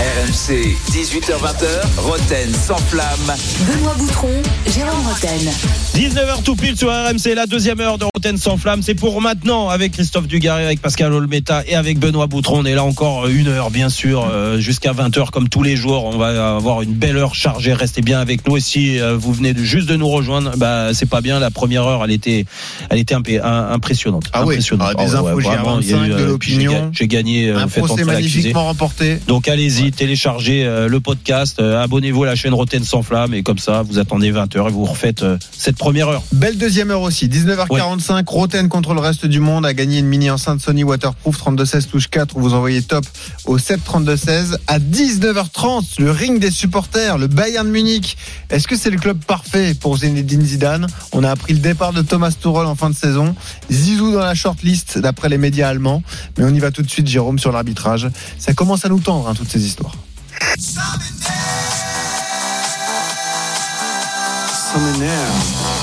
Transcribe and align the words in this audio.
RMC, 0.00 0.76
18h20h, 0.92 1.96
Roten 1.96 2.52
sans 2.54 2.76
flamme. 2.76 3.34
Benoît 3.66 3.94
Boutron, 3.98 4.28
Jérôme 4.66 5.06
Roten. 5.08 5.50
19h 5.94 6.42
tout 6.44 6.54
pile 6.54 6.76
sur 6.76 6.88
RMC, 6.90 7.34
la 7.34 7.46
deuxième 7.46 7.80
heure 7.80 7.96
de 7.96 8.04
Roten 8.14 8.36
sans 8.36 8.58
flamme. 8.58 8.82
C'est 8.82 8.94
pour 8.94 9.22
maintenant 9.22 9.70
avec 9.70 9.92
Christophe 9.92 10.26
Dugarry, 10.26 10.64
avec 10.64 10.82
Pascal 10.82 11.14
Olmeta 11.14 11.62
et 11.66 11.74
avec 11.76 11.98
Benoît 11.98 12.26
Boutron. 12.26 12.58
On 12.60 12.64
est 12.66 12.74
là 12.74 12.84
encore 12.84 13.26
une 13.26 13.48
heure, 13.48 13.70
bien 13.70 13.88
sûr, 13.88 14.28
euh, 14.30 14.58
jusqu'à 14.60 14.92
20h 14.92 15.30
comme 15.30 15.48
tous 15.48 15.62
les 15.62 15.76
jours. 15.76 16.04
On 16.04 16.18
va 16.18 16.56
avoir 16.56 16.82
une 16.82 16.92
belle 16.92 17.16
heure 17.16 17.34
chargée. 17.34 17.72
Restez 17.72 18.02
bien 18.02 18.20
avec 18.20 18.46
nous. 18.46 18.58
Et 18.58 18.60
si 18.60 19.00
euh, 19.00 19.16
vous 19.16 19.32
venez 19.32 19.54
de, 19.54 19.62
juste 19.64 19.88
de 19.88 19.96
nous 19.96 20.08
rejoindre, 20.08 20.52
bah, 20.58 20.92
c'est 20.92 21.08
pas 21.08 21.22
bien. 21.22 21.38
La 21.40 21.50
première 21.50 21.84
heure, 21.86 22.04
elle 22.04 22.10
était, 22.12 22.44
elle 22.90 22.98
était 22.98 23.14
impé- 23.14 23.40
un- 23.42 23.70
impressionnante. 23.72 24.24
Ah 24.34 24.44
oui, 24.44 24.56
impressionnante. 24.56 24.92
ah, 24.98 25.04
des 25.06 25.14
Oh, 25.14 25.22
ouais, 25.22 25.30
infos 25.30 25.40
vraiment, 25.40 25.80
il 25.80 25.88
y 25.88 25.94
a 25.94 25.96
GR25, 25.96 26.04
eu, 26.06 26.10
de 26.20 26.24
l'opinion. 26.24 26.70
j'ai 26.72 26.76
ga- 26.78 26.88
J'ai 26.92 27.08
gagné. 27.08 27.48
euh, 27.48 27.58
Un 27.60 27.68
procès 27.68 28.04
magnifiquement 28.04 28.66
remporté. 28.66 29.18
Donc 29.26 29.48
allez-y, 29.48 29.86
téléchargez 29.96 30.64
euh, 30.64 30.88
le 30.88 31.00
podcast, 31.00 31.58
euh, 31.58 31.82
abonnez-vous 31.82 32.22
à 32.24 32.26
la 32.26 32.34
chaîne 32.34 32.54
Roten 32.54 32.84
sans 32.84 33.02
flamme 33.02 33.34
et 33.34 33.42
comme 33.42 33.58
ça, 33.58 33.82
vous 33.82 33.98
attendez 33.98 34.30
20h 34.30 34.68
et 34.68 34.70
vous 34.70 34.84
refaites 34.84 35.22
euh, 35.22 35.38
cette 35.50 35.76
première 35.76 36.08
heure. 36.08 36.22
Belle 36.32 36.58
deuxième 36.58 36.90
heure 36.90 37.00
aussi. 37.02 37.28
19h45. 37.28 38.24
Roten 38.26 38.68
contre 38.68 38.94
le 38.94 39.00
reste 39.00 39.26
du 39.26 39.40
monde 39.40 39.64
a 39.66 39.74
gagné 39.74 39.98
une 39.98 40.06
mini 40.06 40.30
enceinte 40.30 40.60
Sony 40.60 40.84
Waterproof 40.84 41.36
3216 41.36 41.88
touche 41.88 42.08
4 42.08 42.36
où 42.36 42.40
vous 42.40 42.54
envoyez 42.54 42.82
top 42.82 43.04
au 43.46 43.58
7 43.58 43.82
32 43.82 44.16
16 44.16 44.58
à 44.66 44.78
19h30. 44.78 46.00
Le 46.00 46.10
ring 46.10 46.38
des 46.38 46.50
supporters, 46.50 47.18
le 47.18 47.26
Bayern 47.26 47.66
de 47.66 47.72
Munich. 47.72 48.16
Est-ce 48.50 48.68
que 48.68 48.76
c'est 48.76 48.90
le 48.90 48.98
club 48.98 49.18
parfait 49.24 49.74
pour 49.74 49.96
Zinedine 49.96 50.42
Zidane? 50.42 50.86
On 51.12 51.24
a 51.24 51.30
appris 51.30 51.54
le 51.54 51.60
départ 51.60 51.92
de 51.92 52.02
Thomas 52.02 52.32
Tuchel 52.32 52.66
en 52.66 52.74
fin 52.74 52.90
de 52.90 52.94
saison. 52.94 53.34
Zizou 53.70 54.12
dans 54.12 54.20
la 54.20 54.34
shortlist 54.34 54.98
d'après 54.98 55.28
les 55.28 55.38
médias 55.38 55.68
allemands. 55.68 56.02
Mais 56.36 56.44
on 56.44 56.54
y 56.54 56.58
va 56.58 56.70
tout 56.70 56.82
de 56.82 56.90
suite, 56.90 57.06
Jérôme, 57.06 57.38
sur 57.38 57.50
l'arbitrage. 57.50 58.08
Ça 58.38 58.52
commence 58.52 58.84
à 58.84 58.88
nous 58.88 59.00
tendre, 59.00 59.28
hein, 59.28 59.34
toutes 59.34 59.50
ces 59.50 59.64
histoires. 59.64 59.85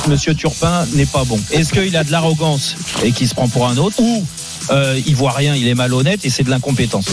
Monsieur 0.08 0.36
Turpin 0.36 0.86
n'est 0.94 1.06
pas 1.06 1.24
bon. 1.24 1.40
Est-ce 1.52 1.74
qu'il 1.74 1.96
a 1.96 2.04
de 2.04 2.12
l'arrogance 2.12 2.76
et 3.04 3.12
qu'il 3.12 3.28
se 3.28 3.34
prend 3.34 3.48
pour 3.48 3.68
un 3.68 3.78
autre 3.78 4.00
ou 4.00 4.26
euh, 4.70 5.00
il 5.06 5.16
voit 5.16 5.32
rien, 5.32 5.56
il 5.56 5.68
est 5.68 5.76
malhonnête 5.76 6.26
et 6.26 6.30
c'est 6.30 6.44
de 6.44 6.50
l'incompétence? 6.50 7.06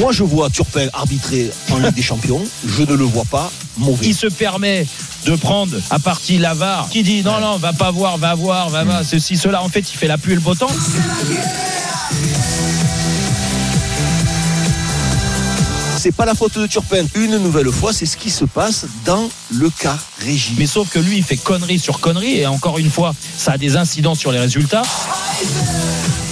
Moi, 0.00 0.12
je 0.12 0.22
vois 0.22 0.48
Turpin 0.48 0.86
arbitrer 0.92 1.50
en 1.72 1.78
Ligue 1.78 1.94
des 1.94 2.02
Champions. 2.02 2.42
Je 2.66 2.82
ne 2.82 2.94
le 2.94 3.04
vois 3.04 3.24
pas 3.24 3.50
mauvais. 3.76 4.06
Il 4.06 4.14
se 4.14 4.28
permet 4.28 4.86
de 5.26 5.34
prendre 5.36 5.76
à 5.90 5.98
partie 5.98 6.38
l'avare 6.38 6.88
qui 6.90 7.02
dit 7.02 7.22
non 7.22 7.40
non 7.40 7.56
va 7.56 7.72
pas 7.72 7.90
voir 7.90 8.18
va 8.18 8.34
voir 8.34 8.70
va 8.70 8.84
voir 8.84 9.04
ceci 9.04 9.36
cela 9.36 9.62
en 9.62 9.68
fait 9.68 9.80
il 9.92 9.96
fait 9.96 10.06
la 10.06 10.16
pluie 10.16 10.32
et 10.32 10.36
le 10.36 10.40
beau 10.40 10.54
temps 10.54 10.70
C'est 15.98 16.12
pas 16.12 16.24
la 16.24 16.34
faute 16.34 16.56
de 16.56 16.66
Turpin. 16.68 17.04
Une 17.16 17.38
nouvelle 17.38 17.72
fois, 17.72 17.92
c'est 17.92 18.06
ce 18.06 18.16
qui 18.16 18.30
se 18.30 18.44
passe 18.44 18.86
dans 19.04 19.28
le 19.52 19.68
cas 19.68 19.98
Régis. 20.20 20.52
mais 20.56 20.66
sauf 20.66 20.88
que 20.88 21.00
lui 21.00 21.16
il 21.16 21.24
fait 21.24 21.36
connerie 21.36 21.78
sur 21.78 21.98
connerie 21.98 22.38
et 22.38 22.46
encore 22.46 22.78
une 22.78 22.90
fois 22.90 23.14
ça 23.36 23.52
a 23.52 23.58
des 23.58 23.76
incidences 23.76 24.18
sur 24.18 24.30
les 24.30 24.38
résultats 24.38 24.82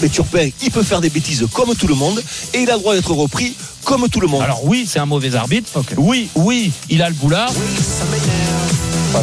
Mais 0.03 0.09
Turpin, 0.09 0.49
il 0.63 0.71
peut 0.71 0.83
faire 0.83 1.01
des 1.01 1.11
bêtises 1.11 1.45
comme 1.53 1.75
tout 1.75 1.89
le 1.89 1.95
monde 1.95 2.23
et 2.55 2.61
il 2.61 2.71
a 2.71 2.75
le 2.75 2.81
droit 2.81 2.95
d'être 2.95 3.13
repris 3.13 3.57
comme 3.85 4.09
tout 4.09 4.21
le 4.21 4.29
monde. 4.29 4.43
alors 4.43 4.65
oui 4.65 4.87
c'est 4.89 4.99
un 4.99 5.07
mauvais 5.07 5.35
arbitre 5.35 5.71
oui 5.97 6.29
oui 6.35 6.71
il 6.91 7.03
a 7.03 7.09
le 7.09 7.15
boulard 7.15 7.51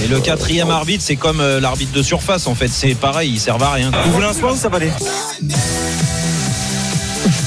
et 0.03 0.07
le 0.07 0.19
quatrième 0.19 0.71
arbitre, 0.71 1.03
c'est 1.05 1.15
comme 1.15 1.39
euh, 1.39 1.59
l'arbitre 1.59 1.91
de 1.91 2.01
surface 2.01 2.47
en 2.47 2.55
fait, 2.55 2.67
c'est 2.67 2.95
pareil, 2.95 3.31
il 3.33 3.39
sert 3.39 3.61
à 3.61 3.73
rien. 3.73 3.91
Vous 4.05 4.13
voulez 4.13 4.25
un 4.25 4.33
soin 4.33 4.55
ça 4.55 4.67
va 4.67 4.77
aller 4.77 4.91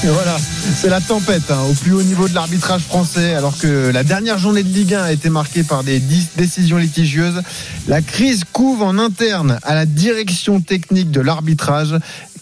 Et 0.03 0.09
voilà, 0.09 0.37
c'est 0.37 0.89
la 0.89 1.01
tempête 1.01 1.49
hein, 1.49 1.59
au 1.69 1.73
plus 1.73 1.91
haut 1.91 2.03
niveau 2.03 2.27
de 2.27 2.33
l'arbitrage 2.35 2.81
français. 2.83 3.33
Alors 3.33 3.57
que 3.57 3.89
la 3.91 4.03
dernière 4.03 4.37
journée 4.37 4.61
de 4.63 4.69
Ligue 4.69 4.93
1 4.93 5.01
a 5.03 5.11
été 5.11 5.29
marquée 5.29 5.63
par 5.63 5.83
des 5.83 5.99
dix- 5.99 6.29
décisions 6.37 6.77
litigieuses, 6.77 7.41
la 7.87 8.01
crise 8.01 8.43
couve 8.53 8.83
en 8.83 8.99
interne 8.99 9.59
à 9.63 9.73
la 9.73 9.85
direction 9.85 10.61
technique 10.61 11.09
de 11.11 11.19
l'arbitrage. 11.21 11.95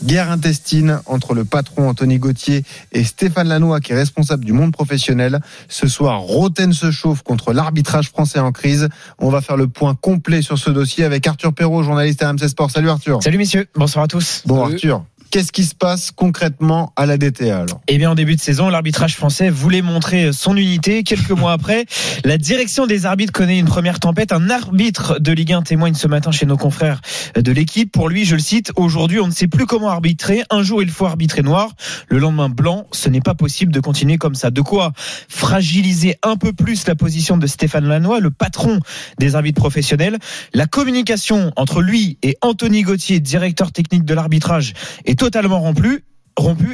Guerre 0.03 0.29
intestine 0.29 0.99
entre 1.05 1.33
le 1.33 1.45
patron 1.45 1.87
Anthony 1.89 2.19
Gauthier 2.19 2.63
et 2.91 3.05
Stéphane 3.05 3.47
Lannoy, 3.47 3.79
qui 3.79 3.93
est 3.93 3.95
responsable 3.95 4.43
du 4.43 4.51
monde 4.51 4.73
professionnel. 4.73 5.39
Ce 5.69 5.87
soir, 5.87 6.19
Roten 6.19 6.73
se 6.73 6.91
chauffe 6.91 7.23
contre 7.23 7.53
l'arbitrage 7.53 8.09
français 8.09 8.39
en 8.39 8.51
crise. 8.51 8.89
On 9.17 9.29
va 9.29 9.39
faire 9.39 9.55
le 9.55 9.67
point 9.67 9.95
complet 9.95 10.41
sur 10.41 10.59
ce 10.59 10.69
dossier 10.69 11.05
avec 11.05 11.25
Arthur 11.25 11.53
Perrault, 11.53 11.83
journaliste 11.83 12.21
à 12.21 12.29
RMC 12.29 12.49
Sport. 12.49 12.69
Salut 12.69 12.89
Arthur. 12.89 13.23
Salut 13.23 13.37
messieurs, 13.37 13.67
bonsoir 13.75 14.03
à 14.03 14.07
tous. 14.09 14.43
Bon 14.45 14.65
Arthur, 14.65 15.03
qu'est-ce 15.35 15.51
qui 15.51 15.65
se 15.65 15.75
passe 15.75 16.11
concrètement 16.11 16.93
à 16.95 17.05
la 17.05 17.17
DTA 17.17 17.59
alors? 17.59 17.81
Eh 17.89 17.97
bien, 17.97 18.11
en 18.11 18.15
début 18.15 18.37
de 18.37 18.39
saison, 18.39 18.69
l'arbitrage 18.69 19.17
français 19.17 19.49
voulait 19.49 19.81
montrer 19.81 20.31
son 20.31 20.55
unité. 20.55 21.03
Quelques 21.03 21.31
mois 21.31 21.51
après, 21.51 21.85
la 22.23 22.37
direction 22.37 22.87
des 22.87 23.05
arbitres 23.05 23.33
connaît 23.33 23.59
une 23.59 23.65
première 23.65 23.99
tempête. 23.99 24.31
Un 24.31 24.49
arbitre 24.49 25.19
de 25.19 25.33
Ligue 25.33 25.51
1 25.51 25.63
témoigne 25.63 25.93
ce 25.93 26.07
matin 26.07 26.31
chez 26.31 26.45
nos 26.45 26.55
confrères 26.55 27.01
de 27.35 27.51
l'équipe. 27.51 27.91
Pour 27.91 28.07
lui, 28.07 28.23
je 28.23 28.35
le 28.35 28.41
cite, 28.41 28.71
aujourd'hui, 28.77 29.19
on 29.19 29.27
ne 29.27 29.33
sait 29.33 29.49
plus 29.49 29.65
comment 29.65 29.89
arbitrer. 29.89 30.43
Un 30.51 30.63
jour, 30.63 30.81
il 30.81 30.89
faut 30.89 31.05
arbitrer 31.05 31.41
noir. 31.41 31.73
Le 32.07 32.17
lendemain, 32.17 32.47
blanc. 32.47 32.87
Ce 32.93 33.09
n'est 33.09 33.19
pas 33.19 33.35
possible 33.35 33.73
de 33.73 33.81
continuer 33.81 34.17
comme 34.17 34.35
ça. 34.35 34.51
De 34.51 34.61
quoi 34.61 34.93
fragiliser 35.27 36.15
un 36.23 36.37
peu 36.37 36.53
plus 36.53 36.87
la 36.87 36.95
position 36.95 37.35
de 37.35 37.45
Stéphane 37.45 37.89
Lannoy, 37.89 38.21
le 38.21 38.31
patron 38.31 38.79
des 39.19 39.35
arbitres 39.35 39.59
professionnels. 39.59 40.17
La 40.53 40.65
communication 40.65 41.51
entre 41.57 41.81
lui 41.81 42.19
et 42.23 42.37
Anthony 42.39 42.83
Gauthier, 42.83 43.19
directeur 43.19 43.73
technique 43.73 44.05
de 44.05 44.13
l'arbitrage, 44.13 44.71
est 45.03 45.24
totalement. 45.25 45.59
Rompu. 45.59 46.03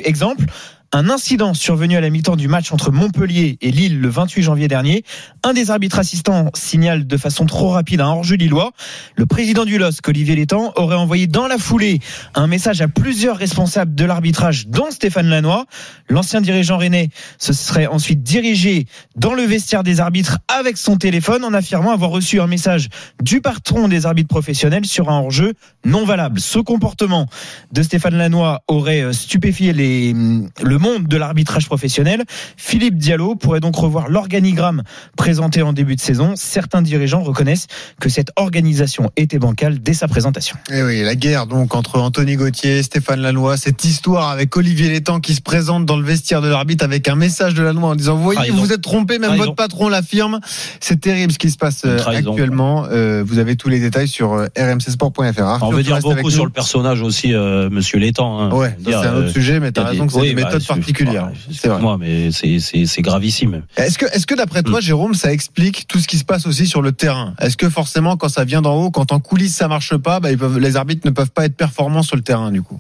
Exemple, 0.04 0.46
un 0.94 1.10
incident 1.10 1.54
survenu 1.54 1.96
à 1.96 2.02
la 2.02 2.10
mi-temps 2.10 2.36
du 2.36 2.50
match 2.50 2.74
entre 2.74 2.92
Montpellier 2.92 3.58
et 3.62 3.72
Lille 3.72 4.02
le 4.02 4.10
28 4.10 4.44
janvier 4.44 4.68
dernier. 4.68 5.06
Un 5.42 5.54
des 5.54 5.72
arbitres 5.72 6.00
assistants 6.00 6.50
signale 6.54 7.08
de 7.08 7.18
façon 7.18 7.46
trop 7.46 7.70
rapide 7.70 8.02
un 8.02 8.08
hors-jeu 8.08 8.36
lillois. 8.36 8.72
Le 9.16 9.26
président 9.26 9.64
du 9.64 9.78
LOSC, 9.78 10.06
Olivier 10.10 10.36
Létang, 10.36 10.74
aurait 10.76 10.98
envoyé 10.98 11.28
dans 11.28 11.48
la 11.48 11.58
foulée 11.58 12.00
un 12.36 12.48
message 12.48 12.82
à 12.82 12.90
plusieurs 12.90 13.38
responsables 13.38 13.96
de 13.96 14.04
l'arbitrage, 14.04 14.68
dont 14.68 14.92
Stéphane 14.92 15.28
Lannoy. 15.28 15.66
L'ancien 16.10 16.42
dirigeant 16.42 16.78
rennais 16.78 17.10
se 17.38 17.54
serait 17.54 17.88
ensuite 17.88 18.22
dirigé 18.22 18.86
dans 19.16 19.34
le 19.34 19.44
vestiaire 19.44 19.84
des 19.84 20.02
arbitres 20.02 20.40
avec 20.50 20.78
son 20.78 20.98
téléphone 20.98 21.46
en 21.46 21.54
affirmant 21.54 21.92
avoir 21.92 22.12
reçu 22.12 22.42
un 22.42 22.48
message 22.48 22.90
du 23.22 23.40
patron 23.40 23.88
des 23.88 24.06
arbitres 24.06 24.28
professionnels 24.28 24.86
sur 24.86 25.10
un 25.10 25.20
hors-jeu 25.20 25.54
non 25.86 26.04
valable. 26.04 26.42
Ce 26.42 26.60
comportement 26.60 27.28
de 27.72 27.82
Stéphane 27.82 28.18
Lannoy 28.18 28.60
aurait 28.68 29.02
euh, 29.02 29.14
stupéfié 29.14 29.72
les, 29.72 30.14
le 30.14 30.81
monde 30.82 31.08
de 31.08 31.18
l'arbitrage 31.18 31.66
professionnel. 31.68 32.24
Philippe 32.58 32.98
Diallo 32.98 33.36
pourrait 33.36 33.60
donc 33.60 33.76
revoir 33.76 34.10
l'organigramme 34.10 34.84
présenté 35.16 35.62
en 35.62 35.74
début 35.74 35.96
de 35.96 36.02
saison. 36.02 36.34
Certains 36.36 36.82
dirigeants 36.82 37.22
reconnaissent 37.22 37.68
que 38.00 38.10
cette 38.10 38.32
organisation 38.36 39.12
était 39.18 39.40
bancale 39.40 39.80
dès 39.80 39.94
sa 39.94 40.08
présentation. 40.08 40.58
Eh 40.72 40.82
oui, 40.84 41.02
la 41.04 41.16
guerre 41.16 41.48
donc 41.48 41.76
entre 41.76 42.00
Anthony 42.00 42.36
Gauthier, 42.36 42.84
Stéphane 42.84 43.22
Lannoy, 43.22 43.58
cette 43.58 43.84
histoire 43.86 44.30
avec 44.30 44.56
Olivier 44.58 44.90
Létang 44.90 45.20
qui 45.20 45.36
se 45.36 45.42
présente 45.42 45.86
dans 45.86 45.98
le 45.98 46.04
vestiaire 46.04 46.42
de 46.42 46.50
l'arbitre 46.50 46.84
avec 46.84 47.08
un 47.08 47.16
message 47.16 47.54
de 47.54 47.62
Lannoy 47.64 47.84
en 47.92 47.96
disant 47.96 48.16
voyez 48.16 48.38
Trahison. 48.38 48.58
vous 48.58 48.74
êtes 48.74 48.82
trompé, 48.82 49.20
même 49.20 49.30
Trahison. 49.30 49.46
votre 49.46 49.56
patron 49.56 49.90
l'affirme. 49.90 50.40
C'est 50.80 51.00
terrible 51.00 51.32
ce 51.32 51.38
qui 51.40 51.52
se 51.52 51.58
passe 51.58 51.84
euh, 51.86 51.98
Trahison. 51.98 52.32
actuellement. 52.32 52.86
Euh, 52.92 53.24
vous 53.26 53.38
avez 53.40 53.56
tous 53.56 53.70
les 53.70 53.80
détails 53.80 54.08
sur 54.08 54.34
euh, 54.34 54.48
rmcsport.fr. 54.58 55.64
On 55.64 55.72
veut 55.72 55.84
dire 55.84 56.00
beaucoup 56.00 56.30
sur 56.30 56.46
le 56.46 56.52
personnage 56.52 57.02
aussi, 57.02 57.34
euh, 57.34 57.70
Monsieur 57.70 58.00
Létang. 58.00 58.40
hein. 58.40 58.52
Ouais, 58.52 58.76
c'est 58.84 58.94
un 58.96 59.16
autre 59.16 59.28
euh, 59.28 59.32
sujet, 59.32 59.60
mais 59.60 59.72
t'as 59.72 59.84
raison 59.84 60.08
que 60.08 60.14
c'est 60.14 60.20
oui, 60.20 60.30
des 60.30 60.36
bah, 60.36 60.46
méthodes 60.48 60.62
ouais, 60.76 61.34
C'est 61.52 61.68
vrai. 61.68 61.78
Excuse-moi, 61.78 61.98
mais 62.00 62.32
c'est- 62.32 63.02
gravissime. 63.02 63.64
Est-ce 63.78 63.98
que, 63.98 64.06
est-ce 64.08 64.26
que 64.28 64.36
d'après 64.36 64.64
toi, 64.64 64.80
Mm. 64.80 64.84
Jérôme, 64.84 65.14
ça 65.14 65.32
explique 65.34 65.88
tout 65.88 66.00
ce 66.00 66.08
qui 66.08 66.18
se 66.18 66.24
passe 66.26 66.46
aussi 66.46 66.68
sur 66.68 66.82
le 66.82 66.92
terrain? 66.92 67.34
Est-ce 67.40 67.58
que 67.58 67.70
forcément, 67.70 68.18
quand 68.18 68.30
ça 68.30 68.44
vient 68.44 68.62
d'en 68.62 68.76
haut, 68.76 68.92
quand 68.92 69.12
en 69.12 69.20
coulisses 69.20 69.56
ça 69.56 69.68
marche 69.68 69.96
pas, 69.98 70.20
bah, 70.20 70.32
ils 70.32 70.38
peuvent, 70.38 70.60
les 70.60 70.76
arbitres 70.76 71.02
ne 71.06 71.12
peuvent 71.12 71.32
pas 71.32 71.46
être 71.46 71.56
performants 71.56 72.04
sur 72.04 72.16
le 72.16 72.22
terrain 72.22 72.52
du 72.52 72.62
coup? 72.62 72.80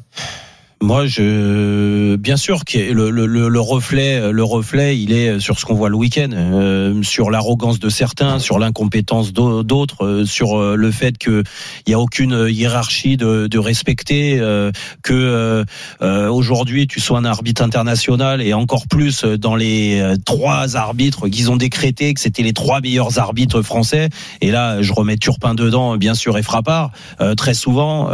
Moi, 0.83 1.05
je, 1.05 2.15
bien 2.15 2.37
sûr 2.37 2.65
que 2.65 2.79
le, 2.79 3.11
le, 3.11 3.27
le, 3.27 3.49
le 3.49 3.59
reflet, 3.59 4.31
le 4.31 4.43
reflet, 4.43 4.97
il 4.99 5.13
est 5.13 5.39
sur 5.39 5.59
ce 5.59 5.65
qu'on 5.65 5.75
voit 5.75 5.89
le 5.89 5.95
week-end, 5.95 6.29
euh, 6.33 7.03
sur 7.03 7.29
l'arrogance 7.29 7.77
de 7.77 7.87
certains, 7.87 8.39
sur 8.39 8.57
l'incompétence 8.57 9.31
d'au- 9.31 9.61
d'autres, 9.61 10.03
euh, 10.03 10.25
sur 10.25 10.59
euh, 10.59 10.75
le 10.75 10.89
fait 10.89 11.19
que 11.19 11.43
il 11.85 11.91
y 11.91 11.93
a 11.93 11.99
aucune 11.99 12.47
hiérarchie 12.49 13.15
de, 13.15 13.45
de 13.45 13.59
respecter, 13.59 14.39
euh, 14.39 14.71
que 15.03 15.13
euh, 15.13 15.63
euh, 16.01 16.29
aujourd'hui 16.31 16.87
tu 16.87 16.99
sois 16.99 17.19
un 17.19 17.25
arbitre 17.25 17.61
international 17.61 18.41
et 18.41 18.55
encore 18.55 18.87
plus 18.87 19.23
dans 19.23 19.55
les 19.55 20.03
trois 20.25 20.77
arbitres 20.77 21.27
qu'ils 21.27 21.51
ont 21.51 21.57
décrété 21.57 22.11
que 22.15 22.19
c'était 22.19 22.41
les 22.41 22.53
trois 22.53 22.81
meilleurs 22.81 23.19
arbitres 23.19 23.61
français. 23.61 24.09
Et 24.41 24.49
là, 24.49 24.81
je 24.81 24.91
remets 24.93 25.17
Turpin 25.17 25.53
dedans, 25.53 25.95
bien 25.97 26.15
sûr, 26.15 26.39
et 26.39 26.43
Frappard 26.43 26.89
très 27.37 27.53
souvent, 27.53 28.09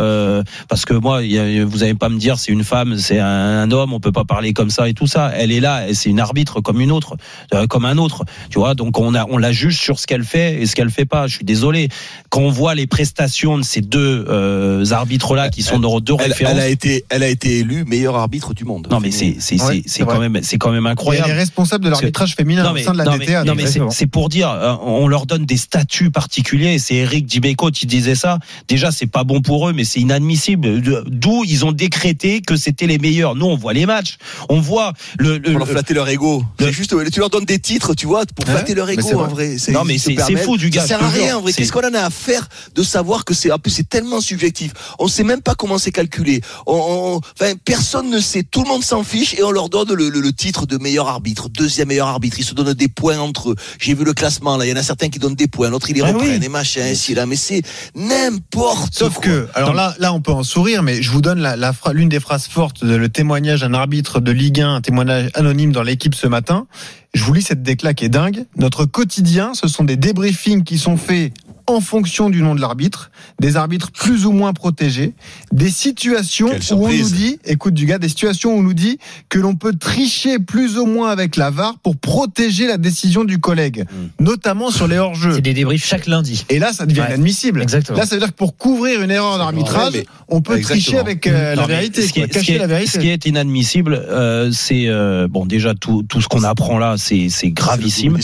parce 0.68 0.84
que 0.84 0.94
moi, 0.94 1.20
a- 1.20 1.64
vous 1.64 1.84
allez 1.84 1.94
pas 1.94 2.10
me 2.10 2.18
dire 2.20 2.38
c'est 2.38 2.57
femme, 2.64 2.98
c'est 2.98 3.20
un, 3.20 3.70
homme, 3.72 3.94
on 3.94 4.00
peut 4.00 4.12
pas 4.12 4.24
parler 4.26 4.54
comme 4.54 4.70
ça 4.70 4.88
et 4.90 4.94
tout 4.94 5.08
ça. 5.08 5.32
Elle 5.36 5.52
est 5.52 5.60
là, 5.60 5.88
et 5.88 5.94
c'est 5.94 6.10
une 6.10 6.20
arbitre 6.20 6.62
comme 6.62 6.82
une 6.82 6.92
autre, 6.92 7.16
euh, 7.54 7.68
comme 7.68 7.86
un 7.86 7.98
autre. 7.98 8.24
Tu 8.50 8.60
vois, 8.60 8.76
donc 8.76 9.00
on 9.00 9.14
a, 9.16 9.26
on 9.30 9.38
la 9.38 9.52
juge 9.52 9.78
sur 9.80 10.00
ce 10.00 10.08
qu'elle 10.08 10.24
fait 10.24 10.62
et 10.62 10.66
ce 10.66 10.76
qu'elle 10.76 10.90
fait 10.90 11.06
pas. 11.06 11.28
Je 11.28 11.36
suis 11.36 11.46
désolé. 11.46 11.90
Quand 12.30 12.42
on 12.42 12.50
voit 12.50 12.76
les 12.76 12.88
prestations 12.88 13.58
de 13.58 13.64
ces 13.64 13.82
deux 13.82 14.26
euh, 14.30 14.86
arbitres-là 14.92 15.50
qui 15.50 15.64
sont 15.64 15.80
nos 15.80 16.00
deux 16.00 16.16
Elle, 16.20 16.32
références. 16.32 16.54
elle 16.56 16.62
a 16.62 16.68
été, 16.68 17.06
elle 17.10 17.24
a 17.24 17.28
été 17.30 17.60
élue 17.60 17.84
meilleure 17.86 18.16
arbitre 18.16 18.54
du 18.54 18.64
monde. 18.66 18.88
non 18.92 19.00
mais 19.00 19.12
c'est 19.12 19.36
c'est 19.40 19.62
Ouais, 19.62 19.82
c'est 19.86 20.04
quand 20.06 20.16
vrai. 20.16 20.30
même 20.30 20.44
c'est 20.44 20.58
quand 20.58 20.72
même 20.72 20.84
Et 20.84 20.88
elle 20.88 20.92
incroyable. 20.92 21.30
est 21.30 21.34
responsable 21.34 21.84
de 21.86 21.90
l'arbitrage 21.90 22.36
féminin 22.36 22.64
Non 22.64 22.72
au 22.72 22.74
mais, 22.74 22.84
sein 22.84 22.94
de 22.94 22.98
la 22.98 23.06
non, 23.06 23.18
DTA. 23.18 23.44
non, 23.44 23.56
mais 23.56 23.66
c'est, 23.90 24.08
pour 24.08 24.30
dire, 24.30 24.50
euh, 24.50 24.76
on 24.82 25.08
leur 25.08 25.26
donne 25.26 25.46
des 25.46 25.58
statuts 25.58 26.12
particuliers. 26.12 26.74
Et 26.74 26.80
c'est 26.80 26.96
Eric 26.96 27.26
Dibeco 27.26 27.72
qui 27.72 27.86
disait 27.86 28.16
ça. 28.16 28.40
Déjà, 28.68 28.92
c'est 28.92 29.08
pas 29.08 29.24
bon 29.24 29.42
pour 29.42 29.68
eux, 29.70 29.74
mais 29.74 29.84
c'est 29.84 30.00
inadmissible. 30.00 30.82
De- 30.82 31.04
D'où 31.08 31.44
ils 31.46 31.66
ont 31.66 31.72
décrété 31.72 32.42
que 32.48 32.56
c'était 32.56 32.88
les 32.88 32.98
meilleurs. 32.98 33.36
Nous, 33.36 33.46
on 33.46 33.56
voit 33.58 33.74
les 33.74 33.86
matchs, 33.86 34.18
on 34.50 34.60
voit 34.60 34.94
le. 35.20 35.38
le- 35.38 35.52
pour 35.52 35.60
leur 35.60 35.68
flatter 35.68 35.94
leur 35.94 36.08
ego. 36.10 36.44
le- 36.60 36.66
C'est 36.66 36.72
juste, 36.72 36.96
tu 37.12 37.20
leur 37.20 37.30
donnes 37.30 37.46
des 37.46 37.60
titres, 37.60 37.94
tu 37.94 38.08
vois, 38.08 38.26
pour 38.36 38.46
flatter 38.46 38.74
leur 38.74 38.90
ego 38.90 39.02
vrai. 39.08 39.14
en 39.16 39.28
vrai. 39.28 39.58
Non, 39.70 39.84
mais 39.84 39.98
c'est- 40.00 40.16
fou 40.38 40.58
du 40.58 40.70
gars, 40.70 40.82
Ça 40.82 40.88
sert 40.88 41.04
à 41.04 41.10
rien 41.10 41.38
en 41.38 41.42
vrai. 41.42 41.52
C'est- 41.52 41.62
Qu'est-ce 41.62 41.72
qu'on 41.72 41.88
en 41.88 41.94
a 41.94 42.00
à 42.02 42.10
faire 42.10 42.48
de 42.74 42.82
savoir 42.84 43.26
que 43.26 43.34
c'est, 43.34 43.52
en 43.52 43.60
plus, 43.60 43.72
c'est 43.72 43.88
tellement 43.90 44.22
subjectif. 44.22 44.72
On 44.98 45.08
sait 45.08 45.24
même 45.24 45.42
pas 45.42 45.56
comment 45.56 45.78
c'est 45.78 45.92
calculé. 45.92 46.42
On, 46.66 46.74
on- 46.76 47.22
enfin, 47.40 47.54
personne 47.66 48.10
ne 48.10 48.20
sait. 48.20 48.44
Tout 48.44 48.64
le 48.64 48.70
monde 48.70 48.84
s'en 48.84 49.04
fiche 49.04 49.34
et 49.38 49.44
on 49.44 49.52
leur 49.52 49.68
donne 49.70 49.94
le, 49.94 50.10
le- 50.10 50.22
le 50.22 50.34
titre 50.34 50.66
de 50.66 50.78
meilleur 50.78 51.08
arbitre, 51.10 51.50
deuxième 51.50 51.90
meilleur 51.90 52.08
arbitre. 52.08 52.38
Ils 52.40 52.46
se 52.46 52.54
donnent 52.54 52.74
des 52.74 52.88
points 52.88 53.20
entre 53.20 53.52
eux. 53.52 53.56
J'ai 53.80 53.94
vu 53.94 54.04
le 54.06 54.14
classement 54.14 54.56
là. 54.58 54.66
Il 54.66 54.70
y 54.70 54.74
en 54.74 54.78
a 54.78 54.84
certains 54.84 55.10
qui 55.10 55.20
donnent 55.20 55.36
des 55.36 55.48
points, 55.48 55.70
l'autre 55.70 55.90
ils 55.90 55.96
les 55.96 56.02
Ah 56.02 56.08
reprennent 56.08 56.40
oui. 56.40 56.46
et 56.46 56.50
machin, 56.50 56.88
ici 56.88 57.14
là. 57.14 57.26
Mais 57.26 57.36
c'est 57.36 57.62
n'importe 57.96 58.94
Sauf 58.96 59.16
quoi. 59.16 59.24
que, 59.24 59.48
alors 59.54 59.74
là, 59.74 59.96
là, 60.00 60.14
on 60.14 60.22
peut 60.22 60.32
en 60.32 60.44
sourire, 60.44 60.84
mais 60.84 61.02
je 61.02 61.12
vous 61.12 61.22
donne 61.22 61.40
la, 61.40 61.56
la 61.56 61.72
phra- 61.72 61.94
l'une 61.94 62.10
des 62.10 62.20
phrases 62.20 62.37
de 62.38 62.96
le 62.96 63.10
témoignage 63.10 63.62
d'un 63.62 63.74
arbitre 63.74 64.20
de 64.20 64.32
Ligue 64.32 64.62
1, 64.62 64.76
un 64.76 64.82
témoignage 64.82 65.30
anonyme 65.34 65.72
dans 65.72 65.82
l'équipe 65.82 66.14
ce 66.14 66.28
matin. 66.28 66.68
Je 67.16 67.24
vous 67.24 67.34
lis 67.34 67.42
cette 67.42 67.64
décla 67.64 67.96
qui 67.96 68.06
est 68.06 68.10
dingue. 68.10 68.46
Notre 68.58 68.86
quotidien, 68.86 69.54
ce 69.56 69.68
sont 69.68 69.84
des 69.84 69.98
débriefings 69.98 70.64
qui 70.64 70.78
sont 70.78 70.98
faits 70.98 71.34
en 71.68 71.82
fonction 71.82 72.30
du 72.30 72.42
nom 72.42 72.56
de 72.56 72.62
l'arbitre, 72.62 73.12
des 73.40 73.58
arbitres 73.58 73.92
plus 73.92 74.26
ou 74.26 74.32
moins 74.32 74.54
protégés, 74.54 75.14
des 75.52 75.70
situations 75.70 76.48
où 76.72 76.86
on 76.86 76.90
nous 76.90 77.10
dit, 77.10 77.40
écoute 77.46 77.74
du 77.74 77.86
gars, 77.86 77.98
des 78.00 78.08
situations 78.10 78.56
où 78.56 78.60
on 78.60 78.64
nous 78.64 78.74
dit 78.74 79.00
que 79.30 79.38
l'on 79.38 79.56
peut 79.56 79.74
tricher 79.74 80.40
plus 80.40 80.78
ou 80.78 80.86
moins 80.86 81.10
avec 81.12 81.36
la 81.36 81.50
VAR 81.50 81.78
pour 81.80 81.98
protéger 81.98 82.68
la 82.68 82.78
décision 82.78 83.26
du 83.26 83.40
collègue, 83.40 83.86
notamment 84.20 84.72
sur 84.72 84.88
les 84.88 84.98
hors-jeux. 84.98 85.34
C'est 85.36 85.42
des 85.42 85.54
débriefs 85.54 85.86
chaque 85.86 86.08
lundi. 86.08 86.46
Et 86.50 86.60
là, 86.60 86.72
ça 86.74 86.86
devient 86.86 87.02
Ouais. 87.02 87.08
inadmissible. 87.08 87.62
Exactement. 87.62 87.98
Là, 87.98 88.06
ça 88.06 88.16
veut 88.16 88.22
dire 88.22 88.30
que 88.32 88.36
pour 88.38 88.56
couvrir 88.58 89.02
une 89.02 89.12
erreur 89.12 89.38
d'arbitrage, 89.38 89.94
Ouais, 89.94 90.06
on 90.28 90.42
peut 90.42 90.58
Exactement. 90.58 90.82
tricher 90.82 90.98
avec 91.00 91.28
euh, 91.28 91.56
la 91.56 91.62
Non, 91.62 91.68
vérité, 91.68 92.02
ce 92.02 92.12
qui, 92.14 92.20
est, 92.22 92.24
ce 92.24 92.28
qui 92.28 92.34
cacher 92.34 92.56
est- 92.56 92.60
la 92.60 92.68
vérité. 92.68 92.92
ce 92.92 93.00
qui 93.00 93.10
est 93.10 93.26
inadmissible, 93.26 93.94
euh, 94.10 94.52
c'est 94.52 94.88
euh, 94.88 95.28
bon 95.30 95.46
déjà 95.46 95.74
tout, 95.76 96.04
tout 96.04 96.20
ce 96.22 96.28
qu'on 96.28 96.44
apprend 96.44 96.78
là, 96.78 96.96
c'est 96.98 97.28
c'est 97.30 97.52
gravissime. 97.52 98.18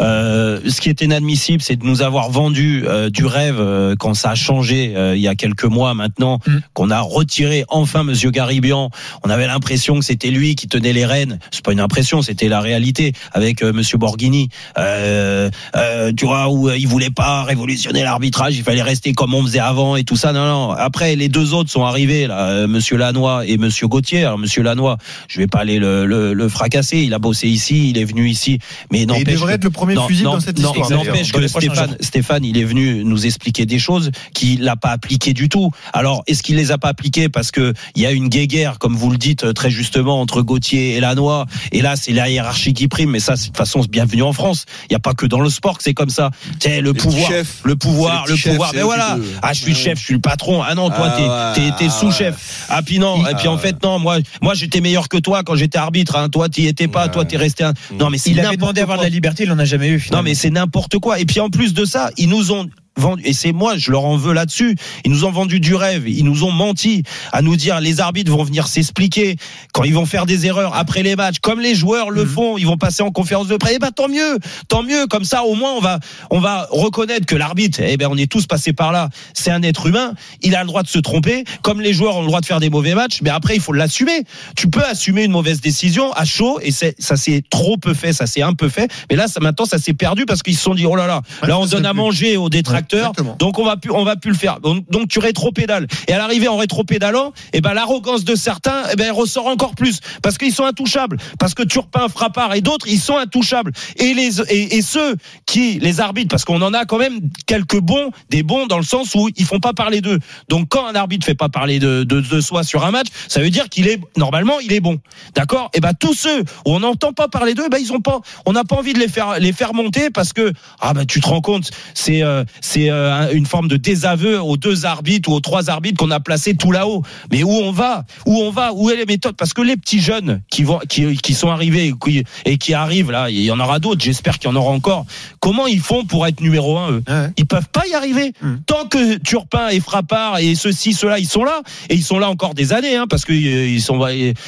Euh, 0.00 0.60
ce 0.68 0.80
qui 0.80 0.88
est 0.88 1.00
inadmissible, 1.00 1.62
c'est 1.62 1.76
de 1.76 1.84
nous 1.84 2.02
avoir 2.02 2.30
vendu 2.30 2.84
euh, 2.90 3.08
du 3.10 3.24
rêve 3.24 3.56
euh, 3.58 3.94
quand 3.98 4.14
ça 4.14 4.30
a 4.30 4.34
changé 4.34 4.92
euh, 4.96 5.14
il 5.16 5.22
y 5.22 5.28
a 5.28 5.34
quelques 5.34 5.64
mois 5.64 5.94
maintenant, 5.94 6.38
Mm. 6.46 6.58
qu'on 6.74 6.90
a 6.90 7.00
retiré 7.00 7.64
enfin 7.68 8.02
Monsieur 8.04 8.30
Garibian. 8.30 8.90
On 9.24 9.30
avait 9.30 9.46
l'impression 9.46 9.98
que 9.98 10.04
c'était 10.04 10.30
lui 10.30 10.54
qui 10.54 10.68
tenait 10.68 10.92
les 10.92 11.06
rênes. 11.06 11.38
C'est 11.50 11.64
pas 11.64 11.72
une 11.72 11.80
impression, 11.80 12.22
c'était 12.22 12.48
la 12.48 12.60
réalité 12.60 13.12
avec 13.32 13.62
euh, 13.62 13.72
Monsieur 13.72 13.98
Borghini. 13.98 14.48
Euh, 14.78 15.50
euh, 15.76 16.12
tu 16.16 16.24
vois 16.26 16.48
où 16.48 16.68
euh, 16.68 16.76
il 16.78 16.88
voulait 16.88 17.10
pas 17.10 17.42
révolutionner 17.44 18.02
l'arbitrage, 18.02 18.56
il 18.56 18.62
fallait 18.62 18.82
rester 18.82 19.12
comme 19.12 19.34
on 19.34 19.42
faisait 19.42 19.58
avant 19.60 19.96
et 19.96 20.04
tout 20.04 20.16
ça. 20.16 20.32
Non, 20.32 20.44
non. 20.46 20.70
Après, 20.72 21.14
les 21.16 21.28
deux 21.28 21.54
autres 21.54 21.70
sont 21.70 21.84
arrivés 21.84 22.26
là, 22.26 22.48
euh, 22.48 22.66
Monsieur 22.66 22.96
Lannoy 22.96 23.44
et 23.46 23.58
Monsieur 23.58 23.86
Gauthier. 23.88 24.24
Alors 24.24 24.38
Monsieur 24.38 24.62
Lannoy, 24.62 24.96
je 25.28 25.38
vais 25.38 25.46
pas 25.46 25.58
aller 25.60 25.78
le, 25.78 26.06
le, 26.06 26.32
le 26.32 26.48
fracasser. 26.48 26.98
Il 26.98 27.14
a 27.14 27.18
bossé 27.18 27.48
ici, 27.48 27.90
il 27.90 27.98
est 27.98 28.04
venu 28.04 28.28
ici, 28.28 28.58
mais 28.90 29.00
Et 29.00 29.02
il 29.02 29.24
devrait 29.24 29.52
que- 29.52 29.56
être 29.56 29.64
le 29.64 29.70
premier 29.70 29.94
non, 29.94 30.08
non, 30.10 30.32
dans 30.32 30.40
cette 30.40 30.58
non, 30.58 30.72
histoire. 30.74 30.90
N'empêche 30.90 31.32
que 31.32 31.46
Stéphane, 31.46 31.88
jours. 31.90 31.96
Stéphane, 32.00 32.44
il 32.44 32.56
est 32.58 32.64
venu 32.64 32.79
nous 32.80 33.26
expliquer 33.26 33.66
des 33.66 33.78
choses 33.78 34.10
qu'il 34.34 34.62
n'a 34.62 34.76
pas 34.76 34.90
appliquées 34.90 35.32
du 35.32 35.48
tout. 35.48 35.70
Alors, 35.92 36.22
est-ce 36.26 36.42
qu'il 36.42 36.56
les 36.56 36.72
a 36.72 36.78
pas 36.78 36.88
appliquées 36.88 37.28
parce 37.28 37.50
que 37.50 37.72
il 37.94 38.02
y 38.02 38.06
a 38.06 38.12
une 38.12 38.28
guéguerre, 38.28 38.78
comme 38.78 38.96
vous 38.96 39.10
le 39.10 39.18
dites 39.18 39.44
euh, 39.44 39.52
très 39.52 39.70
justement, 39.70 40.20
entre 40.20 40.42
Gauthier 40.42 40.96
et 40.96 41.00
Lannoy 41.00 41.44
Et 41.72 41.82
là, 41.82 41.96
c'est 41.96 42.12
la 42.12 42.28
hiérarchie 42.28 42.72
qui 42.74 42.88
prime. 42.88 43.10
Mais 43.10 43.20
ça, 43.20 43.36
c'est- 43.36 43.42
de 43.42 43.46
toute 43.48 43.56
façon, 43.56 43.82
c'est 43.82 43.90
bienvenu 43.90 44.22
en 44.22 44.32
France. 44.32 44.64
Il 44.84 44.92
n'y 44.92 44.96
a 44.96 45.00
pas 45.00 45.14
que 45.14 45.26
dans 45.26 45.40
le 45.40 45.50
sport 45.50 45.78
que 45.78 45.84
c'est 45.84 45.94
comme 45.94 46.10
ça. 46.10 46.30
Tiens, 46.58 46.80
le 46.80 46.94
pouvoir, 46.94 47.28
chefs. 47.30 47.60
le 47.64 47.76
pouvoir, 47.76 48.26
le 48.26 48.36
pouvoir. 48.36 48.72
Mais 48.74 48.82
voilà. 48.82 49.18
Ah, 49.42 49.52
je 49.52 49.60
suis 49.62 49.72
le 49.72 49.76
chef, 49.78 49.98
je 49.98 50.04
suis 50.04 50.14
le 50.14 50.20
patron. 50.20 50.62
Ah 50.62 50.74
non, 50.74 50.88
toi, 50.88 51.12
Ah 51.16 51.52
t'es, 51.54 51.70
t'es 51.78 51.86
ah 51.88 51.90
sous-chef. 51.90 52.66
Ah 52.68 52.82
puis 52.82 52.98
non. 52.98 53.26
Et 53.26 53.34
puis 53.34 53.48
en 53.48 53.58
fait, 53.58 53.82
non. 53.82 53.98
Moi, 53.98 54.18
moi, 54.42 54.54
j'étais 54.54 54.80
meilleur 54.80 55.08
que 55.08 55.16
toi 55.18 55.42
quand 55.42 55.56
j'étais 55.56 55.78
arbitre. 55.78 56.16
Hein. 56.16 56.28
Toi, 56.28 56.48
t'y 56.48 56.66
étais 56.66 56.88
pas. 56.88 57.08
Toi, 57.08 57.24
t'es 57.24 57.36
resté. 57.36 57.64
Un... 57.64 57.74
Non, 57.98 58.10
mais 58.10 58.18
c'est 58.18 58.30
Il 58.30 58.40
avait 58.40 58.56
demandé 58.56 58.80
à 58.80 58.84
avoir 58.84 58.98
de 58.98 59.02
la 59.02 59.08
liberté, 59.08 59.44
il 59.44 59.52
en 59.52 59.58
a 59.58 59.64
jamais 59.64 59.88
eu 59.88 60.08
Non 60.12 60.22
mais 60.22 60.34
c'est 60.34 60.50
n'importe 60.50 60.98
quoi. 60.98 61.18
Et 61.18 61.24
puis 61.24 61.40
en 61.40 61.50
plus 61.50 61.74
de 61.74 61.84
ça, 61.84 62.10
ils 62.16 62.28
nous 62.28 62.52
ont 62.52 62.68
vendu, 62.96 63.22
et 63.24 63.32
c'est 63.32 63.52
moi, 63.52 63.76
je 63.76 63.90
leur 63.90 64.04
en 64.04 64.16
veux 64.16 64.32
là-dessus. 64.32 64.76
Ils 65.04 65.10
nous 65.10 65.24
ont 65.24 65.30
vendu 65.30 65.60
du 65.60 65.74
rêve. 65.74 66.08
Ils 66.08 66.24
nous 66.24 66.44
ont 66.44 66.50
menti 66.50 67.02
à 67.32 67.42
nous 67.42 67.56
dire 67.56 67.80
les 67.80 68.00
arbitres 68.00 68.30
vont 68.30 68.44
venir 68.44 68.68
s'expliquer 68.68 69.36
quand 69.72 69.84
ils 69.84 69.94
vont 69.94 70.06
faire 70.06 70.26
des 70.26 70.46
erreurs 70.46 70.74
après 70.74 71.02
les 71.02 71.16
matchs, 71.16 71.38
comme 71.40 71.60
les 71.60 71.74
joueurs 71.74 72.10
le 72.10 72.24
font. 72.24 72.58
Ils 72.58 72.66
vont 72.66 72.76
passer 72.76 73.02
en 73.02 73.10
conférence 73.10 73.48
de 73.48 73.56
presse. 73.56 73.74
Eh 73.76 73.78
ben 73.78 73.90
tant 73.90 74.08
mieux, 74.08 74.38
tant 74.68 74.82
mieux. 74.82 75.06
Comme 75.06 75.24
ça, 75.24 75.44
au 75.44 75.54
moins 75.54 75.72
on 75.72 75.80
va 75.80 75.98
on 76.30 76.40
va 76.40 76.66
reconnaître 76.70 77.26
que 77.26 77.36
l'arbitre, 77.36 77.80
eh 77.82 77.96
ben 77.96 78.08
on 78.10 78.16
est 78.16 78.30
tous 78.30 78.46
passés 78.46 78.72
par 78.72 78.92
là. 78.92 79.08
C'est 79.34 79.50
un 79.50 79.62
être 79.62 79.86
humain. 79.86 80.14
Il 80.42 80.54
a 80.54 80.60
le 80.60 80.66
droit 80.66 80.82
de 80.82 80.88
se 80.88 80.98
tromper, 80.98 81.44
comme 81.62 81.80
les 81.80 81.92
joueurs 81.92 82.16
ont 82.16 82.22
le 82.22 82.26
droit 82.26 82.40
de 82.40 82.46
faire 82.46 82.60
des 82.60 82.70
mauvais 82.70 82.94
matchs. 82.94 83.20
Mais 83.22 83.30
après, 83.30 83.54
il 83.54 83.60
faut 83.60 83.72
l'assumer. 83.72 84.24
Tu 84.56 84.68
peux 84.68 84.84
assumer 84.84 85.24
une 85.24 85.32
mauvaise 85.32 85.60
décision 85.60 86.12
à 86.12 86.24
chaud, 86.24 86.60
et 86.62 86.70
ça 86.70 87.16
c'est 87.16 87.42
trop 87.48 87.76
peu 87.76 87.94
fait, 87.94 88.12
ça 88.12 88.26
c'est 88.26 88.42
un 88.42 88.52
peu 88.52 88.68
fait. 88.68 88.90
Mais 89.10 89.16
là, 89.16 89.28
ça 89.28 89.40
maintenant, 89.40 89.64
ça 89.64 89.78
s'est 89.78 89.94
perdu 89.94 90.26
parce 90.26 90.42
qu'ils 90.42 90.56
se 90.56 90.62
sont 90.62 90.74
dit 90.74 90.86
oh 90.86 90.96
là 90.96 91.06
là, 91.06 91.22
là 91.46 91.58
on 91.58 91.66
donne 91.66 91.86
à 91.86 91.92
manger 91.92 92.36
aux 92.36 92.48
détracteurs, 92.48 92.79
exactement. 92.80 93.36
donc 93.38 93.58
on 93.58 93.64
va 93.64 93.76
plus 93.76 93.90
on 93.90 94.04
va 94.04 94.16
plus 94.16 94.30
le 94.30 94.36
faire. 94.36 94.60
Donc, 94.60 94.88
donc 94.90 95.08
tu 95.08 95.18
rétro-pédales. 95.18 95.86
Et 96.08 96.12
à 96.12 96.18
l'arrivée 96.18 96.48
en 96.48 96.56
rétro-pédalant, 96.56 97.32
eh 97.52 97.60
ben 97.60 97.74
l'arrogance 97.74 98.24
de 98.24 98.34
certains, 98.34 98.82
eh 98.92 98.96
ben 98.96 99.06
elle 99.06 99.12
ressort 99.12 99.46
encore 99.46 99.74
plus 99.74 100.00
parce 100.22 100.38
qu'ils 100.38 100.52
sont 100.52 100.64
intouchables. 100.64 101.18
Parce 101.38 101.54
que 101.54 101.62
Turpin, 101.62 102.08
Frappard 102.08 102.54
et 102.54 102.60
d'autres, 102.60 102.86
ils 102.88 103.00
sont 103.00 103.16
intouchables. 103.16 103.72
Et 103.96 104.14
les 104.14 104.40
et, 104.42 104.76
et 104.76 104.82
ceux 104.82 105.16
qui 105.46 105.78
les 105.80 106.00
arbitres, 106.00 106.28
parce 106.28 106.44
qu'on 106.44 106.62
en 106.62 106.74
a 106.74 106.84
quand 106.84 106.98
même 106.98 107.20
quelques 107.46 107.80
bons, 107.80 108.10
des 108.30 108.42
bons 108.42 108.66
dans 108.66 108.78
le 108.78 108.84
sens 108.84 109.14
où 109.14 109.28
ils 109.36 109.44
font 109.44 109.60
pas 109.60 109.72
parler 109.72 110.00
d'eux. 110.00 110.18
Donc 110.48 110.68
quand 110.68 110.86
un 110.86 110.94
arbitre 110.94 111.26
fait 111.26 111.34
pas 111.34 111.48
parler 111.48 111.78
de, 111.78 112.04
de, 112.04 112.20
de 112.20 112.40
soi 112.40 112.62
sur 112.62 112.84
un 112.84 112.90
match, 112.90 113.08
ça 113.28 113.40
veut 113.40 113.50
dire 113.50 113.68
qu'il 113.68 113.88
est 113.88 114.00
normalement 114.16 114.60
il 114.60 114.72
est 114.72 114.80
bon. 114.80 114.98
D'accord? 115.34 115.70
Et 115.74 115.80
ben 115.80 115.92
tous 115.98 116.14
ceux 116.14 116.40
où 116.40 116.44
on 116.74 116.80
n'entend 116.80 117.12
pas 117.12 117.28
parler 117.28 117.54
d'eux, 117.54 117.68
ben 117.68 117.78
ils 117.80 117.92
ont 117.92 118.00
pas, 118.00 118.20
on 118.46 118.52
n'a 118.52 118.64
pas 118.64 118.76
envie 118.76 118.92
de 118.92 118.98
les 118.98 119.08
faire 119.08 119.38
les 119.38 119.52
faire 119.52 119.74
monter 119.74 120.10
parce 120.10 120.32
que 120.32 120.52
ah 120.80 120.94
ben 120.94 121.04
tu 121.06 121.20
te 121.20 121.28
rends 121.28 121.40
compte, 121.40 121.70
c'est 121.94 122.22
euh, 122.22 122.44
c'est 122.70 122.88
euh, 122.88 123.32
une 123.32 123.46
forme 123.46 123.66
de 123.66 123.76
désaveu 123.76 124.40
aux 124.40 124.56
deux 124.56 124.86
arbitres 124.86 125.28
ou 125.28 125.32
aux 125.32 125.40
trois 125.40 125.70
arbitres 125.70 125.98
qu'on 125.98 126.12
a 126.12 126.20
placés 126.20 126.54
tout 126.54 126.70
là-haut. 126.70 127.02
Mais 127.32 127.42
où 127.42 127.50
on 127.50 127.72
va? 127.72 128.04
Où 128.26 128.36
on 128.42 128.50
va? 128.52 128.72
Où 128.72 128.90
est 128.90 128.96
les 128.96 129.06
méthodes 129.06 129.34
Parce 129.36 129.52
que 129.52 129.60
les 129.60 129.76
petits 129.76 130.00
jeunes 130.00 130.40
qui 130.50 130.62
vont 130.62 130.78
qui, 130.88 131.16
qui 131.16 131.34
sont 131.34 131.50
arrivés 131.50 131.88
et 131.88 131.94
qui, 132.00 132.24
et 132.44 132.58
qui 132.58 132.74
arrivent 132.74 133.10
là, 133.10 133.28
il 133.28 133.42
y 133.42 133.50
en 133.50 133.58
aura 133.58 133.80
d'autres. 133.80 134.00
J'espère 134.00 134.38
qu'il 134.38 134.48
y 134.48 134.52
en 134.52 134.56
aura 134.56 134.70
encore. 134.70 135.04
Comment 135.40 135.66
ils 135.66 135.80
font 135.80 136.04
pour 136.04 136.28
être 136.28 136.40
numéro 136.40 136.78
un 136.78 136.92
eux? 136.92 137.02
Ouais. 137.08 137.30
Ils 137.38 137.46
peuvent 137.46 137.68
pas 137.72 137.82
y 137.88 137.94
arriver. 137.94 138.34
Mm. 138.40 138.54
Tant 138.66 138.84
que 138.86 139.16
Turpin 139.16 139.68
et 139.70 139.80
Frappard 139.80 140.38
et 140.38 140.54
ceux-ci, 140.54 140.92
ceux-là, 140.92 141.18
ils 141.18 141.28
sont 141.28 141.42
là 141.42 141.62
et 141.88 141.96
ils 141.96 142.04
sont 142.04 142.20
là 142.20 142.30
encore 142.30 142.54
des 142.54 142.72
années, 142.72 142.94
hein, 142.94 143.06
parce 143.10 143.24
que 143.24 143.32
euh, 143.32 143.66
ils 143.66 143.82
sont, 143.82 144.00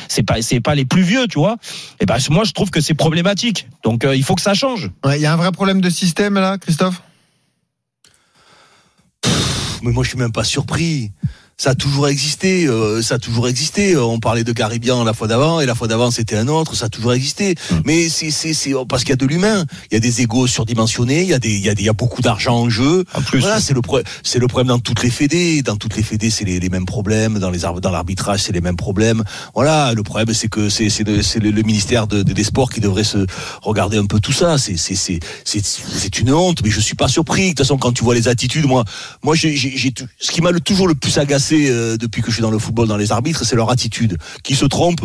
c'est 0.07 0.23
pas, 0.23 0.43
c'est 0.43 0.61
pas 0.61 0.77
les 0.77 0.85
plus 0.85 1.03
vieux, 1.03 1.27
tu 1.27 1.41
vois. 1.41 1.57
Et 1.99 2.07
ben 2.07 2.19
moi, 2.31 2.45
je 2.45 2.53
trouve 2.53 2.71
que 2.71 2.81
c'est 2.81 2.95
problématique. 2.95 3.67
Donc 3.83 4.05
euh, 4.05 4.15
il 4.15 4.23
faut 4.23 4.37
que 4.37 4.43
ça 4.43 4.55
change. 4.55 4.91
Ouais, 5.05 5.19
Il 5.19 5.23
y 5.23 5.27
a 5.27 5.33
un 5.33 5.37
vrai 5.37 5.51
problème 5.51 5.81
de 5.81 5.91
système 5.91 6.35
là, 6.35 6.57
Christophe? 6.59 7.03
Mais 9.83 9.91
moi, 9.91 10.05
je 10.05 10.11
suis 10.11 10.19
même 10.19 10.33
pas 10.33 10.45
surpris. 10.45 11.11
Ça 11.63 11.71
a 11.71 11.75
toujours 11.77 12.09
existé, 12.09 12.67
euh, 12.67 13.03
ça 13.03 13.15
a 13.15 13.19
toujours 13.21 13.47
existé. 13.47 13.97
On 13.97 14.19
parlait 14.19 14.43
de 14.43 14.51
Caribien 14.53 15.05
la 15.05 15.15
fois 15.15 15.29
d'avant 15.29 15.61
et 15.61 15.67
la 15.67 15.77
fois 15.77 15.87
d'avant 15.87 16.11
c'était 16.11 16.37
un 16.37 16.49
autre. 16.49 16.75
Ça 16.75 16.87
a 16.87 16.89
toujours 16.89 17.13
existé. 17.13 17.55
Mais 17.85 18.09
c'est 18.09 18.33
c'est 18.33 18.53
c'est 18.53 18.73
parce 18.89 19.05
qu'il 19.05 19.11
y 19.11 19.13
a 19.13 19.17
de 19.17 19.27
l'humain. 19.27 19.65
Il 19.89 19.95
y 19.95 19.97
a 19.97 20.01
des 20.01 20.23
égos 20.23 20.49
surdimensionnés. 20.49 21.23
Il 21.23 21.29
y 21.29 21.35
a 21.35 21.39
des 21.39 21.51
il 21.51 21.61
y 21.65 21.69
a 21.69 21.75
des 21.77 21.83
il 21.83 21.87
y 21.87 21.89
a 21.89 21.93
beaucoup 21.93 22.21
d'argent 22.21 22.57
en 22.63 22.69
jeu. 22.69 23.05
En 23.15 23.23
plus. 23.23 23.39
Voilà, 23.39 23.61
c'est 23.61 23.75
le 23.75 23.81
pro- 23.81 24.01
c'est 24.25 24.41
le 24.41 24.49
problème 24.49 24.67
dans 24.75 24.81
toutes 24.81 25.05
les 25.05 25.11
fédés. 25.11 25.63
Dans 25.63 25.77
toutes 25.77 25.95
les 25.97 26.03
fédés, 26.03 26.31
c'est 26.31 26.45
les, 26.45 26.59
les 26.59 26.69
mêmes 26.69 26.85
problèmes. 26.85 27.39
Dans 27.39 27.51
les 27.51 27.61
dans 27.61 27.91
l'arbitrage, 27.93 28.41
c'est 28.41 28.53
les 28.53 28.61
mêmes 28.61 28.75
problèmes. 28.77 29.23
Voilà, 29.55 29.95
le 29.95 30.03
problème 30.03 30.35
c'est 30.35 30.49
que 30.49 30.69
c'est 30.69 30.89
c'est 30.91 31.05
le, 31.07 31.23
c'est 31.23 31.39
le, 31.39 31.53
ministère 31.63 32.09
de, 32.09 32.25
de- 32.25 32.33
des 32.33 32.43
sports 32.43 32.71
qui 32.73 32.81
devrait 32.81 33.05
se 33.05 33.25
regarder 33.63 33.99
un 33.99 34.07
peu 34.07 34.19
tout 34.19 34.33
ça. 34.33 34.59
C'est 34.59 34.77
c'est 34.77 34.97
c'est 34.97 35.21
c'est 35.45 35.63
c'est 35.65 36.19
une 36.19 36.33
honte. 36.33 36.59
Mais 36.65 36.71
je 36.71 36.81
suis 36.81 36.97
pas 36.97 37.07
surpris. 37.07 37.43
De 37.45 37.49
toute 37.51 37.59
façon, 37.59 37.79
quand 37.79 37.93
tu 37.93 38.03
vois 38.03 38.17
les 38.17 38.27
attitudes, 38.27 38.67
moi 38.67 38.83
moi 39.23 39.37
j'ai 39.37 39.55
ce 39.57 40.31
qui 40.33 40.41
m'a 40.43 40.51
le- 40.51 40.59
toujours 40.59 40.89
le 40.89 40.97
plus 40.97 41.19
agacé 41.19 41.52
euh, 41.53 41.97
depuis 41.97 42.23
que 42.23 42.29
je 42.29 42.35
suis 42.35 42.43
dans 42.43 42.51
le 42.51 42.59
football, 42.59 42.89
dans 42.89 42.97
les 42.97 43.13
arbitres, 43.13 43.45
c'est 43.45 43.57
leur 43.57 43.71
attitude. 43.71 44.19
Qui 44.43 44.55
se 44.55 44.65
trompent. 44.65 45.05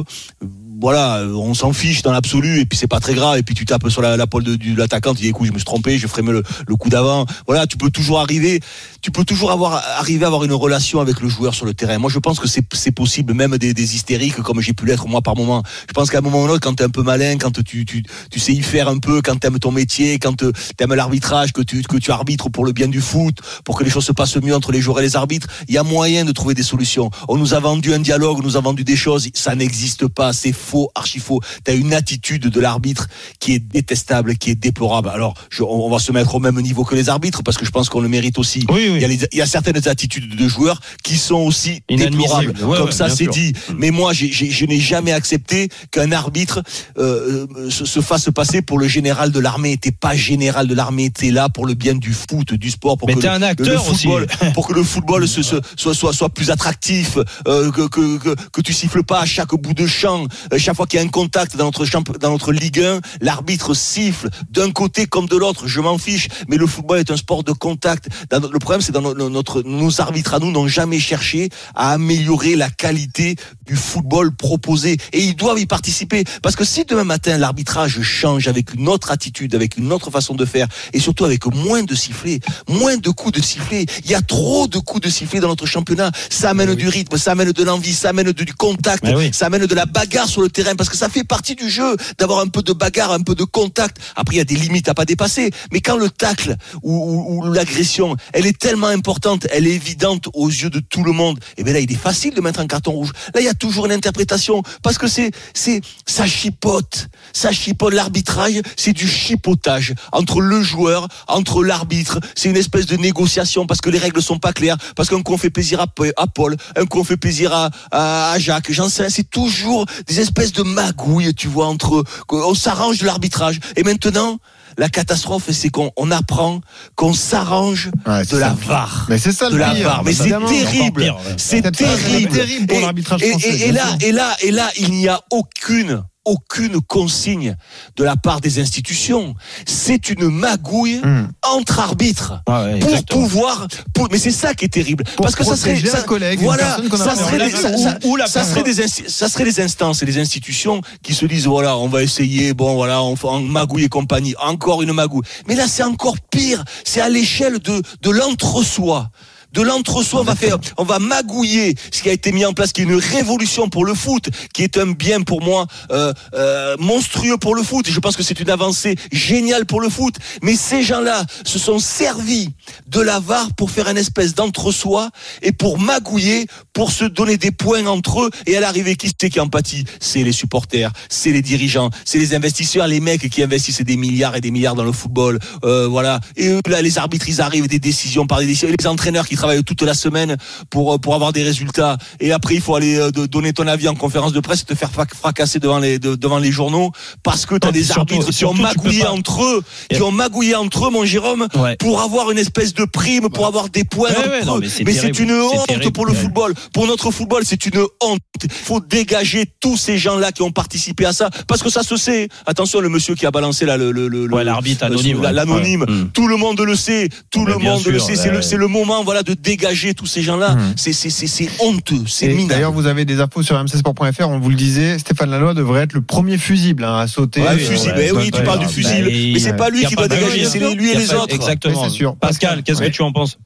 Voilà, 0.80 1.18
euh, 1.18 1.34
on 1.34 1.56
s'en 1.56 1.74
fiche 1.74 2.04
dans 2.04 2.12
l'absolu 2.12 2.60
et 2.60 2.66
puis 2.66 2.78
c'est 2.78 2.88
pas 2.88 3.00
très 3.00 3.16
grave 3.16 3.38
et 3.40 3.44
puis 3.44 3.56
tu 3.56 3.66
tapes 3.66 3.90
sur 3.90 4.02
la, 4.02 4.16
la 4.16 4.28
pole 4.28 4.44
de, 4.44 4.78
l'attaquant, 4.78 5.16
tu 5.16 5.22
dis 5.22 5.30
écoute 5.30 5.48
je 5.48 5.52
me 5.52 5.58
suis 5.58 5.66
trompé, 5.66 5.98
je 5.98 6.06
ferai 6.06 6.22
le, 6.22 6.44
le 6.68 6.76
coup 6.76 6.90
d'avant. 6.90 7.26
Voilà, 7.48 7.66
tu 7.66 7.78
peux 7.78 7.90
toujours 7.90 8.20
arriver, 8.20 8.60
tu 9.02 9.10
peux 9.10 9.24
toujours 9.24 9.52
avoir 9.52 9.82
arriver 9.98 10.26
à 10.26 10.28
avoir 10.28 10.44
une 10.44 10.54
relation 10.54 11.00
avec 11.00 11.20
le 11.20 11.30
joueur 11.30 11.56
sur 11.56 11.66
le 11.66 11.74
terrain. 11.74 11.98
Moi 11.98 12.12
je 12.12 12.20
pense 12.20 12.40
que 12.40 12.48
c'est 12.48 12.92
possible, 12.92 13.34
même 13.34 13.58
des, 13.58 13.96
hystériques 13.96 14.36
comme 14.36 14.62
j'ai 14.62 14.74
pu 14.74 14.86
l'être 14.86 15.08
moi 15.08 15.22
par 15.22 15.36
moment. 15.36 15.64
Je 15.88 15.94
pense 15.94 16.12
qu'à 16.12 16.20
un 16.20 16.22
moment 16.22 16.44
ou 16.44 16.48
l'autre, 16.48 16.62
quand 16.62 16.76
t'es 16.76 16.84
un 16.84 16.90
peu 16.90 17.02
malin, 17.02 17.38
quand 17.38 17.64
tu, 17.64 17.86
tu 17.86 18.04
tu 18.30 18.40
sais 18.40 18.54
y 18.54 18.62
faire 18.62 18.88
un 18.88 19.00
peu, 19.00 19.22
quand 19.24 19.36
t'aimes 19.36 19.60
ton 19.60 19.72
métier, 19.72 20.20
quand 20.20 20.44
euh, 20.44 20.52
t'aimes 20.76 20.94
l'arbitrage, 20.94 21.54
que 21.54 21.62
tu 21.62 21.82
que 21.82 21.98
tu 21.98 22.12
arbitres 22.12 22.50
pour 22.52 22.66
le 22.66 22.72
bien 22.72 22.88
du 22.88 23.02
foot, 23.02 23.38
pour 23.64 23.80
que 23.80 23.84
les 23.84 23.90
choses 23.90 24.06
se 24.06 24.12
passent 24.12 24.38
mieux 24.38 24.56
entre 24.56 24.72
les 24.72 24.82
joueurs 24.82 25.00
et 25.00 25.04
les 25.04 25.16
arbitres, 25.16 25.48
il 25.68 25.74
y 25.74 25.78
a 25.80 25.84
moyen 25.84 26.24
de 26.24 26.32
trouver 26.32 26.54
des 26.54 26.64
solutions. 26.64 27.10
On 27.28 27.38
nous 27.38 27.56
a 27.56 27.60
vendu 27.60 27.94
un 27.96 28.00
dialogue, 28.00 28.38
on 28.40 28.44
nous 28.44 28.58
a 28.58 28.62
vendu 28.62 28.84
des 28.84 28.96
choses, 28.96 29.30
ça 29.34 29.56
n'existe 29.56 30.08
pas, 30.08 30.34
c'est 30.34 30.54
faux, 30.68 30.90
archi 30.96 31.20
faux. 31.20 31.40
T'as 31.64 31.76
une 31.76 31.94
attitude 31.94 32.48
de 32.48 32.60
l'arbitre 32.60 33.08
qui 33.40 33.54
est 33.54 33.60
détestable, 33.60 34.36
qui 34.38 34.52
est 34.52 34.56
déplorable. 34.56 35.10
Alors, 35.10 35.34
je- 35.50 35.64
on, 35.64 35.86
on 35.88 35.90
va 35.90 36.00
se 36.00 36.12
mettre 36.12 36.36
au 36.36 36.40
même 36.40 36.60
niveau 36.62 36.84
que 36.84 36.96
les 36.96 37.10
arbitres 37.10 37.42
parce 37.44 37.58
que 37.58 37.66
je 37.66 37.72
pense 37.72 37.90
qu'on 37.90 38.02
le 38.02 38.10
mérite 38.10 38.38
aussi. 38.38 38.66
Oui, 38.70 38.88
oui. 38.90 38.96
Il, 38.96 39.02
y 39.02 39.06
a 39.06 39.08
les- 39.08 39.28
il 39.32 39.38
y 39.38 39.42
a 39.42 39.46
certaines 39.46 39.88
attitudes 39.88 40.36
de 40.36 40.48
joueurs 40.48 40.80
qui 41.04 41.18
sont 41.18 41.36
aussi 41.50 41.82
déplorables. 41.90 42.54
Ouais, 42.64 42.78
Comme 42.78 42.88
ouais, 42.88 42.92
ça, 42.92 43.10
c'est 43.10 43.28
dit. 43.28 43.54
Mais 43.78 43.92
moi, 43.92 44.14
j'ai- 44.14 44.32
j'ai- 44.32 44.50
je 44.52 44.66
n'ai 44.66 44.80
jamais 44.80 45.12
accepté 45.14 45.70
qu'un 45.92 46.12
arbitre 46.12 46.62
euh, 46.98 47.46
euh, 47.58 47.70
se, 47.70 47.86
se 47.86 48.02
fasse 48.02 48.30
passer 48.34 48.62
pour 48.62 48.78
le 48.80 48.88
général 48.88 49.32
de 49.32 49.40
l'armée. 49.40 49.78
T'es 49.78 49.92
pas 49.92 50.16
général 50.16 50.68
de 50.68 50.76
l'armée, 50.76 51.10
t'es 51.10 51.32
là 51.32 51.50
pour 51.50 51.66
le 51.66 51.74
bien 51.74 51.96
du 51.96 52.14
foot, 52.14 52.54
du 52.54 52.70
sport, 52.72 52.98
pour 52.98 53.08
Mais 53.08 53.16
que 53.16 53.20
t'es 53.22 53.28
le- 53.28 53.34
un 53.34 53.40
le- 53.40 53.46
le 53.46 53.52
acteur 53.52 53.90
aussi. 53.90 54.04
football- 54.08 54.28
pour 54.54 54.68
que 54.68 54.74
le 54.74 54.84
football 54.84 55.28
se, 55.28 55.42
se- 55.42 55.56
soit, 55.76 55.94
soit, 55.94 56.14
soit 56.14 56.30
plus 56.30 56.50
attractif, 56.52 57.18
euh, 57.48 57.72
que, 57.72 57.88
que, 57.88 58.18
que, 58.18 58.36
que 58.52 58.62
tu 58.62 58.74
siffles 58.74 59.04
pas 59.04 59.22
à 59.22 59.26
chaque 59.26 59.54
bout 59.56 59.74
de 59.74 59.86
champ, 59.88 60.26
euh, 60.54 60.57
chaque 60.60 60.76
fois 60.76 60.86
qu'il 60.88 61.00
y 61.00 61.04
a 61.04 61.06
un 61.06 61.10
contact 61.10 61.56
dans 61.56 61.66
notre 61.66 61.86
champ, 61.86 62.04
dans 62.20 62.32
notre 62.32 62.52
Ligue 62.52 62.80
1, 62.82 63.02
l'arbitre 63.22 63.74
siffle 63.74 64.30
d'un 64.50 64.72
côté 64.72 65.06
comme 65.06 65.28
de 65.28 65.36
l'autre, 65.36 65.68
je 65.68 65.80
m'en 65.82 65.98
fiche, 65.98 66.28
mais 66.48 66.58
le 66.58 66.68
football 66.68 67.00
est 67.00 67.12
un 67.12 67.18
sport 67.18 67.44
de 67.44 67.52
contact. 67.52 68.08
Dans 68.30 68.40
le 68.40 68.60
problème, 68.60 68.82
c'est 68.82 68.92
dans 68.92 69.02
no- 69.02 69.30
notre, 69.30 69.62
nos 69.64 70.02
arbitres 70.02 70.34
à 70.34 70.40
nous 70.40 70.52
n'ont 70.52 70.68
jamais 70.68 71.00
cherché 71.00 71.50
à 71.76 71.92
améliorer 71.94 72.56
la 72.56 72.70
qualité 72.70 73.36
du 73.66 73.76
football 73.76 74.36
proposé. 74.36 74.98
Et 75.14 75.22
ils 75.22 75.36
doivent 75.36 75.60
y 75.60 75.66
participer. 75.66 76.24
Parce 76.42 76.56
que 76.56 76.64
si 76.66 76.86
demain 76.86 77.04
matin, 77.04 77.38
l'arbitrage 77.38 78.02
change 78.02 78.48
avec 78.48 78.74
une 78.74 78.88
autre 78.88 79.12
attitude, 79.12 79.56
avec 79.56 79.78
une 79.78 79.92
autre 79.92 80.12
façon 80.12 80.36
de 80.36 80.46
faire, 80.46 80.68
et 80.94 81.00
surtout 81.00 81.26
avec 81.26 81.46
moins 81.48 81.84
de 81.84 81.96
sifflets, 81.96 82.40
moins 82.68 82.98
de 82.98 83.10
coups 83.10 83.40
de 83.40 83.44
sifflets, 83.44 83.86
il 84.06 84.12
y 84.12 84.16
a 84.16 84.22
trop 84.22 84.68
de 84.68 84.78
coups 84.80 85.02
de 85.02 85.10
sifflets 85.10 85.40
dans 85.40 85.48
notre 85.50 85.66
championnat. 85.66 86.12
Ça 86.30 86.50
amène 86.52 86.76
du 86.76 86.88
rythme, 86.88 87.18
ça 87.18 87.32
amène 87.32 87.52
de 87.52 87.64
l'envie, 87.64 87.94
ça 87.94 88.10
amène 88.10 88.32
du 88.32 88.54
contact, 88.54 89.04
oui. 89.16 89.30
ça 89.34 89.48
amène 89.48 89.66
de 89.66 89.76
la 89.76 89.86
bagarre 89.86 90.28
sur 90.28 90.42
le 90.42 90.47
terrain, 90.50 90.76
parce 90.76 90.90
que 90.90 90.98
ça 90.98 91.10
fait 91.10 91.24
partie 91.24 91.56
du 91.56 91.70
jeu, 91.70 91.96
d'avoir 92.18 92.40
un 92.40 92.48
peu 92.48 92.62
de 92.62 92.74
bagarre, 92.74 93.12
un 93.12 93.22
peu 93.22 93.36
de 93.36 93.44
contact. 93.44 93.98
Après, 94.16 94.36
il 94.36 94.38
y 94.40 94.42
a 94.42 94.46
des 94.46 94.56
limites 94.56 94.90
à 94.90 94.94
pas 94.94 95.06
dépasser. 95.06 95.52
Mais 95.72 95.82
quand 95.82 95.98
le 95.98 96.10
tacle 96.10 96.56
ou, 96.84 97.44
l'agression, 97.52 98.16
elle 98.34 98.46
est 98.46 98.58
tellement 98.58 98.88
importante, 98.88 99.48
elle 99.52 99.68
est 99.68 99.76
évidente 99.76 100.30
aux 100.34 100.50
yeux 100.50 100.70
de 100.70 100.80
tout 100.80 101.04
le 101.04 101.12
monde, 101.12 101.40
et 101.58 101.64
bien 101.64 101.74
là, 101.74 101.80
il 101.80 101.92
est 101.92 101.96
facile 101.96 102.34
de 102.34 102.42
mettre 102.42 102.60
un 102.60 102.68
carton 102.68 102.92
rouge. 102.92 103.12
Là, 103.34 103.42
il 103.42 103.46
y 103.46 103.50
a 103.50 103.54
toujours 103.54 103.86
une 103.86 103.92
interprétation, 103.92 104.64
parce 104.82 104.98
que 104.98 105.08
c'est, 105.08 105.32
c'est, 105.54 105.82
ça 106.06 106.26
chipote. 106.26 107.08
Ça 107.34 107.52
chipote. 107.52 107.94
L'arbitrage, 107.94 108.62
c'est 108.76 108.94
du 108.94 109.08
chipotage 109.08 109.94
entre 110.12 110.42
le 110.42 110.62
joueur, 110.62 111.08
entre 111.28 111.64
l'arbitre. 111.64 112.20
C'est 112.36 112.50
une 112.50 112.58
espèce 112.58 112.86
de 112.86 112.96
négociation 112.98 113.66
parce 113.66 113.82
que 113.82 113.90
les 113.90 113.98
règles 113.98 114.22
sont 114.22 114.40
pas 114.40 114.54
claires, 114.54 114.78
parce 114.96 115.10
qu'un 115.10 115.22
coup 115.22 115.34
on 115.34 115.38
fait 115.38 115.50
plaisir 115.50 115.80
à, 115.82 115.88
Paul, 116.28 116.56
un 116.76 116.86
coup 116.86 117.00
on 117.00 117.04
fait 117.04 117.18
plaisir 117.18 117.54
à, 117.54 117.70
à, 117.92 118.32
à 118.32 118.40
Jacques. 118.40 118.72
J'en 118.72 118.90
sais, 118.90 119.10
c'est 119.10 119.30
toujours 119.30 119.86
des 120.08 120.20
espèces 120.20 120.37
de 120.46 120.64
magouilles, 120.64 121.34
tu 121.34 121.48
vois, 121.48 121.66
entre, 121.68 122.04
on 122.30 122.54
s'arrange 122.54 123.00
de 123.00 123.06
l'arbitrage. 123.06 123.60
Et 123.76 123.84
maintenant, 123.84 124.38
la 124.78 124.90
catastrophe, 124.90 125.50
c'est 125.52 125.70
qu'on 125.70 125.92
on 125.98 126.12
apprend 126.12 126.62
qu'on 126.96 127.14
s'arrange 127.14 127.90
Ouais, 128.06 128.24
de 128.26 128.38
la 128.38 128.50
ça. 128.50 128.56
VAR. 128.68 129.06
Mais 129.10 129.18
c'est 129.18 129.32
ça 129.32 129.50
De 129.50 129.54
le 129.56 129.60
la 129.60 129.72
pire. 129.74 129.88
VAR. 129.90 130.04
Mais 130.04 130.14
c'est 130.14 130.30
terrible. 130.30 131.14
C'est 131.38 131.62
terrible. 131.72 132.32
terrible 132.32 132.68
pour 132.68 132.78
Et- 132.78 132.82
l'arbitrage 132.82 133.24
et- 133.24 133.30
français, 133.32 133.50
Et, 133.50 133.70
et 133.70 133.72
bien 133.72 133.84
là, 133.84 133.98
et 134.02 134.12
là, 134.12 134.36
et 134.42 134.52
là, 134.52 134.70
il 134.78 134.92
n'y 134.92 135.08
a 135.08 135.20
aucune 135.32 136.04
aucune 136.28 136.82
consigne 136.82 137.56
de 137.96 138.04
la 138.04 138.16
part 138.16 138.42
des 138.42 138.60
institutions. 138.60 139.34
C'est 139.66 140.10
une 140.10 140.30
magouille 140.30 141.02
Hum. 141.04 141.30
entre 141.44 141.80
arbitres 141.80 142.42
Ah 142.46 142.64
ouais, 142.66 142.80
pour 142.80 142.90
exactement. 142.90 143.22
pouvoir. 143.24 143.68
Pour, 143.94 144.08
mais 144.12 144.18
c'est 144.20 144.32
ça 144.32 144.54
qui 144.54 144.66
est 144.66 144.70
terrible. 144.70 145.04
Pour 145.16 145.24
Parce 145.26 145.36
que 145.36 145.44
ça 145.44 145.56
serait. 145.56 145.80
ça- 145.80 146.02
collègue, 146.04 146.40
voilà, 146.42 146.78
serait, 147.16 147.38
des, 147.40 147.52
de- 147.52 147.58
ça, 147.58 147.72
ou- 147.72 147.84
ça- 147.84 147.98
ou 148.04 148.16
la 148.16 148.28
ça 148.28 148.44
serait 148.44 148.64
des 148.64 148.80
insti- 148.86 149.10
ça 149.10 149.28
serait 149.30 149.44
des 149.46 149.60
instances 149.62 150.04
et 150.04 150.06
des 150.06 150.20
institutions 150.20 150.82
qui 151.02 151.14
se 151.14 151.26
disent 151.26 151.48
voilà, 151.48 151.78
on 151.78 151.88
va 151.88 152.04
essayer, 152.04 152.54
bon 152.54 152.76
voilà, 152.76 153.02
on 153.04 153.16
fait 153.16 153.28
magouille 153.42 153.84
et 153.86 153.90
compagnie, 153.90 154.36
encore 154.42 154.82
une 154.82 154.94
magouille. 154.94 155.24
Mais 155.48 155.56
là, 155.56 155.68
c'est 155.68 155.84
encore 155.84 156.16
pire. 156.32 156.64
C'est 156.84 157.02
à 157.02 157.10
l'échelle 157.10 157.60
de 157.60 157.82
de 158.02 158.10
l'entre-soi. 158.10 159.10
De 159.58 159.64
l'entre-soi, 159.64 160.22
on 160.22 160.24
va 160.24 160.36
faire, 160.36 160.60
on 160.78 160.84
va 160.84 161.00
magouiller 161.00 161.74
ce 161.92 162.04
qui 162.04 162.10
a 162.10 162.12
été 162.12 162.32
mis 162.32 162.46
en 162.46 162.54
place, 162.54 162.72
qui 162.74 162.82
est 162.82 162.84
une 162.84 162.94
révolution 162.94 163.70
pour 163.70 163.86
le 163.86 163.96
foot, 163.96 164.30
qui 164.54 164.62
est 164.62 164.78
un 164.78 164.92
bien 164.92 165.22
pour 165.22 165.42
moi 165.42 165.66
euh, 165.90 166.14
euh, 166.36 166.76
monstrueux 166.78 167.38
pour 167.38 167.56
le 167.56 167.64
foot. 167.64 167.90
Je 167.90 168.00
pense 168.00 168.16
que 168.16 168.22
c'est 168.22 168.40
une 168.40 168.52
avancée 168.52 168.96
géniale 169.12 169.66
pour 169.66 169.82
le 169.82 169.90
foot. 169.90 170.14
Mais 170.44 170.56
ces 170.56 170.84
gens-là 170.84 171.26
se 171.44 171.58
sont 171.58 171.80
servis 171.80 172.50
de 172.86 173.02
la 173.02 173.20
VAR 173.20 173.52
pour 173.56 173.72
faire 173.72 173.90
une 173.90 173.98
espèce 173.98 174.36
d'entre-soi 174.36 175.10
et 175.42 175.52
pour 175.52 175.80
magouiller, 175.80 176.46
pour 176.72 176.92
se 176.92 177.06
donner 177.06 177.38
des 177.38 177.50
points 177.50 177.88
entre 177.88 178.26
eux. 178.26 178.30
Et 178.46 178.56
à 178.58 178.60
l'arrivée, 178.60 178.96
qui 178.96 179.10
c'est 179.20 179.32
qui 179.32 179.40
en 179.40 179.48
pâtit? 179.48 179.86
C'est 180.00 180.22
les 180.22 180.34
supporters, 180.34 180.92
c'est 181.10 181.32
les 181.32 181.42
dirigeants, 181.42 181.90
c'est 182.06 182.20
les 182.20 182.36
investisseurs, 182.36 182.86
les 182.86 183.00
mecs 183.00 183.28
qui 183.28 183.42
investissent 183.42 183.82
des 183.82 183.98
milliards 183.98 184.36
et 184.36 184.42
des 184.42 184.52
milliards 184.52 184.76
dans 184.76 184.84
le 184.84 184.92
football. 184.92 185.40
Euh, 185.64 185.88
voilà. 185.88 186.20
Et 186.36 186.50
eux, 186.50 186.62
là, 186.68 186.84
les 186.84 187.00
arbitres, 187.00 187.28
ils 187.28 187.42
arrivent 187.42 187.68
des 187.68 187.80
décisions 187.80 188.28
par 188.28 188.38
des 188.38 188.46
décisions. 188.46 188.68
Les 188.68 188.86
entraîneurs 188.86 189.28
qui 189.28 189.34
travaillent 189.34 189.47
toute 189.66 189.82
la 189.82 189.94
semaine 189.94 190.38
pour 190.70 190.94
euh, 190.94 190.98
pour 190.98 191.16
avoir 191.16 191.34
des 191.34 191.44
résultats. 191.44 191.98
Et 192.20 192.32
après, 192.32 192.56
il 192.56 192.62
faut 192.62 192.76
aller 192.76 192.98
euh, 192.98 193.12
de- 193.12 193.26
donner 193.26 193.54
ton 193.54 193.68
avis 193.68 193.88
en 193.88 193.96
conférence 193.96 194.34
de 194.34 194.40
presse 194.40 194.62
et 194.62 194.66
te 194.66 194.76
faire 194.76 194.90
frac- 194.92 195.16
fracasser 195.16 195.60
devant 195.60 195.80
les 195.80 196.00
de- 196.00 196.16
devant 196.16 196.40
les 196.40 196.52
journaux 196.52 196.92
parce 197.24 197.46
que 197.46 197.56
t'as 197.56 197.72
des 197.72 197.84
surtout- 197.84 198.14
arbitres 198.16 198.32
qui 198.32 198.46
ont 198.46 198.54
magouillé 198.54 199.06
entre 199.08 199.44
eux, 199.44 199.64
qui 199.94 200.02
ont 200.02 200.12
magouillé 200.12 200.56
entre 200.56 200.88
eux, 200.88 200.92
mon 200.92 201.06
Jérôme, 201.06 201.48
Ouais. 201.56 201.76
pour 201.78 202.02
avoir 202.02 202.32
une 202.32 202.38
espèce 202.38 202.74
de 202.74 202.86
prime, 202.86 203.30
pour 203.30 203.46
avoir 203.46 203.70
des 203.70 203.84
points 203.84 204.10
Ouais, 204.10 204.44
non, 204.46 204.58
mais 204.58 204.70
c'est 204.70 204.84
mais 204.84 204.94
c'est 204.94 205.12
terrible. 205.12 205.32
une 205.34 205.42
honte 205.42 205.90
pour 205.94 206.06
le 206.06 206.14
football. 206.14 206.54
Pour 206.74 206.88
notre 206.88 207.12
football, 207.12 207.44
c'est 207.46 207.66
une 207.66 207.80
honte. 208.02 208.20
Il 208.44 208.52
faut 208.52 208.80
dégager 208.80 209.46
tous 209.60 209.78
ces 209.78 209.98
gens-là 209.98 210.32
qui 210.32 210.42
ont 210.42 210.52
participé 210.52 211.06
à 211.06 211.14
ça, 211.14 211.30
parce 211.48 211.62
que 211.64 211.70
ça 211.70 211.84
se 211.84 211.96
sait. 211.98 212.28
Attention, 212.46 212.80
le 212.80 212.90
monsieur 212.90 213.16
qui 213.16 213.26
a 213.26 213.32
balancé 213.32 213.66
là, 213.66 213.78
le, 213.78 213.92
le, 213.92 214.08
le- 214.08 214.28
l'arbitre 214.44 214.84
anonyme, 214.86 215.22
l'anonyme. 215.22 215.82
Ouais. 215.88 215.94
Mm. 215.94 216.10
Tout 216.14 216.28
le 216.28 216.38
monde 216.38 216.60
le 216.62 216.76
sait. 216.76 217.10
Tout 217.32 217.44
Mais 217.46 217.52
le 217.54 217.58
monde 217.60 217.86
le 217.86 218.00
sait. 218.00 218.16
C'est 218.16 218.30
le, 218.32 218.42
c'est 218.42 218.58
le 218.58 218.68
moment, 218.68 219.04
voilà, 219.04 219.24
de 219.28 219.34
dégager 219.34 219.94
tous 219.94 220.06
ces 220.06 220.22
gens-là. 220.22 220.56
Mm. 220.56 220.74
C'est, 220.78 220.94
c'est, 220.94 221.10
c'est, 221.10 221.28
c'est 221.28 221.50
honteux. 221.60 222.04
C'est 222.08 222.28
minable. 222.30 222.48
D'ailleurs, 222.50 222.72
vous 222.72 222.88
avez 222.88 223.04
des 223.06 223.20
infos 223.20 223.44
sur 223.44 223.62
mcsport.fr. 223.62 224.30
On 224.30 224.40
vous 224.40 224.50
le 224.50 224.56
disait, 224.56 224.98
Stéphane 225.00 225.30
Laloy 225.30 225.54
devrait 225.54 225.84
être 225.84 225.94
le 225.94 226.02
premier 226.02 226.38
fusible 226.38 226.84
hein, 226.84 226.98
à 226.98 227.08
sauter. 227.08 227.42
Ouais, 227.42 227.50
euh, 227.50 227.58
fusible. 227.58 227.96
ouais, 227.98 228.08
Eh 228.10 228.12
oui, 228.14 228.32
tu 228.32 228.42
parles 228.44 228.60
du 228.60 228.66
bah, 228.66 228.72
fusible. 228.72 229.10
il- 229.10 229.34
Mais 229.34 229.40
c'est 229.40 229.56
pas 229.58 229.70
lui 229.70 229.84
qui 229.86 229.96
pas 229.96 230.04
va 230.04 230.08
dégager, 230.08 230.46
c'est 230.46 230.64
hein. 230.64 230.74
lui 230.74 230.92
et 230.92 230.96
les 230.98 231.06
pas- 231.08 231.18
autres. 231.24 231.36
Exactement. 231.36 231.84
C'est 231.84 231.90
sûr. 231.96 232.16
Pascal, 232.16 232.64
qu'est-ce 232.64 232.82
que 232.82 232.88
tu 232.88 233.02
en 233.02 233.12
penses? 233.12 233.38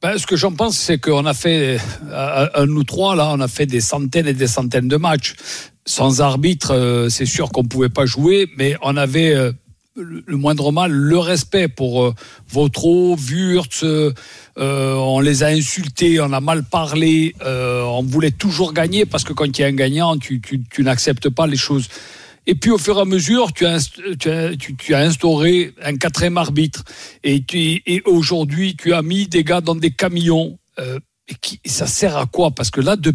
Ben, 0.00 0.16
ce 0.16 0.26
que 0.26 0.36
j'en 0.36 0.52
pense, 0.52 0.78
c'est 0.78 0.98
qu'on 0.98 1.26
a 1.26 1.34
fait, 1.34 1.78
euh, 2.12 2.66
nous 2.66 2.84
trois, 2.84 3.16
là, 3.16 3.30
on 3.32 3.40
a 3.40 3.48
fait 3.48 3.66
des 3.66 3.80
centaines 3.80 4.28
et 4.28 4.32
des 4.32 4.46
centaines 4.46 4.86
de 4.88 4.96
matchs. 4.96 5.34
Sans 5.86 6.20
arbitre, 6.20 6.72
euh, 6.72 7.08
c'est 7.08 7.26
sûr 7.26 7.48
qu'on 7.50 7.64
pouvait 7.64 7.88
pas 7.88 8.06
jouer, 8.06 8.48
mais 8.56 8.76
on 8.82 8.96
avait 8.96 9.34
euh, 9.34 9.50
le 9.98 10.36
moindre 10.36 10.72
mal, 10.72 10.92
le 10.92 11.18
respect 11.18 11.68
pour 11.68 12.04
euh, 12.04 12.14
Vautreau, 12.48 13.16
Wurtz, 13.16 13.82
euh, 13.82 14.12
euh, 14.58 14.94
on 14.94 15.20
les 15.20 15.42
a 15.42 15.48
insultés, 15.48 16.20
on 16.20 16.32
a 16.32 16.40
mal 16.40 16.64
parlé, 16.64 17.34
euh, 17.42 17.82
on 17.82 18.02
voulait 18.02 18.30
toujours 18.30 18.72
gagner 18.72 19.06
parce 19.06 19.24
que 19.24 19.32
quand 19.32 19.46
il 19.58 19.60
y 19.60 19.64
a 19.64 19.68
un 19.68 19.72
gagnant, 19.72 20.16
tu, 20.18 20.40
n'acceptes 20.78 21.28
pas 21.28 21.46
les 21.46 21.56
choses. 21.56 21.88
Et 22.46 22.54
puis 22.54 22.70
au 22.70 22.78
fur 22.78 22.96
et 22.98 23.02
à 23.02 23.04
mesure, 23.04 23.52
tu 23.52 23.66
as, 23.66 23.76
instauré 24.94 25.74
un 25.82 25.96
quatrième 25.96 26.38
arbitre. 26.38 26.82
Et, 27.22 28.02
aujourd'hui, 28.06 28.74
tu 28.76 28.94
as 28.94 29.02
mis 29.02 29.26
des 29.26 29.44
gars 29.44 29.60
dans 29.60 29.74
des 29.74 29.90
camions. 29.90 30.58
Et 30.78 31.68
ça 31.68 31.86
sert 31.86 32.16
à 32.16 32.24
quoi? 32.24 32.52
Parce 32.52 32.70
que 32.70 32.80
là, 32.80 32.96
de, 32.96 33.12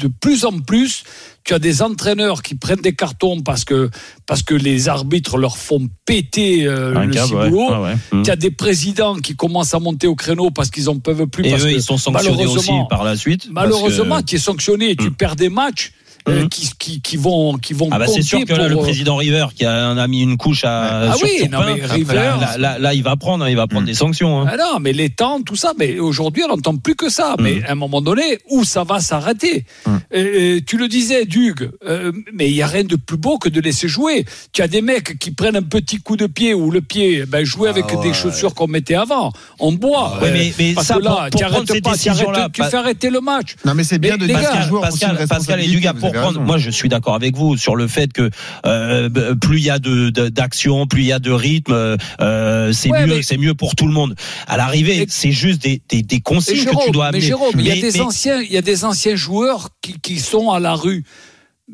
de 0.00 0.08
plus 0.08 0.44
en 0.44 0.58
plus, 0.60 1.04
tu 1.44 1.54
as 1.54 1.58
des 1.58 1.82
entraîneurs 1.82 2.42
qui 2.42 2.54
prennent 2.54 2.80
des 2.80 2.94
cartons 2.94 3.40
parce 3.40 3.64
que, 3.64 3.90
parce 4.26 4.42
que 4.42 4.54
les 4.54 4.88
arbitres 4.88 5.36
leur 5.38 5.56
font 5.56 5.88
péter 6.06 6.66
euh, 6.66 6.92
le 7.04 7.10
câble, 7.12 7.28
ciboulot. 7.28 7.68
Ah 7.72 7.82
ouais. 7.82 8.22
Tu 8.24 8.30
as 8.30 8.36
des 8.36 8.50
présidents 8.50 9.16
qui 9.16 9.34
commencent 9.36 9.74
à 9.74 9.78
monter 9.80 10.06
au 10.06 10.14
créneau 10.14 10.50
parce 10.50 10.70
qu'ils 10.70 10.88
en 10.88 10.98
peuvent 10.98 11.26
plus. 11.26 11.46
Et 11.46 11.50
parce 11.50 11.62
eux, 11.64 11.66
que 11.66 11.72
ils 11.74 11.82
sont 11.82 11.98
sanctionnés 11.98 12.46
aussi 12.46 12.70
par 12.88 13.04
la 13.04 13.16
suite. 13.16 13.48
Malheureusement, 13.50 14.20
que- 14.20 14.26
tu 14.26 14.36
es 14.36 14.38
sanctionné, 14.38 14.96
tu 14.96 15.10
Mm. 15.10 15.14
perds 15.14 15.36
des 15.36 15.48
matchs 15.48 15.92
euh, 16.28 16.44
Mm. 16.44 16.48
qui, 16.48 16.70
qui, 16.78 17.00
qui 17.00 17.16
vont, 17.16 17.56
qui 17.58 17.72
vont 17.74 17.88
Ah 17.90 17.98
bah 17.98 18.06
c'est 18.06 18.22
sûr 18.22 18.44
que 18.44 18.52
là, 18.52 18.68
le 18.68 18.76
euh, 18.76 18.80
président 18.80 19.16
River 19.16 19.46
qui 19.56 19.64
a, 19.64 19.88
en 19.90 19.98
a 19.98 20.06
mis 20.06 20.22
une 20.22 20.36
couche 20.36 20.64
à 20.64 21.10
Ah 21.10 21.14
sur 21.14 21.26
oui, 21.26 21.32
Turpin, 21.38 21.58
non, 21.58 21.74
mais 21.74 21.84
River- 21.84 22.14
là, 22.14 22.56
là, 22.58 22.78
là, 22.78 22.94
il 22.94 23.02
va 23.02 23.16
prendre, 23.16 23.44
hein, 23.44 23.48
il 23.50 23.56
va 23.56 23.66
prendre 23.66 23.86
des 23.86 23.94
sanctions. 23.94 24.40
hein. 24.42 24.46
Ah 24.50 24.56
non, 24.56 24.78
mais 24.80 24.92
les 24.92 25.10
temps, 25.10 25.42
tout 25.42 25.56
ça, 25.56 25.72
mais 25.78 25.98
aujourd'hui, 25.98 26.42
on 26.44 26.48
n'entend 26.54 26.76
plus 26.76 26.94
que 26.94 27.08
ça. 27.08 27.34
Mm. 27.38 27.42
Mais 27.42 27.62
à 27.64 27.72
un 27.72 27.74
moment 27.74 28.00
donné, 28.00 28.38
où 28.50 28.64
ça 28.64 28.84
va 28.84 29.00
s'arrêter 29.00 29.64
Mm. 29.86 29.90
Euh, 30.14 30.60
Tu 30.66 30.76
le 30.76 30.88
disais, 30.88 31.24
Dugue, 31.24 31.70
euh, 31.86 32.12
mais 32.32 32.48
il 32.48 32.54
y 32.54 32.62
a 32.62 32.66
rien 32.66 32.84
de 32.84 32.96
plus 32.96 33.16
beau 33.16 33.38
que 33.38 33.48
de 33.48 33.60
laisser 33.60 33.88
jouer. 33.88 34.24
Tu 34.52 34.62
as 34.62 34.68
des 34.68 34.82
mecs 34.82 35.18
qui 35.18 35.30
prennent 35.30 35.56
un 35.56 35.62
petit 35.62 35.98
coup 35.98 36.16
de 36.16 36.26
pied 36.26 36.54
ou 36.54 36.70
le 36.70 36.80
pied, 36.82 37.24
ben, 37.26 37.44
jouer 37.44 37.68
avec 37.68 37.86
Ah 37.88 37.96
ouais. 37.96 38.08
des 38.08 38.14
chaussures 38.14 38.54
qu'on 38.54 38.66
mettait 38.68 38.94
avant. 38.94 39.32
On 39.58 39.72
boit. 39.72 40.18
Ouais, 40.22 40.30
mais- 40.32 40.52
mais 40.58 40.72
Parce 40.74 40.86
ça, 40.88 40.94
que 40.96 41.02
là, 41.02 41.10
pour- 41.10 41.20
pour 41.30 41.38
tu 41.40 41.44
arrêtes 41.44 41.58
pas, 41.58 41.64
tu, 41.64 41.72
arrêtes- 41.72 41.84
décisions-là, 42.04 42.48
tu 42.52 42.60
pas- 42.60 42.70
fais 42.70 42.76
arrêter 42.76 43.10
le 43.10 43.20
match. 43.20 43.56
Non, 43.64 43.74
mais 43.74 43.84
c'est 43.84 43.98
bien 43.98 44.12
Mais 44.12 44.18
de 44.18 44.26
dire 44.26 44.36
Pascal, 44.80 45.26
Pascal 45.28 45.60
et 45.60 45.66
vous 45.76 45.98
pour 46.00 46.11
prendre, 46.12 46.40
moi 46.40 46.58
je 46.58 46.70
suis 46.70 46.88
d'accord 46.88 47.14
avec 47.14 47.36
vous 47.36 47.56
sur 47.56 47.76
le 47.76 47.86
fait 47.88 48.12
que 48.12 48.30
euh, 48.66 49.08
plus 49.34 49.58
il 49.58 49.64
y 49.64 49.70
a 49.70 49.78
de 49.78 50.10
d'action, 50.28 50.86
plus 50.86 51.02
il 51.02 51.06
y 51.06 51.12
a 51.12 51.18
de 51.18 51.30
rythme, 51.30 51.72
euh, 51.72 51.96
euh, 52.20 52.72
c'est 52.72 52.90
Ouais, 52.90 53.06
mieux, 53.06 53.16
mais- 53.16 53.22
c'est 53.22 53.36
mieux 53.38 53.54
pour 53.54 53.74
tout 53.74 53.86
le 53.86 53.92
monde. 53.92 54.14
À 54.46 54.56
l'arrivée, 54.56 55.06
c'est 55.08 55.32
juste 55.32 55.62
des, 55.62 55.82
des, 55.88 56.02
des 56.02 56.16
Mais 56.30 56.38
que 56.40 56.50
tu 56.50 56.56
Jérôme, 56.56 56.90
dois 56.92 57.04
mais 57.04 57.08
amener. 57.18 57.20
Jérôme, 57.26 57.54
il 57.58 57.66
y 57.66 57.70
a 57.70 57.74
Mais- 57.74 57.80
des 57.80 57.92
mais- 57.92 58.00
anciens, 58.00 58.40
il 58.40 58.52
y 58.52 58.56
a 58.56 58.62
des 58.62 58.84
anciens 58.84 59.16
joueurs 59.16 59.68
qui, 59.80 59.94
qui 60.00 60.18
sont 60.20 60.50
à 60.50 60.60
la 60.60 60.74
rue. 60.74 61.04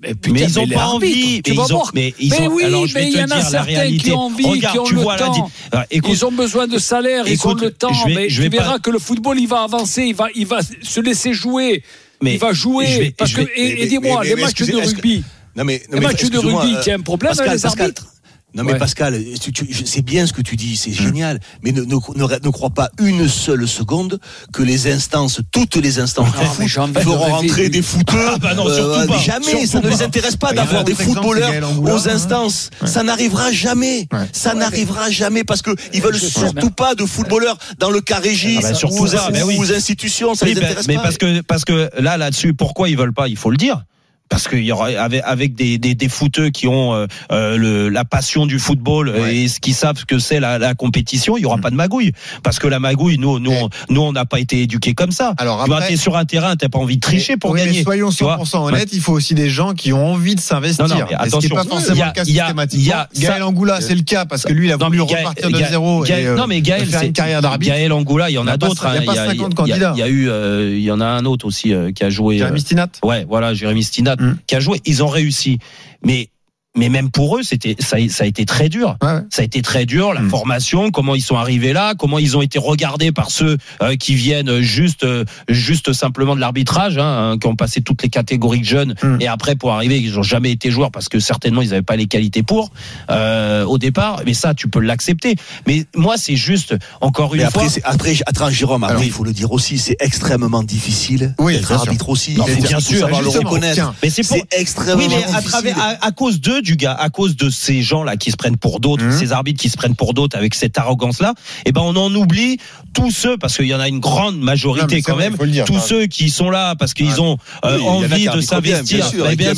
Mais, 0.01 0.15
putain, 0.15 0.33
mais 0.33 0.43
ils 0.45 0.59
ont 0.61 0.67
les 0.67 0.75
pas 0.77 0.87
envie. 0.87 1.43
Mais 1.45 1.53
ils 1.55 1.61
ont, 1.75 1.83
mais 1.95 2.15
ils 2.21 2.31
Mais 2.31 2.47
ont, 2.47 2.53
oui, 2.55 2.65
alors 2.65 2.87
je 2.87 2.95
vais 2.95 3.01
mais 3.01 3.09
il 3.09 3.13
te 3.15 3.19
y 3.19 3.23
en 3.23 3.25
a 3.25 3.27
dire 3.27 3.37
la 3.37 3.43
certains 3.43 3.65
réalité. 3.65 4.05
qui 4.05 4.13
ont 4.13 4.19
envie, 4.21 4.45
Regarde, 4.47 4.73
qui 4.75 4.79
ont 4.79 4.85
tu 4.85 4.95
le 4.95 5.01
vois 5.01 5.17
temps. 5.17 5.51
écoute, 5.91 6.11
Ils 6.13 6.25
ont 6.25 6.31
besoin 6.31 6.67
de 6.69 6.79
salaire, 6.79 7.27
ils 7.27 7.45
ont 7.47 7.55
le 7.55 7.71
temps, 7.73 7.93
je 7.93 8.07
vais- 8.09 8.15
mais 8.15 8.29
je 8.29 8.43
vais 8.43 8.49
tu 8.51 8.57
verras 8.57 8.73
pas- 8.75 8.79
que 8.79 8.91
le 8.91 8.99
football, 9.01 9.41
il 9.41 9.49
va 9.49 9.63
avancer, 9.63 10.05
il 10.05 10.15
va, 10.15 10.27
il 10.37 10.47
va 10.47 10.61
se 10.63 11.01
laisser 11.01 11.33
jouer, 11.33 11.83
mais 12.23 12.35
il 12.35 12.39
va 12.39 12.53
jouer. 12.53 12.87
vais- 12.99 13.11
parce 13.17 13.33
que, 13.33 13.43
et, 13.55 13.83
et 13.83 13.87
dis-moi, 13.87 14.25
les 14.25 14.35
matchs 14.37 14.63
de 14.63 14.77
rugby, 14.77 15.25
Non 15.57 15.65
mais, 15.65 15.83
non 15.91 15.99
les 16.01 16.07
matchs 16.07 16.25
de 16.31 16.39
rugby, 16.39 16.75
euh, 16.77 16.81
tu 16.83 16.91
as 16.91 16.95
un 16.95 17.01
problème 17.01 17.31
Pascal, 17.31 17.49
avec 17.49 17.59
les 17.59 17.63
Pascal, 17.63 17.83
arbitres. 17.83 18.07
Non 18.55 18.65
mais 18.65 18.73
Ouais. 18.73 18.79
Pascal, 18.79 19.23
tu- 19.43 19.53
tu- 19.53 19.67
je- 19.71 19.85
c'est 19.85 20.01
bien 20.01 20.27
ce 20.27 20.33
que 20.33 20.41
tu 20.41 20.57
dis, 20.57 20.77
c'est 20.77 20.91
génial, 20.91 21.39
mais 21.63 21.71
ne, 21.71 21.83
ne, 21.83 21.95
ne, 21.95 22.25
ne 22.45 22.51
crois 22.51 22.71
pas 22.71 22.89
une 22.99 23.29
seule 23.29 23.69
seconde 23.69 24.19
que 24.55 24.63
les 24.63 24.91
instances, 24.91 25.41
toutes 25.53 25.77
les 25.77 25.99
instances 25.99 26.29
Ah, 26.35 26.45
mais 26.59 26.65
de 26.65 27.01
feront 27.01 27.19
rentrer 27.19 27.63
lui. 27.65 27.71
des 27.71 27.83
footeux. 27.83 28.17
Ah, 28.27 28.39
bah 28.41 28.55
non, 28.55 28.65
surtout 28.73 29.07
pas. 29.07 29.19
Jamais, 29.19 29.45
Surtout 29.45 29.67
ça 29.67 29.79
ne 29.79 29.83
pas. 29.83 29.89
les 29.91 30.03
intéresse 30.03 30.37
pas 30.37 30.53
d'avoir 30.55 30.83
des 30.83 30.93
exemple, 30.93 31.13
footballeurs 31.29 31.73
aux 31.83 32.09
instances. 32.09 32.71
Ouais. 32.81 32.89
Ça 32.89 33.03
n'arrivera 33.03 33.53
jamais. 33.53 34.09
Ouais. 34.13 34.27
Ça 34.33 34.55
n'arrivera 34.55 35.11
jamais 35.11 35.45
parce 35.45 35.61
que 35.61 35.71
ils 35.93 36.01
veulent 36.01 36.19
surtout 36.19 36.55
mais- 36.67 36.71
pas 36.71 36.95
de 36.95 37.05
footballeurs 37.05 37.59
dans 37.79 37.91
le 37.91 38.01
cas 38.01 38.19
régis 38.19 38.61
Ah 38.65 38.69
bah, 38.71 38.75
surtout 38.75 38.97
ou, 38.97 39.03
aux, 39.05 39.07
ça, 39.09 39.29
mais 39.31 39.43
oui. 39.43 39.57
ou 39.59 39.63
aux 39.63 39.73
institutions. 39.75 40.35
Ça 40.35 40.47
Oui, 40.47 40.55
les 40.55 40.61
ben, 40.61 40.67
intéresse 40.69 40.89
mais 40.89 40.95
pas. 40.97 41.03
parce 41.03 41.19
que 41.19 41.41
parce 41.43 41.65
que 41.67 41.91
là 42.01 42.17
là-dessus, 42.17 42.55
pourquoi 42.55 42.89
ils 42.89 42.97
veulent 42.97 43.13
pas? 43.13 43.29
Il 43.29 43.37
faut 43.37 43.51
le 43.51 43.57
dire. 43.59 43.85
Parce 44.29 44.47
qu'il 44.49 44.63
y 44.65 44.73
aura 44.73 44.89
avec, 44.89 45.23
avec 45.25 45.55
des, 45.55 45.79
des, 45.79 45.95
des 45.95 46.09
footeux 46.09 46.51
qui 46.51 46.67
ont 46.69 46.95
euh, 46.95 47.07
euh, 47.33 47.57
le, 47.57 47.89
la 47.89 48.05
passion 48.05 48.47
du 48.47 48.59
football 48.59 49.09
Ouais. 49.09 49.37
et 49.37 49.49
ce 49.49 49.59
qui 49.61 49.73
savent 49.73 49.97
ce 49.99 50.05
que 50.05 50.19
c'est 50.19 50.39
la, 50.41 50.59
la 50.59 50.75
compétition, 50.75 51.37
il 51.37 51.43
y 51.43 51.47
aura 51.47 51.57
Mm. 51.57 51.61
pas 51.63 51.71
de 51.71 51.77
magouille. 51.77 52.13
Parce 52.43 52.59
que 52.59 52.67
la 52.67 52.79
magouille, 52.79 53.19
nous, 53.19 53.39
nous, 53.39 53.51
Mais- 53.51 53.63
on, 53.63 53.69
nous, 53.95 54.01
on 54.03 54.13
n'a 54.13 54.25
pas 54.27 54.39
été 54.39 54.63
éduqués 54.63 54.95
comme 54.95 55.11
ça. 55.13 55.35
Alors 55.39 55.65
tu 55.65 55.73
après- 55.73 55.89
t'es 55.89 55.97
sur 55.97 56.17
un 56.17 56.25
terrain, 56.25 56.57
t'as 56.57 56.69
pas 56.69 56.79
envie 56.79 56.97
de 56.97 57.01
tricher 57.01 57.37
pour 57.37 57.51
Oui, 57.53 57.61
mais 57.61 57.67
gagner. 57.67 57.83
soyons 57.83 58.11
tu 58.11 58.25
vois. 58.25 58.37
100% 58.37 58.65
honnêtes, 58.67 58.91
il 58.93 59.01
faut 59.01 59.13
aussi 59.13 59.35
des 59.35 59.49
gens 59.49 59.73
qui 59.75 59.93
ont 59.93 60.13
envie 60.13 60.35
de 60.35 60.41
s'investir. 60.41 60.87
Mais 60.89 60.95
Et 60.95 60.99
ce 61.01 61.07
qui 61.07 61.15
attention. 61.15 61.55
pas 61.57 61.63
Il 61.63 61.67
y 61.67 61.69
forcément 61.71 62.03
a- 62.03 62.07
le 62.09 62.13
cas 62.13 62.25
systématiquement. 62.25 62.95
a- 62.95 63.09
Gaël 63.19 63.39
ça- 63.39 63.47
Angoula, 63.47 63.81
c'est 63.81 63.95
le 63.95 64.03
cas 64.03 64.25
parce 64.27 64.45
que 64.45 64.53
lui, 64.53 64.67
il 64.69 64.73
a 64.73 64.77
voulu 64.77 64.99
mais 65.01 65.07
Gaël- 65.07 65.19
repartir 65.27 65.51
de 65.51 65.59
Gaël- 65.59 65.71
zéro 65.71 66.03
Gaël- 66.05 66.23
et 66.23 66.27
euh, 66.27 66.37
non 66.37 66.47
mais 66.47 66.61
Gaël, 66.61 66.87
faire 66.87 67.03
une 67.03 67.13
carrière 67.13 67.41
d'arbitre. 67.43 67.73
Gaël 67.73 67.93
Angoula, 67.93 68.31
il 68.31 68.35
y 68.35 68.39
en 68.39 68.47
a, 68.47 68.57
d'autres. 68.57 68.87
il 68.91 68.95
y 68.95 68.99
a 68.99 69.03
pas 69.03 69.13
Il 69.13 69.17
y 69.17 69.19
a- 69.19 69.27
50 69.27 69.35
il 69.35 69.41
y 69.41 69.45
a- 69.45 69.49
candidats. 69.55 69.93
Il 69.97 70.01
y 70.01 70.03
a 70.03 70.09
eu, 70.09 70.31
il 70.77 70.83
y 70.83 70.91
en 70.91 71.01
a 71.01 71.07
un 71.07 71.25
autre 71.25 71.47
aussi 71.47 71.73
qui 71.95 72.05
a 72.05 72.11
joué. 72.11 72.39
Jérémy 72.39 72.61
Stinat 72.61 72.89
Ouais, 73.03 73.25
voilà, 73.29 73.55
Jérémy 73.55 73.83
Stinat 73.83 74.17
Qui 74.47 74.57
a 74.57 74.61
joué. 74.61 74.81
Ils 74.85 75.03
ont 75.03 75.09
réussi, 75.09 75.59
mais 76.03 76.31
mais 76.79 76.89
même 76.89 77.11
pour 77.11 77.37
eux, 77.39 77.43
c'était 77.43 77.77
ça, 77.81 77.97
a- 77.97 78.09
ça 78.09 78.25
a 78.25 78.27
été 78.27 78.45
très 78.47 78.69
dur. 78.69 78.97
Ouais, 79.03 79.09
ouais. 79.13 79.21
Ça 79.31 79.43
a 79.43 79.45
été 79.45 79.61
très 79.63 79.85
dur, 79.87 80.15
la 80.15 80.21
Mm. 80.23 80.31
formation, 80.31 80.91
comment 80.91 81.15
ils 81.15 81.21
sont 81.23 81.37
arrivés 81.37 81.73
là, 81.73 81.95
comment 81.99 82.19
ils 82.19 82.37
ont 82.37 82.43
été 82.43 82.59
regardés 82.59 83.13
par 83.13 83.31
ceux 83.31 83.59
euh, 83.83 83.97
qui 83.97 84.15
viennent 84.15 84.61
juste, 84.61 85.05
euh, 85.05 85.25
juste 85.49 85.93
simplement 85.93 86.35
de 86.35 86.41
l'arbitrage, 86.41 86.97
hein, 86.99 87.33
hein, 87.33 87.39
qui 87.39 87.47
ont 87.47 87.57
passé 87.57 87.81
toutes 87.83 88.03
les 88.03 88.09
catégories 88.09 88.61
de 88.61 88.65
jeunes, 88.65 88.95
Mm. 89.03 89.17
et 89.21 89.27
après 89.29 89.55
pour 89.57 89.73
arriver, 89.73 89.99
ils 90.01 90.13
n'ont 90.15 90.23
jamais 90.23 90.51
été 90.53 90.71
joueurs 90.71 90.91
parce 90.91 91.09
que 91.09 91.19
certainement 91.21 91.63
ils 91.63 91.71
n'avaient 91.71 91.83
pas 91.83 91.97
les 91.97 92.07
qualités 92.07 92.43
pour 92.43 92.71
euh, 93.11 93.65
au 93.65 93.79
départ. 93.79 94.23
Mais 94.27 94.35
ça, 94.35 94.55
tu 94.55 94.69
peux 94.69 94.81
l'accepter. 94.81 95.35
Mais 95.67 95.85
moi, 95.97 96.17
c'est 96.17 96.37
juste 96.37 96.75
encore 97.01 97.35
une 97.35 97.43
Mais 97.43 97.51
fois. 97.51 97.63
après, 97.63 97.69
c'est- 97.75 97.83
après, 97.85 98.15
attends, 98.27 98.51
Jérôme, 98.51 98.85
après, 98.85 98.95
Alors- 98.97 99.05
il 99.05 99.11
faut 99.13 99.25
le 99.25 99.33
dire 99.33 99.53
aussi, 99.53 99.79
c'est 99.79 99.97
extrêmement 100.01 100.63
difficile 100.63 101.35
Oui, 101.39 101.55
d'être 101.55 101.67
sûr. 101.69 101.77
arbitre 101.81 102.09
aussi. 102.09 102.35
Non, 102.35 102.45
Il 102.47 102.55
faut 102.55 102.61
mais 102.63 102.69
bien 102.69 102.81
sûr, 102.81 102.99
savoir 103.01 103.23
le 103.23 103.29
reconnaître. 103.29 103.75
tiens. 103.75 103.95
Mais 104.03 104.11
c'est 104.11 104.27
pour, 104.27 104.39
extrêmement 104.53 105.03
Oui, 105.03 105.09
mais 105.09 105.23
à 105.25 105.27
difficile. 105.27 105.49
travers, 105.51 105.79
à, 105.79 106.07
à 106.07 106.11
cause 106.13 106.41
d'eux, 106.41 106.61
du 106.69 106.77
gars, 106.77 106.93
à 106.93 107.09
cause 107.09 107.35
de 107.35 107.49
ces 107.49 107.81
gens-là 107.81 108.17
qui 108.19 108.31
se 108.31 108.37
prennent 108.37 108.59
pour 108.59 108.79
d'autres, 108.79 109.03
Mhm. 109.05 109.13
ces 109.19 109.33
arbitres 109.33 109.59
qui 109.61 109.71
se 109.71 109.77
prennent 109.79 109.95
pour 109.97 110.13
d'autres 110.13 110.37
avec 110.37 110.55
cette 110.55 110.77
arrogance-là, 110.77 111.33
eh 111.65 111.73
ben, 111.73 111.81
on 111.81 111.97
en 111.97 112.15
oublie 112.15 112.59
tous 112.93 113.11
ceux, 113.11 113.39
parce 113.39 113.57
qu'il 113.57 113.67
y 113.67 113.75
en 113.75 113.81
a 113.81 113.89
une 113.89 114.01
grande 114.01 114.39
majorité 114.39 115.01
quand 115.01 115.15
vrai, 115.15 115.31
même, 115.31 115.49
dire, 115.51 115.65
tous 115.65 115.79
ceux 115.81 116.07
qui 116.07 116.29
sont 116.29 116.51
là 116.51 116.75
parce 116.77 116.93
qu'ils 116.93 117.23
ont 117.23 117.39
euh, 117.65 117.79
Oui, 117.79 117.87
envie 117.87 118.27
de 118.29 118.41
s'investir. 118.43 118.99
bien 118.99 119.09
sûr, 119.09 119.23
bien 119.25 119.31
ils, 119.33 119.37
bien 119.37 119.53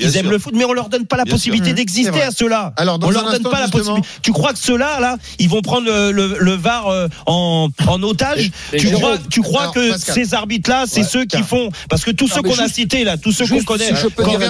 ils 0.00 0.16
aiment 0.16 0.22
sûr. 0.24 0.30
le 0.30 0.38
foot, 0.38 0.54
mais 0.56 0.64
on 0.64 0.72
leur 0.72 0.88
donne 0.88 1.04
pas 1.06 1.16
la 1.18 1.24
Bien 1.24 1.34
possibilité. 1.34 1.68
C'est 1.68 1.74
d'exister 1.74 2.22
à 2.22 2.30
ceux-là. 2.30 2.72
Alors, 2.78 2.98
on 3.02 3.10
leur 3.10 3.30
donne 3.30 3.42
pas 3.42 3.60
la 3.60 3.68
possibilité. 3.68 4.08
Tu 4.22 4.32
crois 4.32 4.52
que 4.54 4.58
ceux-là, 4.58 4.98
là, 5.00 5.16
ils 5.38 5.48
vont 5.50 5.60
prendre 5.60 5.86
le, 5.86 6.10
le, 6.12 6.36
le 6.40 6.52
VAR 6.54 6.86
euh, 6.88 7.08
en, 7.26 7.68
en 7.86 8.02
otage? 8.02 8.50
Tu 8.78 8.90
crois, 8.92 9.18
tu 9.28 9.42
crois 9.42 9.62
alors, 9.62 9.74
que 9.74 9.98
ces 9.98 10.32
arbitres-là, 10.32 10.84
c'est 10.86 11.02
ceux 11.04 11.24
qui 11.26 11.42
font? 11.42 11.70
Parce 11.90 12.04
que 12.04 12.10
tous 12.12 12.28
ceux 12.28 12.40
qu'on 12.42 12.58
a 12.58 12.68
cités 12.68 13.04
là, 13.04 13.16
tous 13.18 13.32
ceux 13.32 13.46
qu'on 13.46 13.62
connaît. 13.64 13.92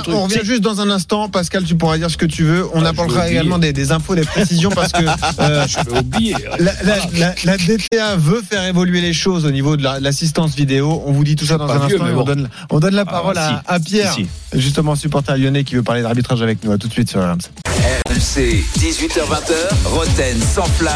On 0.09 0.25
revient, 0.25 0.41
juste 0.45 0.61
dans 0.63 0.81
un 0.81 0.91
instant, 0.91 1.29
Pascal, 1.29 1.65
tu 1.65 1.75
pourras 1.81 1.99
dire 1.99 2.11
ce 2.11 2.17
que 2.17 2.27
tu 2.27 2.45
veux. 2.45 2.67
On 2.75 2.85
Ah, 2.85 2.91
apportera 2.91 3.29
également 3.29 3.59
des, 3.59 3.73
des 3.73 3.91
infos, 3.91 4.15
des 4.15 4.23
précisions 4.23 4.71
parce 4.71 4.93
que 4.93 5.03
euh, 5.41 5.67
oublier. 5.99 6.37
la, 6.61 6.73
la, 6.85 6.97
la, 7.19 7.35
la 7.45 7.57
DTA 7.57 8.17
veut 8.17 8.43
faire 8.49 8.65
évoluer 8.65 9.01
les 9.01 9.13
choses 9.13 9.45
au 9.45 9.51
niveau 9.51 9.77
de 9.77 9.83
la- 9.83 9.99
l'assistance 9.99 10.55
vidéo. 10.55 11.03
On 11.07 11.13
vous 11.13 11.25
dit 11.25 11.35
tout 11.37 11.47
ça 11.47 11.57
dans 11.59 11.69
un 11.69 11.87
vieux, 11.87 12.01
instant 12.01 12.15
on 12.21 12.25
donne, 12.25 12.49
on 12.71 12.79
donne 12.81 12.95
la 12.95 13.03
Ah, 13.07 13.11
parole 13.11 13.35
si. 13.35 13.41
à, 13.41 13.63
à 13.67 13.81
Pierre, 13.81 14.13
Si, 14.15 14.27
justement 14.55 14.95
supporter 14.95 15.37
lyonnais 15.37 15.65
qui 15.65 15.75
veut 15.75 15.83
parler 15.83 16.03
d'arbitrage 16.03 16.43
avec 16.43 16.63
nous. 16.65 16.71
À 16.73 16.79
tout 16.79 16.87
de 16.89 16.93
suite 16.93 17.11
sur 17.11 17.21
RMC. 17.21 17.49
RMC, 17.91 18.63
18h20h, 18.79 19.85
Roten 19.85 20.41
sans 20.41 20.63
flamme. 20.65 20.95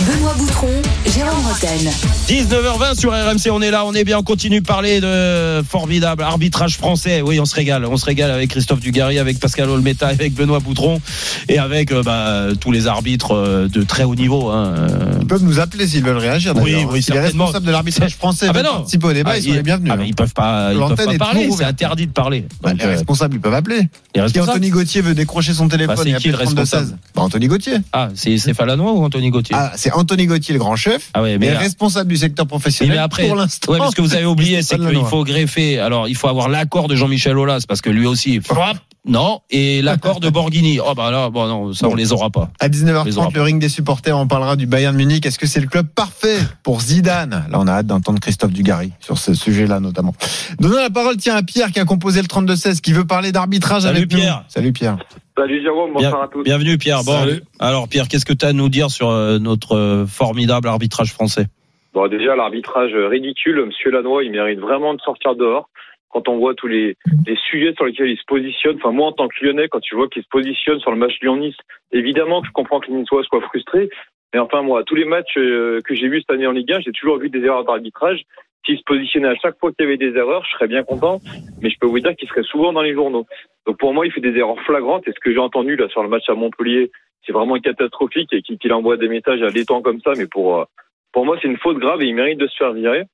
Benoît 0.00 0.34
Boutron, 0.36 0.72
Jérôme 1.06 1.46
Roten. 1.46 1.88
19h20 2.26 2.98
sur 2.98 3.12
RMC, 3.12 3.48
on 3.52 3.62
est 3.62 3.70
là, 3.70 3.84
on 3.86 3.94
est 3.94 4.02
bien, 4.02 4.18
on 4.18 4.24
continue 4.24 4.60
de 4.60 4.66
parler 4.66 5.00
de 5.00 5.62
formidable 5.62 6.24
arbitrage 6.24 6.78
français. 6.78 7.22
Oui, 7.22 7.38
on 7.38 7.44
se 7.44 7.54
régale, 7.54 7.84
on 7.84 7.96
se 7.96 8.04
régale 8.06 8.32
avec 8.32 8.50
Christophe 8.50 8.80
Dugarry, 8.80 9.20
avec 9.20 9.38
Pascal 9.38 9.70
Olmeta, 9.70 10.08
avec 10.08 10.34
Benoît 10.34 10.58
Boutron 10.58 11.00
et 11.48 11.58
avec 11.60 11.92
euh, 11.92 12.02
bah, 12.02 12.46
tous 12.60 12.72
les 12.72 12.88
arbitres 12.88 13.36
euh, 13.36 13.68
de 13.68 13.84
très 13.84 14.02
haut 14.02 14.16
niveau. 14.16 14.48
hein. 14.50 14.74
Ils 15.20 15.26
peuvent 15.28 15.44
nous 15.44 15.60
appeler 15.60 15.86
s'ils 15.86 16.02
veulent 16.02 16.16
réagir. 16.16 16.54
Oui, 16.56 16.72
d'ailleurs. 16.72 16.90
oui, 16.92 17.02
si 17.04 17.12
les 17.12 17.20
responsables 17.20 17.66
de 17.66 17.70
l'arbitrage 17.70 18.16
français 18.16 18.46
Ah 18.48 18.52
ben 18.52 18.64
non. 18.64 18.72
participer 18.78 19.06
au 19.06 19.12
débat, 19.12 19.30
ah, 19.34 19.38
ils 19.38 19.44
sont 19.44 19.52
les 19.52 19.62
bienvenus. 19.62 19.92
ah, 19.94 19.96
mais 19.96 20.08
ils 20.08 20.14
peuvent 20.14 20.34
pas, 20.34 20.72
ils 20.72 20.78
peuvent 20.78 20.88
L'antenne 20.88 21.06
pas 21.06 21.12
est 21.14 21.18
parler, 21.18 21.48
c'est 21.56 21.64
interdit 21.64 22.08
de 22.08 22.12
parler. 22.12 22.48
Bah, 22.60 22.70
Donc, 22.70 22.80
les 22.80 22.86
responsables, 22.88 23.36
ils 23.36 23.40
peuvent 23.40 23.54
appeler. 23.54 23.76
les 23.76 23.88
Si 24.14 24.20
responsables 24.20 24.50
Anthony 24.50 24.70
Gauthier 24.70 25.02
veut 25.02 25.14
décrocher 25.14 25.54
son 25.54 25.68
téléphone 25.68 25.94
Bah, 25.96 26.02
et 26.08 26.14
appeler 26.14 26.31
le 26.32 26.38
32 26.38 26.58
responsable 26.60 26.86
16 26.86 26.96
bah, 27.14 27.22
Anthony 27.22 27.46
Gauthier. 27.48 27.74
Ah, 27.92 28.08
c'est 28.14 28.36
Stéphane 28.38 28.66
Lannoy 28.66 28.92
ou 28.92 29.04
Anthony 29.04 29.30
Gauthier 29.30 29.56
Ah, 29.58 29.72
c'est 29.76 29.92
Anthony 29.92 30.26
Gauthier, 30.26 30.54
le 30.54 30.58
grand 30.58 30.76
chef, 30.76 31.10
Ah 31.14 31.22
ouais, 31.22 31.38
mais 31.38 31.50
mais 31.50 31.56
responsable 31.56 32.08
du 32.10 32.16
secteur 32.16 32.46
professionnel 32.46 32.96
mais 32.96 33.02
après, 33.02 33.26
pour 33.26 33.36
l'instant. 33.36 33.72
ouais, 33.72 33.78
parce 33.78 33.94
que 33.94 34.02
vous 34.02 34.14
avez 34.14 34.26
oublié, 34.26 34.62
c'est 34.62 34.78
qu'il 34.78 35.04
faut 35.04 35.24
greffer. 35.24 35.78
Alors, 35.78 36.08
il 36.08 36.16
faut 36.16 36.28
avoir 36.28 36.48
l'accord 36.48 36.88
de 36.88 36.96
Jean-Michel 36.96 37.38
Aulas, 37.38 37.64
parce 37.66 37.80
que 37.80 37.90
lui 37.90 38.06
aussi, 38.06 38.40
frappe, 38.40 38.78
non, 39.04 39.40
et 39.50 39.82
l'accord 39.82 40.20
de 40.20 40.30
Borghini. 40.30 40.78
Oh 40.78 40.94
bah 40.94 41.10
là, 41.10 41.28
bon 41.28 41.46
non, 41.48 41.72
ça 41.72 41.88
on 41.88 41.94
les 41.96 42.12
aura 42.12 42.30
pas. 42.30 42.50
À 42.60 42.68
Les 42.68 42.88
aura 42.92 43.04
19h30, 43.04 43.14
pas. 43.16 43.28
le 43.34 43.42
ring 43.42 43.60
des 43.60 43.68
supporters, 43.68 44.16
on 44.16 44.28
parlera 44.28 44.54
du 44.54 44.66
Bayern 44.66 44.94
Munich. 44.94 45.26
Est-ce 45.26 45.40
que 45.40 45.46
c'est 45.48 45.60
le 45.60 45.66
club 45.66 45.88
parfait 45.88 46.38
pour 46.62 46.80
Zidane? 46.80 47.46
Là, 47.50 47.58
on 47.60 47.66
a 47.66 47.72
hâte 47.72 47.86
d'entendre 47.86 48.20
Christophe 48.20 48.52
Dugarry 48.52 48.92
sur 49.00 49.18
ce 49.18 49.34
sujet-là, 49.34 49.80
notamment. 49.80 50.14
Donnons 50.60 50.76
la 50.76 50.88
parole, 50.90 51.16
tiens, 51.16 51.34
à 51.34 51.42
Pierre 51.42 51.72
qui 51.72 51.80
a 51.80 51.84
composé 51.84 52.20
le 52.22 52.28
32-16, 52.28 52.80
qui 52.80 52.92
veut 52.92 53.04
parler 53.04 53.32
d'arbitrage 53.32 53.82
Salut, 53.82 53.96
avec 53.96 54.08
Pierre. 54.10 54.44
nous. 54.46 54.50
Salut 54.52 54.72
Pierre. 54.72 54.96
Salut 55.36 55.62
Jérôme, 55.62 55.90
Bien- 55.96 56.10
bonsoir 56.10 56.22
à 56.24 56.28
tous. 56.28 56.42
bienvenue 56.44 56.78
Pierre. 56.78 57.02
Bon, 57.04 57.18
Salut. 57.18 57.42
alors 57.58 57.88
Pierre, 57.88 58.06
qu'est-ce 58.06 58.24
que 58.26 58.32
tu 58.34 58.46
as 58.46 58.50
à 58.50 58.52
nous 58.52 58.68
dire 58.68 58.90
sur 58.90 59.08
euh, 59.10 59.38
notre 59.40 59.74
euh, 59.76 60.06
formidable 60.06 60.68
arbitrage 60.68 61.12
français? 61.12 61.46
Bon, 61.94 62.06
déjà, 62.06 62.36
l'arbitrage 62.36 62.92
ridicule, 63.10 63.64
Monsieur 63.66 63.90
Lannoy, 63.90 64.26
il 64.26 64.30
mérite 64.32 64.60
vraiment 64.60 64.94
de 64.94 65.00
sortir 65.00 65.34
dehors. 65.34 65.68
Quand 66.12 66.28
on 66.28 66.38
voit 66.38 66.54
tous 66.54 66.68
les, 66.68 66.96
les 67.26 67.36
sujets 67.36 67.72
sur 67.74 67.86
lesquels 67.86 68.10
il 68.10 68.18
se 68.18 68.24
positionne, 68.26 68.76
enfin 68.76 68.92
moi 68.92 69.08
en 69.08 69.12
tant 69.12 69.28
que 69.28 69.44
Lyonnais, 69.44 69.68
quand 69.68 69.80
tu 69.80 69.96
vois 69.96 70.08
qu'il 70.08 70.22
se 70.22 70.28
positionne 70.28 70.78
sur 70.80 70.90
le 70.90 70.98
match 70.98 71.18
Lyon-Nice, 71.22 71.56
évidemment 71.90 72.42
que 72.42 72.48
je 72.48 72.52
comprends 72.52 72.80
que 72.80 72.88
les 72.88 72.94
Niçois 72.94 73.22
soient 73.24 73.40
frustrés, 73.40 73.88
mais 74.32 74.40
enfin 74.40 74.62
moi, 74.62 74.82
tous 74.84 74.94
les 74.94 75.04
matchs 75.04 75.36
euh, 75.36 75.80
que 75.84 75.94
j'ai 75.94 76.08
vus 76.08 76.20
cette 76.20 76.30
année 76.30 76.46
en 76.46 76.52
Ligue 76.52 76.72
1, 76.72 76.80
j'ai 76.80 76.92
toujours 76.92 77.18
vu 77.18 77.28
des 77.28 77.44
erreurs 77.44 77.64
d'arbitrage. 77.64 78.22
s'il 78.64 78.78
se 78.78 78.84
positionnait 78.84 79.28
à 79.28 79.34
chaque 79.34 79.58
fois 79.58 79.72
qu'il 79.72 79.84
y 79.84 79.88
avait 79.88 79.98
des 79.98 80.16
erreurs, 80.16 80.44
je 80.44 80.52
serais 80.52 80.68
bien 80.68 80.84
content, 80.84 81.20
mais 81.60 81.68
je 81.68 81.78
peux 81.78 81.86
vous 81.86 82.00
dire 82.00 82.14
qu'il 82.16 82.28
serait 82.28 82.44
souvent 82.44 82.72
dans 82.72 82.82
les 82.82 82.94
journaux. 82.94 83.26
Donc 83.66 83.78
pour 83.78 83.92
moi, 83.92 84.06
il 84.06 84.12
fait 84.12 84.20
des 84.20 84.36
erreurs 84.36 84.60
flagrantes, 84.60 85.06
et 85.06 85.12
ce 85.12 85.20
que 85.20 85.32
j'ai 85.32 85.38
entendu 85.38 85.76
là 85.76 85.88
sur 85.88 86.02
le 86.02 86.08
match 86.08 86.28
à 86.28 86.34
Montpellier, 86.34 86.90
c'est 87.26 87.32
vraiment 87.32 87.58
catastrophique, 87.58 88.32
et 88.32 88.42
qu'il 88.42 88.58
qu'il 88.58 88.72
envoie 88.72 88.96
des 88.96 89.08
messages 89.08 89.42
à 89.42 89.48
l'étang 89.48 89.82
comme 89.82 90.00
ça, 90.00 90.12
mais 90.16 90.26
pour, 90.26 90.60
euh, 90.60 90.64
pour 91.12 91.24
moi, 91.26 91.36
c'est 91.40 91.48
une 91.48 91.58
faute 91.58 91.78
grave, 91.78 92.02
et 92.02 92.06
il 92.06 92.14
mérite 92.14 92.38
de 92.38 92.46
se 92.46 92.56
faire 92.56 92.72
virer. 92.72 93.04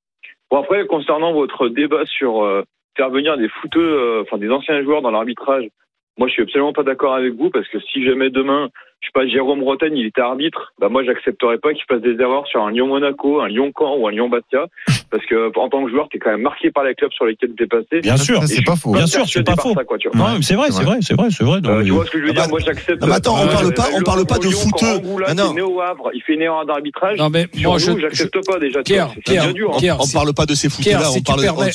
Bon 0.50 0.58
après, 0.58 0.86
concernant 0.86 1.32
votre 1.32 1.68
débat 1.68 2.06
sur 2.06 2.42
euh, 2.42 2.62
faire 2.98 3.10
venir 3.10 3.38
des 3.38 3.48
footeux, 3.48 3.80
euh, 3.80 4.22
enfin 4.26 4.36
des 4.38 4.50
anciens 4.50 4.82
joueurs 4.82 5.00
dans 5.02 5.10
l'arbitrage, 5.12 5.64
moi 6.18 6.26
je 6.28 6.32
suis 6.34 6.42
absolument 6.42 6.72
pas 6.72 6.82
d'accord 6.82 7.14
avec 7.14 7.32
vous, 7.34 7.48
parce 7.48 7.68
que 7.68 7.78
si 7.80 8.04
jamais 8.04 8.28
demain, 8.28 8.68
je 9.00 9.06
sais 9.06 9.12
pas, 9.14 9.24
Jérôme 9.28 9.62
Roten, 9.62 9.96
il 9.96 10.04
était 10.06 10.20
arbitre, 10.20 10.72
bah 10.80 10.88
moi 10.88 11.04
j'accepterais 11.04 11.58
pas 11.58 11.72
qu'il 11.72 11.84
fasse 11.88 12.00
des 12.02 12.20
erreurs 12.20 12.48
sur 12.48 12.60
un 12.64 12.72
Lyon-Monaco, 12.72 13.40
un 13.40 13.46
Lyon-Caen 13.46 13.96
ou 13.98 14.08
un 14.08 14.10
Lyon-Bastia, 14.10 14.66
parce 15.12 15.24
que 15.26 15.56
en 15.56 15.68
tant 15.68 15.84
que 15.84 15.90
joueur, 15.92 16.08
t'es 16.10 16.18
quand 16.18 16.30
même 16.32 16.42
marqué 16.42 16.72
par 16.72 16.82
les 16.82 16.96
clubs 16.96 17.12
sur 17.12 17.24
lesquels 17.24 17.54
t'es 17.56 17.68
passé. 17.68 18.00
Bien 18.02 18.16
sûr, 18.16 18.42
c'est 18.42 18.64
pas 18.64 18.74
faux. 18.74 18.90
Bien 18.92 19.06
sûr, 19.06 19.24
c'est 19.28 19.44
pas 19.46 19.54
faux. 19.54 19.72
Ça, 19.74 19.84
quoi, 19.84 19.96
tu 19.96 20.08
vois. 20.08 20.18
Non, 20.30 20.34
mais 20.36 20.42
c'est 20.42 20.56
vrai, 20.56 20.72
c'est 20.72 20.82
vrai, 20.82 20.98
c'est 21.00 21.14
vrai, 21.14 21.28
c'est 21.30 21.44
vrai. 21.44 21.60
non, 21.60 21.70
Euh, 21.70 21.84
tu 21.84 21.90
vois 21.90 22.04
ce 22.04 22.10
que 22.10 22.18
je 22.18 22.24
veux 22.24 22.30
Ah 22.30 22.34
dire? 22.34 22.42
Bah, 22.42 22.48
Moi, 22.50 22.58
j'accepte. 22.66 23.06
mais 23.06 23.12
attends, 23.14 23.36
on 23.36 23.46
Euh, 23.46 23.52
parle 23.52 23.74
pas- 23.74 23.88
on 23.94 23.98
le- 24.00 24.04
parle 24.04 24.26
pas 24.26 24.38
de 24.38 24.48
Lyon, 24.48 24.58
footeux. 24.58 25.00
Ah, 25.26 25.34
non. 25.34 25.44
il 25.46 25.50
est 25.52 25.54
né 25.54 25.62
au 25.62 25.80
Havre, 25.80 26.10
il 26.14 26.22
fait 26.22 26.34
une 26.34 26.42
erreur 26.42 26.66
d'arbitrage. 26.66 27.16
Non, 27.18 27.30
mais 27.30 27.46
moi, 27.62 27.78
je, 27.78 27.96
j'accepte 28.00 28.44
pas 28.44 28.58
déjà. 28.58 28.82
Pierre, 28.82 29.10
hein. 29.16 29.20
Pierre, 29.78 29.98
On 30.00 30.08
parle 30.12 30.34
pas 30.34 30.46
de 30.46 30.54
ces 30.56 30.68
Pierre, 30.68 30.98
footeux-là, 31.00 31.10
si 31.12 31.18
on 31.20 31.22
parle. 31.22 31.70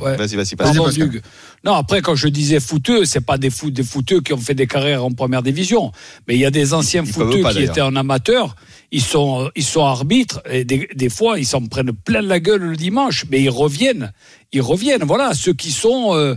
Ouais. 0.00 0.16
Vas-y, 0.16 0.36
vas-y, 0.36 0.56
Pardon, 0.56 0.82
vas-y. 0.84 0.98
Pascal. 0.98 1.06
Hugues. 1.08 1.22
Non, 1.64 1.74
après, 1.74 2.02
quand 2.02 2.14
je 2.16 2.28
disais 2.28 2.58
footeux, 2.60 3.04
c'est 3.04 3.24
pas 3.24 3.38
des, 3.38 3.50
foot, 3.50 3.72
des 3.72 3.84
footeux 3.84 4.20
qui 4.20 4.32
ont 4.32 4.38
fait 4.38 4.54
des 4.54 4.66
carrières 4.66 5.04
en 5.04 5.10
première 5.12 5.42
division. 5.42 5.92
Mais 6.26 6.34
il 6.34 6.40
y 6.40 6.44
a 6.44 6.50
des 6.50 6.74
anciens 6.74 7.04
Ils 7.04 7.42
pas, 7.42 7.52
qui 7.52 7.62
étaient 7.62 7.80
en 7.80 7.94
amateur. 7.94 8.56
Ils 8.90 9.00
sont, 9.02 9.50
ils 9.54 9.62
sont 9.64 9.84
arbitres 9.84 10.42
et 10.50 10.64
des, 10.64 10.88
des 10.94 11.08
fois, 11.08 11.38
ils 11.38 11.46
s'en 11.46 11.64
prennent 11.66 11.92
plein 11.92 12.22
la 12.22 12.40
gueule 12.40 12.62
le 12.62 12.76
dimanche. 12.76 13.24
Mais 13.30 13.40
ils 13.40 13.50
reviennent. 13.50 14.12
Ils 14.52 14.62
reviennent. 14.62 15.04
Voilà, 15.04 15.34
ceux 15.34 15.52
qui 15.54 15.70
sont. 15.70 16.14
euh, 16.14 16.34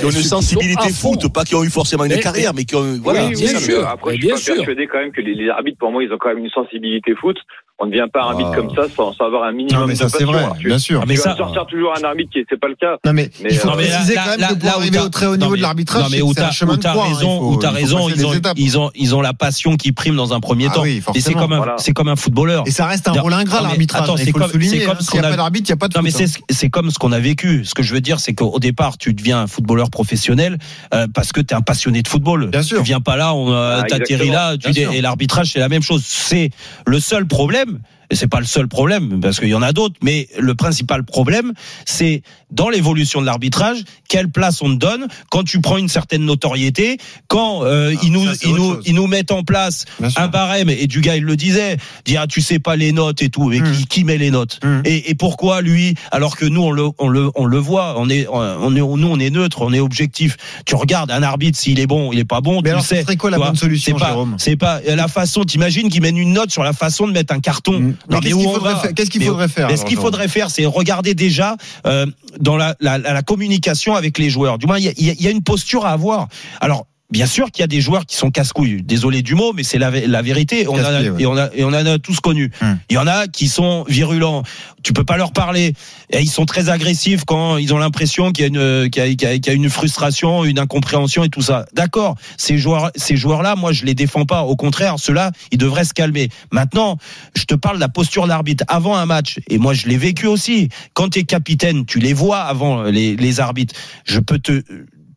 Qui 0.00 0.06
ont 0.06 0.10
une 0.10 0.22
sensibilité 0.22 0.88
foot, 0.90 1.30
pas 1.30 1.44
qui 1.44 1.54
ont 1.54 1.62
eu 1.62 1.68
forcément 1.70 2.06
une 2.06 2.18
carrière, 2.18 2.54
mais 2.54 2.64
qui 2.64 2.74
ont, 2.74 2.98
voilà. 3.02 3.26
oui, 3.26 3.34
bien 3.34 3.58
sûr. 3.60 3.86
Après, 3.86 4.12
Mais 4.12 4.16
je 4.16 4.20
suis 4.20 4.26
bien 4.26 4.34
pas 4.36 4.40
sûr. 4.40 4.54
persuadé 4.56 4.86
quand 4.90 4.98
même 4.98 5.12
que 5.12 5.20
les, 5.20 5.34
les 5.34 5.50
arbitres, 5.50 5.76
pour 5.78 5.92
moi, 5.92 6.02
ils 6.02 6.10
ont 6.10 6.16
quand 6.18 6.28
même 6.30 6.38
une 6.42 6.50
sensibilité 6.50 7.14
foot. 7.20 7.36
On 7.80 7.86
ne 7.86 7.90
devient 7.90 8.06
pas 8.12 8.22
arbitre 8.22 8.50
Ah. 8.52 8.56
comme 8.56 8.70
ça 8.72 8.82
sans, 8.96 9.12
sans 9.14 9.24
avoir 9.26 9.42
un 9.42 9.52
minimum 9.52 9.80
Non, 9.82 9.86
mais 9.88 9.96
ça, 9.96 10.06
de 10.06 10.10
passion. 10.12 10.28
vrai, 10.28 10.44
Alors, 10.44 10.56
tu- 10.56 10.68
bien 10.68 10.78
sûr. 10.78 11.02
Mais 11.08 11.16
vas 11.16 11.22
ça- 11.22 11.36
sortir 11.36 11.66
toujours 11.66 11.92
un 12.00 12.04
arbitre 12.04 12.30
qui 12.32 12.38
c'est 12.48 12.58
pas 12.60 12.68
le 12.68 12.76
cas. 12.76 12.98
Non 13.04 13.12
mais, 13.12 13.28
Mais, 13.42 13.48
il 13.50 13.56
faut 13.58 13.68
euh, 13.68 13.72
préciser 13.72 14.14
là- 14.14 14.22
quand 14.24 14.30
même 14.30 14.40
là- 14.40 14.46
que 14.48 14.54
pour 14.54 14.64
là 14.68 14.74
arriver 14.76 14.98
au 15.00 15.08
très 15.08 15.26
haut 15.26 15.36
niveau 15.36 15.50
mais- 15.50 15.56
de 15.56 15.62
l'arbitrage, 15.62 16.02
non, 16.04 16.08
mais 16.08 16.18
c'est 16.18 16.40
un 16.40 16.44
t'as 16.46 16.50
chemin 16.52 16.74
où 16.74 16.76
de 16.76 16.82
t'as 16.82 16.90
croix. 16.92 17.04
hein. 17.06 17.08
Raison, 17.08 17.40
faut- 17.40 17.48
où 17.50 17.56
t'as 17.56 17.70
raison, 17.70 18.08
ils 18.08 18.24
ont, 18.26 18.32
ils 18.56 18.78
ont, 18.78 18.90
ils 18.94 19.14
ont 19.16 19.20
la 19.20 19.32
passion 19.34 19.76
qui 19.76 19.90
prime 19.90 20.14
dans 20.14 20.32
un 20.32 20.38
premier 20.38 20.68
Ah 20.70 20.74
temps. 20.74 20.82
oui, 20.82 20.90
Et 20.90 20.94
c'est 20.94 21.00
forcément. 21.02 21.40
comme 21.40 21.52
un, 21.52 21.56
Voilà. 21.56 21.74
c'est 21.78 21.92
comme 21.92 22.08
un 22.08 22.14
footballeur. 22.16 22.62
Et 22.66 22.70
ça 22.70 22.86
reste 22.86 23.08
un 23.08 23.12
rôle 23.12 23.32
ingrat 23.34 23.56
non, 23.56 23.62
mais 23.64 23.68
l'arbitrage. 23.70 24.02
attends, 24.04 24.12
hein, 24.14 24.16
c'est 24.18 24.24
Il 24.26 24.30
faut 24.32 24.38
le 24.38 24.44
comme- 24.44 24.52
souligner. 24.52 24.78
c'est 24.78 24.84
comme 24.86 24.94
hein. 24.94 24.98
ce 25.00 25.06
S'il 25.06 25.20
n'y 25.20 25.26
qu'on 25.26 25.32
a 25.32 25.36
d'arbitre, 25.36 25.68
il 25.68 25.72
n'y 25.72 25.76
a 25.76 25.76
pas 25.78 25.88
de 25.88 25.96
Non 25.98 26.02
mais 26.04 26.10
foot, 26.12 26.20
c'est 26.28 26.54
c'est 26.54 26.70
comme 26.70 26.90
ce 26.92 26.98
qu'on 27.00 27.10
a 27.10 27.18
vécu. 27.18 27.64
Ce 27.64 27.74
que 27.74 27.82
je 27.82 27.92
veux 27.92 28.00
dire, 28.00 28.20
c'est 28.20 28.34
qu'au 28.34 28.60
départ, 28.60 28.98
tu 28.98 29.12
deviens 29.14 29.40
un 29.40 29.46
footballeur 29.48 29.90
professionnel 29.90 30.58
euh, 30.94 31.08
parce 31.12 31.32
que 31.32 31.40
tu 31.40 31.52
es 31.52 31.56
un 31.56 31.60
passionné 31.60 32.02
de 32.02 32.08
football. 32.08 32.50
Bien 32.50 32.62
sûr. 32.62 32.78
Tu 32.78 32.84
viens 32.84 33.00
pas 33.00 33.16
là, 33.16 33.32
euh, 33.34 33.80
Ah, 33.80 33.82
t'atterris 33.82 34.30
là, 34.30 34.54
et 34.64 35.00
l'arbitrage 35.00 35.50
c'est 35.52 35.58
la 35.58 35.68
même 35.68 35.82
chose. 35.82 36.04
C'est 36.06 36.50
le 36.86 37.00
seul 37.00 37.26
problème. 37.26 37.63
problème 37.64 37.82
Et 38.10 38.16
c'est 38.16 38.28
pas 38.28 38.40
le 38.40 38.46
seul 38.46 38.68
problème 38.68 39.20
parce 39.20 39.38
qu'il 39.40 39.48
y 39.48 39.54
en 39.54 39.62
a 39.62 39.72
d'autres, 39.72 39.96
mais 40.02 40.28
le 40.38 40.54
principal 40.54 41.04
problème, 41.04 41.52
c'est 41.86 42.22
dans 42.50 42.68
l'évolution 42.68 43.20
de 43.20 43.26
l'arbitrage, 43.26 43.78
quelle 44.08 44.28
place 44.30 44.62
on 44.62 44.70
te 44.70 44.78
donne 44.78 45.06
quand 45.30 45.42
tu 45.44 45.60
prends 45.60 45.76
une 45.78 45.88
certaine 45.88 46.24
notoriété, 46.24 46.98
quand 47.28 47.64
euh, 47.64 47.94
Ah, 47.96 48.00
ils 48.04 48.12
nous 48.12 48.26
ça, 48.26 48.34
c'est 48.34 48.48
ils 48.48 48.54
nous 48.54 48.76
ils 48.84 48.94
nous 48.94 49.06
mettent 49.06 49.32
en 49.32 49.42
place 49.42 49.84
Bien 49.98 50.10
sûr. 50.10 50.20
un 50.20 50.28
barème 50.28 50.68
et 50.70 50.86
du 50.86 51.00
gars 51.00 51.16
il 51.16 51.24
le 51.24 51.36
disait, 51.36 51.76
dire 52.04 52.20
ah, 52.22 52.26
tu 52.26 52.40
sais 52.40 52.58
pas 52.58 52.76
les 52.76 52.92
notes 52.92 53.22
et 53.22 53.28
tout, 53.30 53.48
mais 53.48 53.60
Mm. 53.60 53.72
qui, 53.72 53.86
qui 53.86 54.04
met 54.04 54.18
les 54.18 54.30
notes 54.30 54.60
Mm. 54.62 54.82
et, 54.84 55.10
et 55.10 55.14
pourquoi 55.14 55.62
lui 55.62 55.94
alors 56.12 56.36
que 56.36 56.44
nous 56.44 56.62
on 56.62 56.70
le 56.70 56.88
on 56.98 57.08
le 57.08 57.30
on 57.34 57.46
le 57.46 57.58
voit, 57.58 57.94
on 57.98 58.08
est 58.10 58.26
on 58.28 58.74
est 58.76 58.80
nous 58.80 59.08
on 59.08 59.18
est 59.18 59.30
neutre, 59.30 59.62
on 59.62 59.72
est 59.72 59.80
objectif. 59.80 60.36
Tu 60.66 60.74
regardes 60.74 61.10
un 61.10 61.22
arbitre 61.22 61.58
s'il 61.58 61.80
est 61.80 61.86
bon, 61.86 62.12
il 62.12 62.18
est 62.18 62.24
pas 62.24 62.40
bon, 62.40 62.56
Mais 62.56 62.68
tu 62.68 62.68
alors, 62.70 62.84
sais. 62.84 62.96
ce 62.98 63.02
serait 63.02 63.16
quoi 63.16 63.30
la 63.30 63.38
bonne 63.38 63.56
solution, 63.56 63.96
C'est 63.96 64.00
pas 64.04 64.08
Jérôme 64.10 64.34
c'est 64.38 64.56
pas 64.56 64.80
la 64.86 65.08
façon. 65.08 65.44
T'imagines 65.44 65.88
qu'ils 65.88 66.02
mènent 66.02 66.18
une 66.18 66.32
note 66.32 66.50
sur 66.50 66.62
la 66.62 66.72
façon 66.72 67.06
de 67.08 67.12
mettre 67.12 67.32
un 67.34 67.40
carton. 67.40 67.80
Mm. 67.80 67.93
Qu'est-ce 68.10 68.34
qu'il 68.34 68.44
faudrait 68.44 68.74
va 68.74 68.80
faire? 68.80 68.94
Qu'est-ce 68.94 69.10
qu'il 69.10 69.20
Mais- 69.20 69.26
faudrait 69.26 69.48
faire 69.48 69.68
mais 69.68 69.76
ce 69.76 69.84
qu'il 69.84 69.96
faudrait 69.96 70.28
faire, 70.28 70.50
c'est 70.50 70.66
regarder 70.66 71.14
déjà 71.14 71.56
euh, 71.86 72.06
dans 72.40 72.56
la, 72.56 72.74
la, 72.80 72.98
la, 72.98 73.22
communication 73.22 73.94
avec 73.94 74.18
les 74.18 74.30
joueurs. 74.30 74.58
Du 74.58 74.66
moins, 74.66 74.78
il 74.78 74.84
y 74.84 75.10
y 75.10 75.22
y 75.22 75.26
a 75.26 75.30
une 75.30 75.42
posture 75.42 75.86
à 75.86 75.90
avoir. 75.90 76.28
Alors. 76.60 76.86
Bien 77.14 77.26
sûr 77.26 77.52
qu'il 77.52 77.62
y 77.62 77.64
a 77.64 77.68
des 77.68 77.80
joueurs 77.80 78.06
qui 78.06 78.16
sont 78.16 78.32
casse-couilles. 78.32 78.82
Désolé 78.82 79.22
du 79.22 79.36
mot, 79.36 79.52
mais 79.52 79.62
c'est 79.62 79.78
la, 79.78 79.92
la 79.92 80.20
vérité. 80.20 80.66
On 80.66 80.76
a, 80.76 81.00
ouais. 81.00 81.22
et 81.22 81.26
on 81.26 81.36
a, 81.36 81.48
et 81.54 81.62
on 81.62 81.68
en 81.68 81.74
a 81.74 81.98
tous 82.00 82.18
connu. 82.18 82.50
Hum. 82.60 82.76
Il 82.90 82.94
y 82.94 82.98
en 82.98 83.06
a 83.06 83.28
qui 83.28 83.46
sont 83.46 83.84
virulents. 83.86 84.42
Tu 84.82 84.92
peux 84.92 85.04
pas 85.04 85.16
leur 85.16 85.30
parler. 85.30 85.74
Et 86.10 86.20
ils 86.20 86.28
sont 86.28 86.44
très 86.44 86.70
agressifs 86.70 87.24
quand 87.24 87.56
ils 87.56 87.72
ont 87.72 87.78
l'impression 87.78 88.32
qu'il 88.32 88.42
y 88.42 88.46
a 88.46 88.48
une, 88.48 88.90
y 88.92 89.12
y 89.12 89.40
y 89.46 89.66
a 89.66 89.70
frustration, 89.70 90.44
une 90.44 90.58
incompréhension 90.58 91.22
et 91.22 91.28
tout 91.28 91.40
ça. 91.40 91.66
D'accord. 91.72 92.16
Ces 92.36 92.58
joueurs, 92.58 92.90
ces 92.96 93.14
joueurs-là, 93.14 93.54
moi, 93.54 93.70
je 93.70 93.84
les 93.84 93.94
défends 93.94 94.24
pas. 94.24 94.42
Au 94.42 94.56
contraire, 94.56 94.96
ceux-là, 94.98 95.30
ils 95.52 95.58
devraient 95.58 95.84
se 95.84 95.94
calmer. 95.94 96.30
Maintenant, 96.50 96.98
je 97.36 97.44
te 97.44 97.54
parle 97.54 97.76
de 97.76 97.80
la 97.80 97.88
posture 97.88 98.26
d'arbitre 98.26 98.64
avant 98.66 98.96
un 98.96 99.06
match. 99.06 99.38
Et 99.48 99.58
moi, 99.58 99.72
je 99.72 99.86
l'ai 99.86 99.98
vécu 99.98 100.26
aussi. 100.26 100.68
Quand 100.94 101.10
tu 101.10 101.20
es 101.20 101.22
capitaine, 101.22 101.86
tu 101.86 102.00
les 102.00 102.12
vois 102.12 102.40
avant 102.40 102.82
les, 102.82 103.14
les 103.14 103.38
arbitres. 103.38 103.76
Je 104.04 104.18
peux 104.18 104.40
te, 104.40 104.64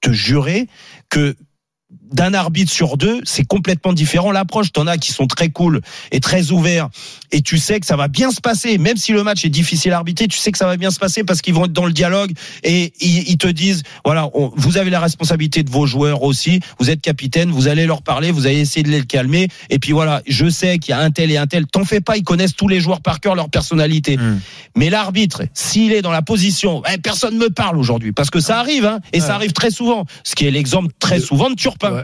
te 0.01 0.11
jurer 0.11 0.67
que 1.09 1.35
d'un 2.11 2.33
arbitre 2.33 2.71
sur 2.71 2.97
deux, 2.97 3.21
c'est 3.23 3.45
complètement 3.45 3.93
différent 3.93 4.31
l'approche. 4.31 4.71
T'en 4.71 4.87
as 4.87 4.97
qui 4.97 5.11
sont 5.11 5.27
très 5.27 5.49
cool 5.49 5.81
et 6.11 6.19
très 6.19 6.51
ouverts, 6.51 6.89
et 7.31 7.41
tu 7.41 7.57
sais 7.57 7.79
que 7.79 7.85
ça 7.85 7.95
va 7.95 8.07
bien 8.07 8.31
se 8.31 8.41
passer, 8.41 8.77
même 8.77 8.97
si 8.97 9.11
le 9.11 9.23
match 9.23 9.43
est 9.45 9.49
difficile 9.49 9.91
à 9.93 9.97
arbitrer, 9.97 10.27
tu 10.27 10.37
sais 10.37 10.51
que 10.51 10.57
ça 10.57 10.65
va 10.65 10.77
bien 10.77 10.91
se 10.91 10.99
passer 10.99 11.23
parce 11.23 11.41
qu'ils 11.41 11.53
vont 11.53 11.65
être 11.65 11.73
dans 11.73 11.85
le 11.85 11.91
dialogue 11.93 12.31
et 12.63 12.93
ils, 13.01 13.29
ils 13.29 13.37
te 13.37 13.47
disent 13.47 13.83
voilà, 14.05 14.29
on- 14.33 14.51
vous 14.55 14.77
avez 14.77 14.89
la 14.89 14.99
responsabilité 14.99 15.63
de 15.63 15.69
vos 15.69 15.85
joueurs 15.85 16.23
aussi, 16.23 16.59
vous 16.79 16.89
êtes 16.89 17.01
capitaine, 17.01 17.51
vous 17.51 17.67
allez 17.67 17.85
leur 17.85 18.01
parler, 18.01 18.31
vous 18.31 18.47
allez 18.47 18.59
essayer 18.59 18.83
de 18.83 18.89
les 18.89 19.03
calmer, 19.05 19.47
et 19.69 19.79
puis 19.79 19.91
voilà, 19.91 20.21
je 20.27 20.49
sais 20.49 20.79
qu'il 20.79 20.91
y 20.91 20.93
a 20.93 20.99
un 20.99 21.11
tel 21.11 21.31
et 21.31 21.37
un 21.37 21.47
tel, 21.47 21.67
t'en 21.67 21.83
fais 21.83 22.01
pas, 22.01 22.17
ils 22.17 22.23
connaissent 22.23 22.55
tous 22.55 22.67
les 22.67 22.79
joueurs 22.79 23.01
par 23.01 23.19
cœur, 23.19 23.35
leur 23.35 23.49
personnalité. 23.49 24.17
Hum. 24.17 24.39
Mais 24.75 24.89
l'arbitre, 24.89 25.43
s'il 25.53 25.91
est 25.93 26.01
dans 26.01 26.11
la 26.11 26.21
position, 26.21 26.81
eh, 26.93 26.97
personne 26.97 27.35
ne 27.35 27.39
me 27.39 27.49
parle 27.49 27.77
aujourd'hui, 27.77 28.11
parce 28.13 28.29
que 28.29 28.39
ça 28.39 28.59
arrive, 28.59 28.85
hein, 28.85 28.99
et 29.13 29.19
ça 29.19 29.35
arrive 29.35 29.51
très 29.53 29.71
souvent. 29.71 30.05
Ce 30.23 30.35
qui 30.35 30.45
est 30.45 30.51
l'exemple 30.51 30.91
très 30.99 31.19
souvent 31.19 31.49
de 31.49 31.55
Turpin. 31.55 31.91
Ouais. 31.91 31.96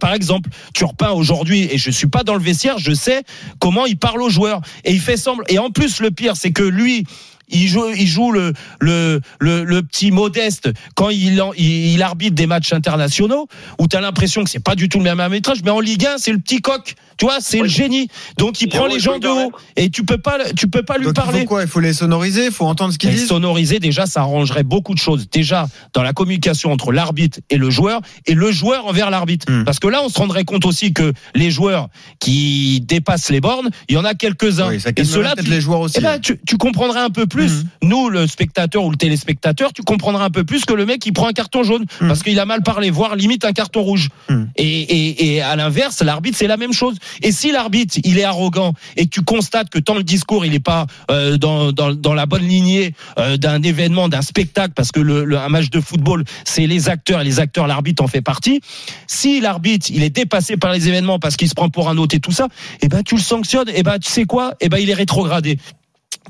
Par 0.00 0.14
exemple, 0.14 0.50
Turpin 0.74 1.10
aujourd'hui, 1.10 1.68
et 1.70 1.78
je 1.78 1.90
suis 1.90 2.06
pas 2.06 2.24
dans 2.24 2.34
le 2.34 2.42
vestiaire, 2.42 2.78
je 2.78 2.92
sais 2.92 3.22
comment 3.58 3.86
il 3.86 3.98
parle 3.98 4.22
aux 4.22 4.30
joueurs, 4.30 4.60
et 4.84 4.92
il 4.92 5.00
fait 5.00 5.16
semblant. 5.16 5.44
Et 5.48 5.58
en 5.58 5.70
plus, 5.70 6.00
le 6.00 6.10
pire, 6.10 6.36
c'est 6.36 6.52
que 6.52 6.62
lui. 6.62 7.06
Il 7.50 7.66
joue, 7.68 7.86
il 7.96 8.06
joue 8.06 8.32
le, 8.32 8.52
le, 8.80 9.20
le, 9.40 9.64
le 9.64 9.82
petit 9.82 10.10
modeste 10.10 10.70
quand 10.94 11.10
il, 11.10 11.40
en- 11.40 11.52
il, 11.54 11.92
il 11.94 12.02
arbitre 12.02 12.34
des 12.34 12.46
matchs 12.46 12.72
internationaux 12.72 13.46
où 13.78 13.88
tu 13.88 13.96
as 13.96 14.00
l'impression 14.00 14.44
que 14.44 14.50
c'est 14.50 14.62
pas 14.62 14.74
du 14.74 14.88
tout 14.88 14.98
le 14.98 15.04
même 15.04 15.20
arbitrage, 15.20 15.58
mais 15.64 15.70
en 15.70 15.80
Ligue 15.80 16.06
1, 16.06 16.18
c'est 16.18 16.32
le 16.32 16.38
petit 16.38 16.60
coq. 16.60 16.94
Tu 17.16 17.24
vois, 17.24 17.38
c'est 17.40 17.58
le 17.60 17.66
génie. 17.66 18.08
Donc 18.36 18.60
il 18.60 18.68
prend 18.68 18.86
les 18.86 19.00
gens 19.00 19.18
de 19.18 19.26
haut 19.26 19.50
et 19.74 19.90
tu 19.90 20.04
peux 20.04 20.18
pas, 20.18 20.38
tu 20.56 20.68
peux 20.68 20.84
pas 20.84 20.98
lui 20.98 21.06
Donc, 21.06 21.14
il 21.16 21.20
parler. 21.22 21.40
faut 21.40 21.46
quoi? 21.46 21.62
Il 21.62 21.68
faut 21.68 21.80
les 21.80 21.92
sonoriser, 21.92 22.44
il 22.46 22.52
faut 22.52 22.64
entendre 22.66 22.92
ce 22.92 22.98
qu'ils 22.98 23.10
Et 23.10 23.14
disent? 23.14 23.26
sonoriser, 23.26 23.80
déjà, 23.80 24.06
ça 24.06 24.20
arrangerait 24.20 24.62
beaucoup 24.62 24.94
de 24.94 25.00
choses. 25.00 25.28
Déjà, 25.28 25.66
dans 25.94 26.04
la 26.04 26.12
communication 26.12 26.70
entre 26.70 26.92
l'arbitre 26.92 27.40
et 27.50 27.56
le 27.56 27.70
joueur, 27.70 28.00
et 28.26 28.34
le 28.34 28.52
joueur 28.52 28.86
envers 28.86 29.10
l'arbitre. 29.10 29.50
Hmm. 29.50 29.64
Parce 29.64 29.80
que 29.80 29.88
là, 29.88 30.00
on 30.04 30.08
se 30.08 30.16
rendrait 30.18 30.44
compte 30.44 30.64
aussi 30.64 30.92
que 30.92 31.12
les 31.34 31.50
joueurs 31.50 31.88
qui 32.20 32.80
dépassent 32.82 33.30
les 33.30 33.40
bornes, 33.40 33.70
il 33.88 33.94
y 33.94 33.98
en 33.98 34.04
a 34.04 34.14
quelques-uns. 34.14 34.68
Oui, 34.68 34.76
et 34.76 34.92
peut-être 34.92 35.42
tu, 35.44 35.50
les 35.50 35.60
joueurs 35.60 35.80
aussi. 35.80 35.96
eh 35.98 36.02
ben, 36.02 36.20
tu, 36.20 36.38
tu 36.46 36.56
comprendrais 36.56 37.00
un 37.00 37.10
peu 37.10 37.26
plus, 37.26 37.37
Mhm. 37.46 37.68
nous, 37.82 38.08
le 38.08 38.26
spectateur 38.26 38.84
ou 38.84 38.90
le 38.90 38.96
téléspectateur, 38.96 39.72
tu 39.72 39.82
comprendrais 39.82 40.24
un 40.24 40.30
peu 40.30 40.44
plus 40.44 40.64
que 40.64 40.72
le 40.72 40.84
mec 40.86 41.00
qui 41.00 41.12
prend 41.12 41.26
un 41.28 41.32
carton 41.32 41.62
jaune 41.62 41.84
Mhm. 42.00 42.08
parce 42.08 42.22
qu'il 42.22 42.38
a 42.40 42.44
mal 42.44 42.62
parlé, 42.62 42.90
voire 42.90 43.16
limite 43.16 43.44
un 43.44 43.52
carton 43.52 43.82
rouge. 43.82 44.08
Mhm. 44.28 44.50
Et, 44.56 44.80
et, 44.80 45.34
et 45.34 45.42
à 45.42 45.56
l'inverse, 45.56 46.02
l'arbitre, 46.02 46.36
c'est 46.38 46.46
la 46.46 46.56
même 46.56 46.72
chose. 46.72 46.96
Et 47.22 47.32
si 47.32 47.52
l'arbitre, 47.52 47.98
il 48.04 48.18
est 48.18 48.24
arrogant 48.24 48.74
et 48.96 49.04
que 49.04 49.10
tu 49.10 49.22
constates 49.22 49.70
que 49.70 49.78
tant 49.78 49.94
le 49.94 50.02
discours, 50.02 50.44
il 50.44 50.52
n'est 50.52 50.60
pas 50.60 50.86
euh, 51.10 51.36
dans, 51.38 51.72
dans, 51.72 51.92
dans 51.92 52.14
la 52.14 52.26
bonne 52.26 52.46
lignée 52.46 52.94
euh, 53.18 53.36
d'un 53.36 53.62
événement, 53.62 54.08
d'un 54.08 54.22
spectacle, 54.22 54.72
parce 54.74 54.92
que 54.92 55.00
le, 55.00 55.24
le- 55.24 55.38
un 55.38 55.48
match 55.48 55.70
de 55.70 55.80
football, 55.80 56.24
c'est 56.44 56.66
les 56.66 56.88
acteurs, 56.88 57.20
et 57.20 57.24
les 57.24 57.40
acteurs, 57.40 57.66
l'arbitre 57.66 58.02
en 58.02 58.06
fait 58.08 58.20
partie. 58.22 58.60
Si 59.06 59.40
l'arbitre, 59.40 59.86
il 59.90 60.02
est 60.02 60.10
dépassé 60.10 60.56
par 60.56 60.72
les 60.72 60.88
événements 60.88 61.18
parce 61.18 61.36
qu'il 61.36 61.48
se 61.48 61.54
prend 61.54 61.68
pour 61.68 61.88
un 61.88 61.96
autre 61.98 62.14
et 62.16 62.20
tout 62.20 62.32
ça, 62.32 62.48
eh 62.82 62.88
ben 62.88 63.02
tu 63.02 63.14
le 63.14 63.20
sanctionnes. 63.20 63.68
Et 63.74 63.82
ben 63.82 63.98
tu 63.98 64.10
sais 64.10 64.24
quoi? 64.24 64.54
Eh 64.60 64.68
ben 64.68 64.78
il 64.78 64.90
est 64.90 64.94
rétrogradé. 64.94 65.58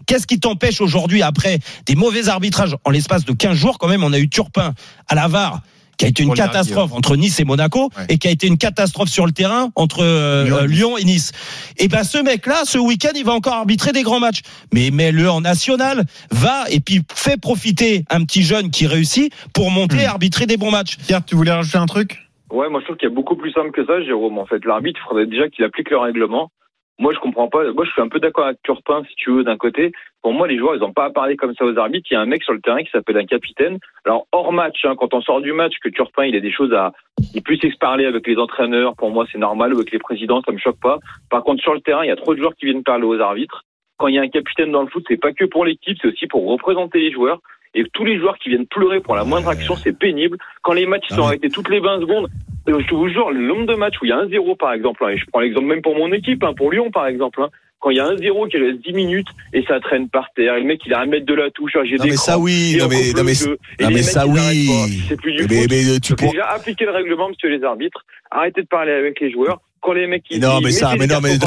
Qu'est-ce 0.07 0.27
qui 0.27 0.41
t'empêche 0.41 0.81
aujourd'hui, 0.81 1.23
après 1.23 1.59
des 1.87 1.95
mauvais 1.95 2.29
arbitrages, 2.29 2.77
en 2.85 2.91
l'espace 2.91 3.25
de 3.25 3.33
15 3.33 3.57
jours, 3.57 3.79
quand 3.79 3.89
même, 3.89 4.05
on 4.05 4.13
a 4.13 4.19
eu 4.19 4.29
Turpin 4.29 4.73
à 5.09 5.15
la 5.15 5.29
VAR, 5.29 5.61
qui 5.99 6.05
a 6.05 6.09
été 6.09 6.23
une 6.23 6.33
catastrophe 6.35 6.93
entre 6.93 7.17
Nice 7.17 7.41
et 7.41 7.45
Monaco, 7.45 7.91
Ouais. 7.97 8.07
et 8.09 8.19
qui 8.19 8.29
a 8.29 8.31
été 8.31 8.47
une 8.47 8.57
catastrophe 8.57 9.09
sur 9.09 9.27
le 9.27 9.33
terrain 9.33 9.71
entre 9.75 10.03
euh, 10.03 10.45
Lyon. 10.45 10.67
Lyon 10.67 10.99
et 10.99 11.05
Nice. 11.05 11.33
Et 11.77 11.89
ben 11.89 12.05
ce 12.05 12.19
mec-là, 12.19 12.63
ce 12.65 12.79
week-end, 12.79 13.11
il 13.17 13.25
va 13.25 13.33
encore 13.33 13.55
arbitrer 13.55 13.93
des 13.93 14.03
grands 14.03 14.21
matchs. 14.21 14.43
Mais 14.73 14.91
mets-le 14.91 15.29
en 15.29 15.41
national, 15.41 16.05
va 16.31 16.65
et 16.71 16.81
puis 16.81 17.03
fais 17.13 17.37
profiter 17.37 18.05
un 18.11 18.25
petit 18.25 18.45
jeune 18.45 18.71
qui 18.71 18.87
réussit 18.87 19.33
pour 19.53 19.71
monter 19.71 19.97
Hmm. 19.97 20.01
et 20.01 20.07
arbitrer 20.07 20.47
des 20.47 20.57
bons 20.57 20.71
matchs. 20.71 20.97
Pierre, 21.07 21.25
tu 21.25 21.35
voulais 21.35 21.51
rajouter 21.53 21.79
un 21.79 21.87
truc? 21.87 22.19
Ouais, 22.51 22.69
moi 22.71 22.81
je 22.81 22.85
trouve 22.87 22.97
qu'il 22.97 23.09
y 23.09 23.13
a 23.13 23.15
beaucoup 23.15 23.37
plus 23.37 23.53
simple 23.53 23.73
que 23.73 23.85
ça, 23.85 24.01
Jérôme. 24.05 24.39
En 24.39 24.47
fait, 24.47 24.65
l'arbitre, 24.65 25.01
il 25.05 25.09
faudrait 25.09 25.27
déjà 25.27 25.49
qu'il 25.49 25.65
applique 25.65 25.91
le 25.91 25.99
règlement. 25.99 26.51
Moi 26.99 27.13
je 27.15 27.19
comprends 27.21 27.49
pas. 27.49 27.71
Moi 27.73 27.85
je 27.85 27.91
suis 27.91 28.03
un 28.03 28.09
peu 28.09 28.21
d'accord 28.21 28.47
avec 28.47 28.63
Turpin 28.63 29.03
si 29.09 29.15
tu 29.17 29.31
veux 29.31 29.45
d'un 29.45 29.57
côté. 29.57 29.93
Pour 30.23 30.33
moi 30.33 30.49
les 30.49 30.59
joueurs 30.59 30.77
ils 30.77 30.83
ont 30.83 30.93
pas 30.93 31.07
à 31.07 31.11
parler 31.11 31.37
comme 31.37 31.55
ça 31.55 31.65
aux 31.65 31.77
arbitres. 31.79 32.09
Il 32.11 32.15
y 32.15 32.17
a 32.17 32.21
un 32.21 32.27
mec 32.27 32.43
sur 32.43 32.53
le 32.53 32.61
terrain 32.61 32.83
qui 32.83 32.91
s'appelle 32.91 33.17
un 33.17 33.27
capitaine. 33.27 33.79
Alors 34.05 34.27
hors 34.33 34.53
match, 34.53 34.85
hein, 34.85 34.95
quand 34.99 35.15
on 35.15 35.21
sort 35.21 35.41
du 35.41 35.53
match, 35.53 35.75
que 35.83 35.89
Turpin 35.89 36.25
il 36.25 36.37
a 36.37 36.41
des 36.41 36.53
choses 36.53 36.73
à, 36.73 36.93
il 37.35 37.43
puisse 37.43 37.77
parler 37.77 38.05
avec 38.05 38.27
les 38.27 38.37
entraîneurs. 38.37 38.95
Pour 38.97 39.11
moi 39.11 39.27
c'est 39.31 39.39
normal. 39.39 39.73
Avec 39.73 39.93
les 39.93 39.99
présidents 39.99 40.43
ça 40.45 40.53
me 40.53 40.59
choque 40.59 40.81
pas. 40.81 40.99
Par 41.31 41.45
contre 41.45 41.63
sur 41.63 41.75
le 41.75 41.81
terrain 41.81 42.05
il 42.05 42.09
y 42.09 42.13
a 42.13 42.17
trop 42.17 42.35
de 42.35 42.41
joueurs 42.41 42.55
qui 42.55 42.67
viennent 42.67 42.83
parler 42.83 43.05
aux 43.05 43.21
arbitres. 43.21 43.65
Quand 43.99 44.09
il 44.09 44.15
y 44.15 44.19
a 44.19 44.23
un 44.23 44.29
capitaine 44.29 44.73
dans 44.73 44.83
le 44.83 44.89
foot, 44.89 45.05
c'est 45.09 45.21
pas 45.21 45.33
que 45.33 45.45
pour 45.45 45.65
l'équipe, 45.65 45.99
c'est 46.01 46.09
aussi 46.09 46.27
pour 46.27 46.49
représenter 46.49 47.01
les 47.01 47.13
joueurs. 47.13 47.41
Et 47.75 47.85
tous 47.93 48.05
les 48.05 48.19
joueurs 48.19 48.39
qui 48.39 48.49
viennent 48.49 48.67
pleurer 48.67 49.01
pour 49.01 49.15
la 49.15 49.25
moindre 49.25 49.49
action, 49.49 49.77
c'est 49.77 49.97
pénible. 49.97 50.39
Quand 50.63 50.73
les 50.73 50.87
matchs 50.87 51.09
sont 51.09 51.25
arrêtés 51.25 51.51
toutes 51.51 51.69
les 51.69 51.81
20 51.81 52.01
secondes, 52.01 52.29
euh, 52.69 52.81
je 52.81 52.95
vous 52.95 53.09
jure, 53.09 53.31
le 53.31 53.47
nombre 53.47 53.67
de 53.67 53.75
matchs 53.75 53.97
où 54.01 54.07
il 54.07 54.09
y 54.09 54.13
a 54.13 54.19
un 54.19 54.29
zéro, 54.29 54.57
par 54.57 54.73
exemple, 54.73 55.05
hein, 55.05 55.11
et 55.11 55.19
je 55.19 55.25
prends 55.31 55.41
l'exemple 55.41 55.67
même 55.67 55.83
pour 55.83 55.97
mon 55.97 56.13
équipe, 56.13 56.43
hein, 56.45 56.55
pour 56.57 56.71
Lyon, 56.71 56.91
par 56.91 57.07
exemple, 57.07 57.43
hein, 57.43 57.51
quand 57.81 57.91
il 57.91 57.97
y 57.97 58.01
a 58.01 58.07
un 58.07 58.17
zéro 58.17 58.47
qui 58.47 58.57
reste 58.59 58.81
10 58.81 58.93
minutes 58.93 59.29
et 59.53 59.63
ça 59.63 59.81
traîne 59.81 60.09
par 60.09 60.31
terre, 60.35 60.57
et 60.57 60.61
le 60.61 60.67
mec 60.67 60.81
il 60.85 60.93
a 60.93 61.01
un 61.01 61.07
mètre 61.07 61.27
de 61.27 61.35
la 61.35 61.51
touche, 61.51 61.73
j'ai 61.85 61.97
Non 61.97 62.05
mais 62.05 62.17
ça 62.17 62.39
oui, 62.39 62.77
non 62.79 62.89
mais, 62.89 63.13
non 63.15 63.23
mais, 63.25 63.33
non 63.81 63.91
mais 63.91 64.03
ça 64.03 64.27
oui. 64.27 64.69
C'est 65.09 65.17
plus 65.17 65.33
du 65.33 65.47
Mais, 65.49 65.67
mais 65.71 66.01
tu 66.01 66.13
Donc, 66.13 66.19
pour... 66.19 66.33
déjà, 66.33 66.47
appliquez 66.47 66.85
le 66.85 66.91
règlement, 66.91 67.29
monsieur 67.29 67.49
les 67.49 67.63
arbitres. 67.63 68.05
Arrêtez 68.31 68.63
de 68.63 68.67
parler 68.67 68.93
avec 68.93 69.21
les 69.21 69.31
joueurs. 69.31 69.61
Quand 69.81 69.93
les 69.93 70.07
mecs 70.07 70.25
ils 70.31 70.41
Non 70.41 70.61
mais 70.61 70.73
ça, 70.73 70.95
mais 70.99 71.07
non 71.07 71.21
mais, 71.23 71.39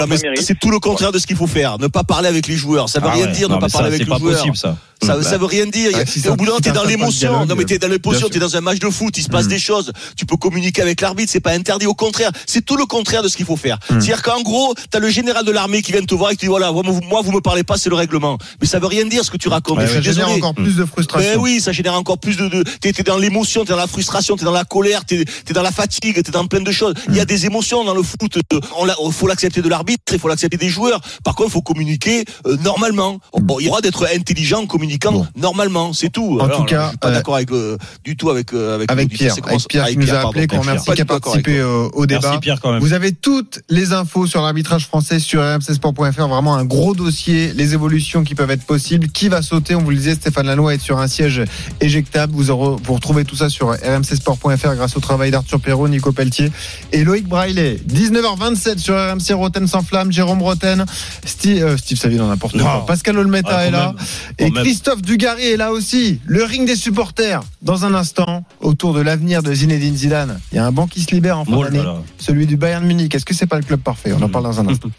c'est 0.42 0.58
tout 0.60 0.72
le 0.72 0.80
contraire 0.80 1.12
de 1.12 1.20
ce 1.20 1.28
qu'il 1.28 1.36
faut 1.36 1.48
faire. 1.48 1.78
Ne 1.80 1.88
pas 1.88 2.04
parler 2.04 2.28
avec 2.30 2.48
les 2.48 2.56
joueurs. 2.56 2.88
Ça 2.90 3.00
veut 3.00 3.08
Ah 3.10 3.14
rien 3.14 3.26
ouais. 3.26 3.32
dire 3.32 3.50
Non, 3.50 3.56
ne 3.56 3.62
pas 3.62 3.68
parler 3.70 3.88
avec 3.90 4.00
c'est 4.00 4.04
les 4.06 4.10
pas 4.10 4.18
joueurs. 4.20 4.38
possible, 4.38 4.56
ça. 4.58 4.78
Ça, 5.04 5.18
Bah, 5.18 5.24
ça 5.24 5.38
veut 5.40 5.48
rien 5.48 5.66
dire. 5.66 5.90
Ah, 5.96 6.30
au 6.30 6.36
bout 6.36 6.46
d'un 6.46 6.60
t'es 6.60 6.72
dans 6.72 6.84
l'émotion. 6.84 7.46
Non, 7.48 7.56
mais 7.56 7.66
t'es 7.66 7.80
dans 7.80 7.88
l'émotion, 7.88 8.30
t'es 8.30 8.38
dans 8.38 8.56
un 8.56 8.62
match 8.62 8.78
de 8.78 8.90
foot, 8.90 9.18
il 9.18 9.24
se 9.24 9.30
passe 9.30 9.46
Mm. 9.46 9.50
des 9.50 9.60
choses. 9.60 9.92
Tu 10.16 10.28
peux 10.28 10.38
communiquer 10.38 10.84
avec 10.84 11.02
l'arbitre, 11.02 11.32
c'est 11.32 11.40
pas 11.40 11.54
interdit. 11.54 11.88
Au 11.88 11.96
contraire, 11.96 12.32
c'est 12.46 12.64
tout 12.64 12.78
le 12.78 12.86
contraire 12.86 13.24
de 13.24 13.28
ce 13.28 13.36
qu'il 13.36 13.48
faut 13.48 13.56
faire. 13.58 13.78
Mm. 13.90 14.00
C'est-à-dire 14.00 14.22
qu'en 14.22 14.42
gros, 14.44 14.76
t'as 14.92 15.00
le 15.00 15.10
général 15.10 15.44
de 15.44 15.52
l'armée 15.52 15.82
qui 15.82 15.92
vient 15.92 16.04
te 16.04 16.14
voir 16.14 16.32
et 16.32 16.36
qui 16.36 16.42
dit 16.46 16.50
voilà, 16.50 16.72
moi, 16.72 16.84
vous- 16.86 17.32
me 17.32 17.40
parlez 17.42 17.64
pas, 17.64 17.78
c'est 17.78 17.90
le 17.90 17.96
règlement. 17.96 18.38
Mais 18.62 18.68
ça 18.68 18.78
veut 18.78 18.86
rien 18.88 19.06
dire 19.06 19.26
ce 19.26 19.32
que 19.32 19.38
tu 19.38 19.48
racontes. 19.50 19.80
Ouais, 19.80 19.88
Je 19.88 19.94
ça 19.94 20.02
suis 20.02 20.04
génère 20.04 20.28
désolé. 20.28 20.38
encore 20.44 20.54
plus 20.54 20.76
de 20.76 20.84
Ben 20.84 20.88
frustration. 20.88 21.42
oui, 21.42 21.60
ça 21.62 21.72
génère 21.72 21.96
encore 21.96 22.20
plus 22.20 22.38
de. 22.38 22.48
de 22.48 22.64
t'es, 22.80 22.92
dans 23.04 23.18
l'émotion, 23.18 23.66
t'es 23.66 23.72
dans 23.72 23.78
la 23.78 23.88
frustration, 23.88 24.36
t'es 24.38 24.46
dans 24.46 24.52
la 24.52 24.66
colère, 24.66 25.04
t'es, 25.06 25.26
t'es 25.46 25.54
dans 25.54 25.64
la 25.64 25.72
fatigue, 25.72 26.22
t'es 26.22 26.32
dans 26.32 26.46
plein 26.46 26.62
de 26.62 26.72
choses. 26.72 26.94
Il 27.10 27.16
y 27.16 27.20
a 27.20 27.26
des 27.26 27.46
émotions 27.48 27.84
dans 27.84 27.96
le 27.96 28.04
foot. 28.04 28.21
Euh, 28.54 28.60
On 28.78 28.86
l'a, 28.86 28.96
faut 29.12 29.28
l'accepter 29.28 29.62
de 29.62 29.70
l'arbitre, 29.70 30.14
il 30.14 30.20
faut 30.20 30.28
l'accepter 30.28 30.58
des 30.58 30.70
joueurs. 30.70 31.02
Par 31.24 31.36
contre, 31.36 31.50
il 31.50 31.54
faut 31.54 31.62
communiquer 31.62 32.26
euh, 32.46 32.58
normalement. 32.58 33.20
Bon, 33.34 33.60
il 33.60 33.68
y 33.68 33.70
aura 33.70 33.82
d'être 33.82 34.08
intelligent, 34.14 34.66
communiquant 34.66 35.12
Bon. 35.12 35.28
normalement, 35.36 35.94
c'est 35.94 36.10
tout. 36.10 36.38
En 36.40 36.46
Alors, 36.46 36.58
tout 36.58 36.66
cas, 36.66 36.84
je 36.86 36.90
suis 36.90 36.98
pas 36.98 37.10
euh, 37.10 37.14
d'accord 37.14 37.36
avec 37.36 37.52
euh, 37.52 37.78
du 38.04 38.16
tout 38.16 38.30
avec 38.30 38.54
euh, 38.54 38.76
avec, 38.76 38.92
Avec. 38.92 39.10
Pierre, 39.10 39.34
C'est 39.34 39.46
avec 39.46 39.68
Pierre 39.68 39.88
qui 39.88 39.98
nous 39.98 40.10
a 40.14 40.28
appelé, 40.28 40.48
qu'on 40.48 40.60
remercie, 40.62 40.86
Pas 40.86 40.96
qui 40.96 41.02
a 41.02 41.06
participé 41.06 41.62
au, 41.62 42.06
débat. 42.06 42.22
Merci 42.24 42.40
Pierre 42.40 42.62
quand 42.62 42.72
même. 42.72 42.82
Vous 42.82 42.94
avez 42.94 43.12
toutes 43.12 43.62
les 43.70 43.94
infos 43.94 44.28
sur 44.28 44.42
l'arbitrage 44.42 44.86
français 44.86 45.20
sur 45.20 45.42
rmcsport.fr. 45.42 46.28
Vraiment 46.28 46.56
un 46.56 46.66
gros 46.66 46.94
dossier, 46.94 47.52
les 47.54 47.74
évolutions 47.74 48.24
qui 48.24 48.36
peuvent 48.36 48.52
être 48.52 48.66
possibles. 48.66 49.08
Qui 49.10 49.30
va 49.30 49.42
sauter 49.42 49.76
On 49.76 49.82
vous 49.82 49.90
le 49.90 49.98
disait, 49.98 50.16
Stéphane 50.16 50.48
Lannoy 50.48 50.76
est 50.76 50.80
sur 50.80 51.00
un 51.00 51.08
siège 51.08 51.44
éjectable. 51.80 52.34
Vous, 52.34 52.52
aurez, 52.52 52.78
vous 52.84 52.94
retrouvez 52.94 53.26
tout 53.26 53.36
ça 53.36 53.50
sur 53.50 53.70
rmcsport.fr 53.72 54.76
grâce 54.76 54.96
au 54.96 55.00
travail 55.00 55.32
d'Arthur 55.32 55.60
Perrault, 55.60 55.88
Nico 55.88 56.12
Pelletier 56.12 56.52
et 56.92 57.04
Loïc 57.04 57.28
Braillet. 57.28 57.80
19h27 58.12 58.78
sur 58.80 58.96
RMC 58.96 59.34
Roten 59.34 59.68
sans 59.68 59.82
flamme. 59.82 60.12
Jérôme 60.12 60.42
Roten, 60.42 60.86
Steve, 61.26 61.64
euh, 61.64 61.78
Steve 61.78 61.98
Saville 61.98 62.22
en 62.22 62.28
n'importe 62.28 62.56
Non. 62.56 62.64
quoi. 62.64 62.86
Pascal 62.86 63.18
Olmeta 63.18 63.50
Ah, 63.58 63.66
est 63.66 63.72
là. 63.72 63.94
même. 64.40 64.48
Et. 64.48 64.52
Christophe 64.52 65.02
Dugarry 65.02 65.44
est 65.48 65.58
là 65.58 65.72
aussi. 65.72 66.20
Le 66.26 66.44
ring 66.44 66.66
des 66.68 66.76
supporters. 66.76 67.42
Dans 67.62 67.86
un 67.86 67.94
instant, 67.94 68.44
autour 68.60 68.94
de 68.94 69.02
l'avenir 69.02 69.44
de 69.44 69.54
Zinedine 69.54 69.96
Zidane. 69.96 70.40
Il 70.52 70.56
y 70.56 70.60
a 70.60 70.66
un 70.66 70.72
banc 70.72 70.88
qui 70.88 71.02
se 71.02 71.12
libère 71.12 71.38
en 71.40 71.46
fin 71.46 71.60
d'année. 71.62 71.84
Celui 72.18 72.46
du 72.48 72.58
Bayern 72.58 72.86
Munich. 72.86 73.14
Est-ce 73.16 73.26
que 73.26 73.34
c'est 73.34 73.46
pas 73.48 73.58
le 73.58 73.64
club 73.64 73.80
parfait? 73.82 74.12
On 74.18 74.22
en 74.22 74.30
parle 74.30 74.46
dans 74.46 74.60
un 74.60 74.68
instant. 74.70 74.90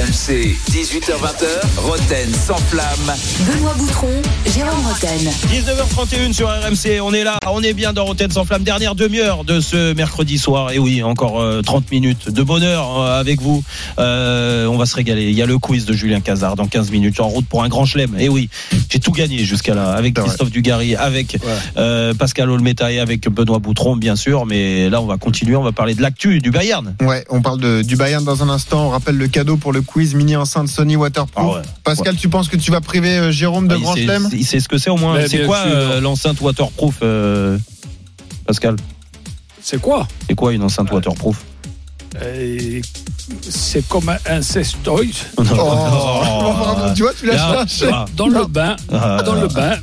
RMC, 0.00 0.56
18h20h, 0.70 1.76
Roten 1.76 2.32
sans 2.32 2.56
flamme. 2.56 3.14
Benoît 3.46 3.74
Boutron, 3.76 4.08
Jérôme 4.46 4.86
Roten. 4.86 5.30
19h31 5.52 6.32
sur 6.32 6.48
RMC, 6.48 7.02
on 7.02 7.12
est 7.12 7.22
là, 7.22 7.38
on 7.46 7.62
est 7.62 7.74
bien 7.74 7.92
dans 7.92 8.06
Rotten 8.06 8.30
sans 8.30 8.46
flamme, 8.46 8.62
dernière 8.62 8.94
demi-heure 8.94 9.44
de 9.44 9.60
ce 9.60 9.92
mercredi 9.92 10.38
soir, 10.38 10.70
et 10.70 10.78
oui, 10.78 11.02
encore 11.02 11.42
euh, 11.42 11.60
30 11.60 11.90
minutes 11.90 12.30
de 12.30 12.42
bonheur 12.42 12.98
euh, 12.98 13.20
avec 13.20 13.42
vous, 13.42 13.62
Euh, 13.98 14.66
on 14.66 14.78
va 14.78 14.86
se 14.86 14.94
régaler, 14.96 15.24
il 15.24 15.34
y 15.34 15.42
a 15.42 15.46
le 15.46 15.58
quiz 15.58 15.84
de 15.84 15.92
Julien 15.92 16.20
Cazard 16.20 16.56
dans 16.56 16.66
15 16.66 16.90
minutes, 16.92 17.20
en 17.20 17.28
route 17.28 17.46
pour 17.46 17.62
un 17.62 17.68
grand 17.68 17.84
chelem, 17.84 18.16
et 18.18 18.30
oui, 18.30 18.48
j'ai 18.88 19.00
tout 19.00 19.12
gagné 19.12 19.38
jusqu'à 19.44 19.74
là, 19.74 19.90
avec. 19.92 20.14
Christophe 20.14 20.50
Dugarry, 20.50 20.96
avec 20.96 21.36
euh, 21.76 22.14
Pascal 22.14 22.48
Olmeta 22.48 22.90
et 22.90 23.00
avec 23.00 23.28
Benoît 23.28 23.58
Boutron, 23.58 23.96
bien 23.96 24.16
sûr, 24.16 24.46
mais 24.46 24.88
là 24.88 25.02
on 25.02 25.06
va 25.06 25.18
continuer, 25.18 25.56
on 25.56 25.62
va 25.62 25.72
parler 25.72 25.94
de 25.94 26.00
l'actu 26.00 26.38
du 26.38 26.50
Bayern. 26.50 26.94
Ouais, 27.02 27.24
on 27.28 27.42
parle 27.42 27.60
de, 27.60 27.82
du 27.82 27.96
Bayern 27.96 28.24
dans 28.24 28.42
un 28.42 28.48
instant. 28.48 28.86
On 28.86 28.90
rappelle 28.90 29.16
le 29.18 29.28
cadeau 29.28 29.56
pour 29.56 29.72
le 29.72 29.82
quiz 29.92 30.14
mini 30.14 30.36
enceinte 30.36 30.68
Sony 30.68 30.96
Waterproof. 30.96 31.32
Ah 31.36 31.56
ouais. 31.58 31.62
Pascal, 31.84 32.16
tu 32.16 32.28
penses 32.28 32.48
que 32.48 32.56
tu 32.56 32.70
vas 32.70 32.80
priver 32.80 33.18
euh, 33.18 33.32
Jérôme 33.32 33.66
de 33.68 33.74
Ah, 33.74 33.78
il 33.78 33.82
Grand 33.82 33.96
Chelem 33.96 34.28
Il 34.32 34.46
sait 34.46 34.60
ce 34.60 34.68
que 34.68 34.78
c'est 34.78 34.90
au 34.90 34.96
moins, 34.96 35.18
c'est 35.26 35.44
quoi 35.46 35.58
euh, 35.66 36.00
l'enceinte 36.00 36.40
waterproof, 36.40 36.96
euh, 37.02 37.58
Pascal? 38.46 38.76
C'est 39.62 39.80
quoi? 39.80 40.06
C'est 40.28 40.34
quoi 40.34 40.52
une 40.52 40.62
enceinte 40.62 40.90
waterproof? 40.90 41.36
Euh, 42.22 42.80
C'est 43.42 43.86
comme 43.88 44.08
un 44.08 44.18
incestoid 44.26 45.04
Oh, 45.36 45.42
pardon, 45.44 46.94
tu 46.94 47.02
vois, 47.02 47.12
tu 47.12 47.26
l'as 47.26 47.36
cherché. 47.66 47.90
ah, 47.92 48.04
dans 48.16 48.26
le 48.28 48.46
bain. 48.46 48.76
ah, 48.92 49.22
Dans 49.24 49.34
le 49.34 49.48
bain. 49.48 49.76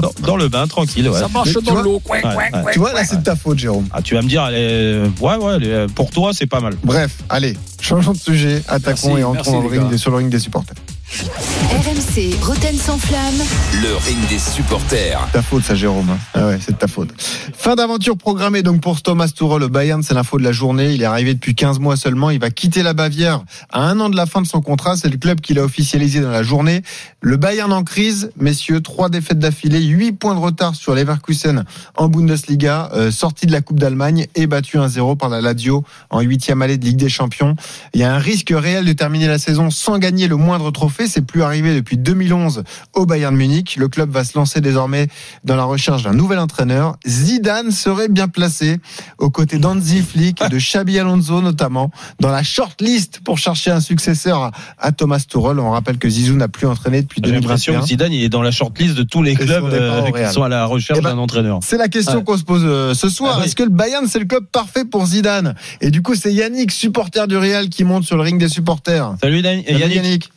Dans, 0.00 0.12
dans 0.26 0.36
le 0.36 0.48
bain, 0.48 0.66
tranquille. 0.66 1.08
Ouais. 1.08 1.18
Ça 1.18 1.28
marche 1.28 1.54
Mais 1.54 1.62
dans 1.62 1.82
l'eau. 1.82 2.00
Ouais, 2.08 2.22
ouais. 2.24 2.72
Tu 2.72 2.78
vois, 2.78 2.92
là, 2.92 3.04
c'est 3.04 3.18
de 3.18 3.22
ta 3.22 3.36
faute, 3.36 3.58
Jérôme. 3.58 3.86
Ah, 3.92 4.00
tu 4.02 4.14
vas 4.14 4.22
me 4.22 4.28
dire, 4.28 4.46
est- 4.52 5.02
ouais, 5.20 5.36
ouais, 5.36 5.56
est- 5.62 5.92
pour 5.94 6.10
toi, 6.10 6.30
c'est 6.32 6.46
pas 6.46 6.60
mal. 6.60 6.74
Bref, 6.82 7.18
allez, 7.28 7.56
changeons 7.80 8.12
de 8.12 8.18
sujet, 8.18 8.62
attaquons 8.68 9.08
Merci, 9.08 9.20
et 9.20 9.24
entrons 9.24 9.60
merci, 9.62 9.78
ring 9.78 9.96
sur 9.96 10.10
le 10.10 10.16
ring 10.18 10.28
des 10.30 10.38
supporters. 10.38 10.76
RMC, 11.12 12.42
Roten 12.42 12.74
sans 12.74 12.96
flamme. 12.96 13.34
Le 13.82 13.96
ring 13.96 14.18
des 14.30 14.38
supporters. 14.38 15.20
C'est 15.26 15.32
ta 15.32 15.42
faute, 15.42 15.62
ça, 15.62 15.74
Jérôme. 15.74 16.16
Ah 16.32 16.46
ouais, 16.46 16.58
c'est 16.58 16.72
de 16.72 16.78
ta 16.78 16.86
faute. 16.86 17.10
Fin 17.54 17.74
d'aventure 17.74 18.16
programmée 18.16 18.62
donc 18.62 18.80
pour 18.80 19.02
Thomas 19.02 19.28
Tuchel. 19.28 19.58
Le 19.58 19.68
Bayern, 19.68 20.02
c'est 20.02 20.14
l'info 20.14 20.38
de 20.38 20.42
la 20.42 20.52
journée. 20.52 20.94
Il 20.94 21.02
est 21.02 21.06
arrivé 21.06 21.34
depuis 21.34 21.54
15 21.54 21.80
mois 21.80 21.96
seulement. 21.96 22.30
Il 22.30 22.40
va 22.40 22.50
quitter 22.50 22.82
la 22.82 22.94
Bavière 22.94 23.42
à 23.70 23.82
un 23.82 24.00
an 24.00 24.08
de 24.08 24.16
la 24.16 24.24
fin 24.24 24.40
de 24.40 24.46
son 24.46 24.62
contrat. 24.62 24.96
C'est 24.96 25.10
le 25.10 25.18
club 25.18 25.42
qui 25.42 25.52
l'a 25.52 25.62
officialisé 25.62 26.20
dans 26.20 26.30
la 26.30 26.42
journée. 26.42 26.80
Le 27.20 27.36
Bayern 27.36 27.70
en 27.74 27.84
crise, 27.84 28.30
messieurs, 28.38 28.80
trois 28.80 29.10
défaites 29.10 29.38
d'affilée, 29.38 29.82
huit 29.82 30.12
points 30.12 30.34
de 30.34 30.40
retard 30.40 30.74
sur 30.74 30.94
Leverkusen 30.94 31.64
en 31.96 32.08
Bundesliga, 32.08 32.88
euh, 32.94 33.10
sorti 33.10 33.46
de 33.46 33.52
la 33.52 33.60
Coupe 33.60 33.78
d'Allemagne 33.78 34.28
et 34.34 34.46
battu 34.46 34.78
1-0 34.78 35.16
par 35.18 35.28
la 35.28 35.42
Lazio 35.42 35.84
en 36.08 36.20
huitième 36.20 36.62
allée 36.62 36.78
de 36.78 36.86
Ligue 36.86 36.96
des 36.96 37.10
Champions. 37.10 37.54
Il 37.92 38.00
y 38.00 38.04
a 38.04 38.14
un 38.14 38.18
risque 38.18 38.52
réel 38.56 38.86
de 38.86 38.92
terminer 38.94 39.28
la 39.28 39.38
saison 39.38 39.68
sans 39.68 39.98
gagner 39.98 40.26
le 40.26 40.36
moindre 40.36 40.70
trophée. 40.70 41.01
C'est 41.06 41.22
plus 41.22 41.42
arrivé 41.42 41.74
depuis 41.74 41.96
2011 41.98 42.64
au 42.94 43.06
Bayern 43.06 43.34
Munich. 43.34 43.76
Le 43.78 43.88
club 43.88 44.10
va 44.10 44.24
se 44.24 44.36
lancer 44.36 44.60
désormais 44.60 45.08
dans 45.44 45.56
la 45.56 45.64
recherche 45.64 46.02
d'un 46.02 46.12
nouvel 46.12 46.38
entraîneur. 46.38 46.96
Zidane 47.06 47.70
serait 47.70 48.08
bien 48.08 48.28
placé 48.28 48.78
aux 49.18 49.30
côtés 49.30 49.58
d'Anzi 49.58 50.02
Flick 50.02 50.42
et 50.42 50.48
de 50.48 50.58
Xabi 50.58 50.98
Alonso 50.98 51.40
notamment 51.40 51.90
dans 52.20 52.30
la 52.30 52.42
shortlist 52.42 53.20
pour 53.24 53.38
chercher 53.38 53.70
un 53.70 53.80
successeur 53.80 54.50
à, 54.78 54.92
Thomas 54.92 55.20
Tuchel. 55.26 55.58
On 55.58 55.70
rappelle 55.70 55.98
que 55.98 56.08
Zizou 56.08 56.34
n'a 56.36 56.48
plus 56.48 56.66
entraîné 56.66 57.02
depuis 57.02 57.20
J'ai 57.24 57.32
l'impression 57.32 57.72
2021. 57.72 57.80
que 57.82 57.86
Zidane 57.88 58.12
il 58.12 58.22
est 58.24 58.28
dans 58.28 58.42
la 58.42 58.50
shortlist 58.50 58.94
de 58.94 59.02
tous 59.02 59.22
les 59.22 59.34
clubs 59.34 59.64
euh, 59.72 60.10
qui 60.10 60.32
sont 60.32 60.42
à 60.42 60.48
la 60.48 60.64
recherche 60.66 60.98
Eh 61.00 61.02
ben, 61.02 61.10
d'un 61.14 61.18
entraîneur. 61.18 61.60
C'est 61.62 61.78
la 61.78 61.88
question 61.88 62.18
Ouais. 62.18 62.24
qu'on 62.24 62.36
se 62.36 62.44
pose 62.44 62.62
euh, 62.64 62.94
ce 62.94 63.08
soir. 63.08 63.34
Ah 63.36 63.38
oui. 63.40 63.46
Est-ce 63.46 63.56
que 63.56 63.62
le 63.62 63.68
Bayern 63.70 64.06
c'est 64.06 64.18
le 64.18 64.24
club 64.26 64.44
parfait 64.52 64.84
pour 64.84 65.06
Zidane? 65.06 65.54
Et 65.80 65.90
du 65.90 66.02
coup 66.02 66.14
c'est 66.14 66.32
Yannick, 66.32 66.70
supporter 66.72 67.26
du 67.26 67.36
Real, 67.36 67.68
qui 67.68 67.84
monte 67.84 68.04
sur 68.04 68.16
le 68.16 68.22
ring 68.22 68.38
des 68.38 68.48
supporters. 68.48 69.14
Salut 69.20 69.42
Dan- 69.42 69.62
Salut, 69.66 69.78
Yannick. 69.80 69.96
Yannick. 69.96 70.32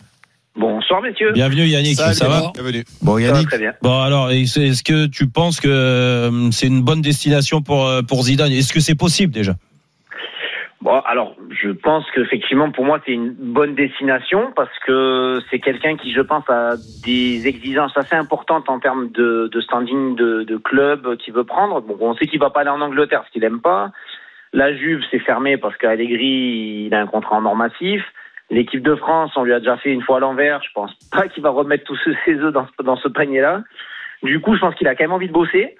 Bonsoir 0.55 1.01
messieurs. 1.01 1.33
Bienvenue 1.33 1.65
Yannick, 1.65 1.95
Salut, 1.97 2.13
ça 2.13 2.29
va 2.29 2.51
Bienvenue. 2.53 2.83
Bon 3.01 3.17
Ça 3.17 3.21
va 3.23 3.27
Yannick, 3.27 3.49
très 3.49 3.59
bien. 3.59 3.73
Bon 3.81 4.01
alors, 4.01 4.31
est-ce 4.31 4.83
que 4.83 5.07
tu 5.07 5.27
penses 5.27 5.59
que 5.59 5.67
euh, 5.67 6.49
c'est 6.51 6.67
une 6.67 6.81
bonne 6.81 7.01
destination 7.01 7.61
pour 7.61 7.85
euh, 7.87 8.01
pour 8.01 8.23
Zidane? 8.23 8.51
Est-ce 8.51 8.73
que 8.73 8.79
c'est 8.79 8.95
possible 8.95 9.33
déjà? 9.33 9.53
Bon, 10.81 10.99
alors, 11.07 11.35
je 11.49 11.71
pense 11.71 12.05
qu'effectivement, 12.13 12.69
pour 12.69 12.85
moi, 12.85 13.01
c'est 13.03 13.11
une 13.11 13.31
bonne 13.31 13.73
destination 13.73 14.51
parce 14.55 14.69
que 14.85 15.39
c'est 15.49 15.57
quelqu'un 15.57 15.97
qui, 15.97 16.13
je 16.13 16.21
pense, 16.21 16.47
a 16.47 16.75
des 17.03 17.47
exigences 17.47 17.97
assez 17.97 18.15
importantes 18.15 18.69
en 18.69 18.79
termes 18.79 19.09
de, 19.09 19.49
de 19.51 19.61
standing 19.61 20.15
de, 20.15 20.43
de 20.43 20.57
club 20.57 21.17
qu'il 21.17 21.33
veut 21.33 21.43
prendre. 21.43 21.81
Bon, 21.81 21.97
on 21.99 22.13
sait 22.15 22.27
qu'il 22.27 22.39
va 22.39 22.51
pas 22.51 22.61
aller 22.61 22.69
en 22.69 22.81
Angleterre, 22.81 23.23
ce 23.25 23.31
qu'il 23.31 23.43
aime 23.43 23.61
pas. 23.61 23.91
La 24.53 24.75
Juve, 24.75 25.01
c'est 25.09 25.17
fermé 25.19 25.57
parce 25.57 25.75
qu'Allegri, 25.77 26.85
il 26.85 26.93
a 26.93 27.01
un 27.01 27.07
contrat 27.07 27.37
en 27.37 27.45
or 27.45 27.55
massif. 27.55 28.03
L'équipe 28.49 28.81
de 28.83 28.95
France, 28.95 29.31
on 29.35 29.43
lui 29.43 29.53
a 29.53 29.59
déjà 29.59 29.77
fait 29.77 29.91
une 29.91 30.01
fois 30.03 30.17
à 30.17 30.19
l'envers. 30.19 30.61
Je 30.63 30.69
pense 30.73 30.93
pas 31.11 31.27
qu'il 31.27 31.41
va 31.43 31.49
remettre 31.49 31.83
tous 31.85 31.97
ses 32.25 32.35
œufs 32.35 32.53
dans, 32.53 32.67
ce- 32.67 32.83
dans 32.83 32.95
ce 32.97 33.07
panier-là. 33.07 33.63
Du 34.23 34.39
coup, 34.39 34.55
je 34.55 34.59
pense 34.59 34.75
qu'il 34.75 34.87
a 34.87 34.95
quand 34.95 35.03
même 35.03 35.11
envie 35.13 35.27
de 35.27 35.33
bosser 35.33 35.75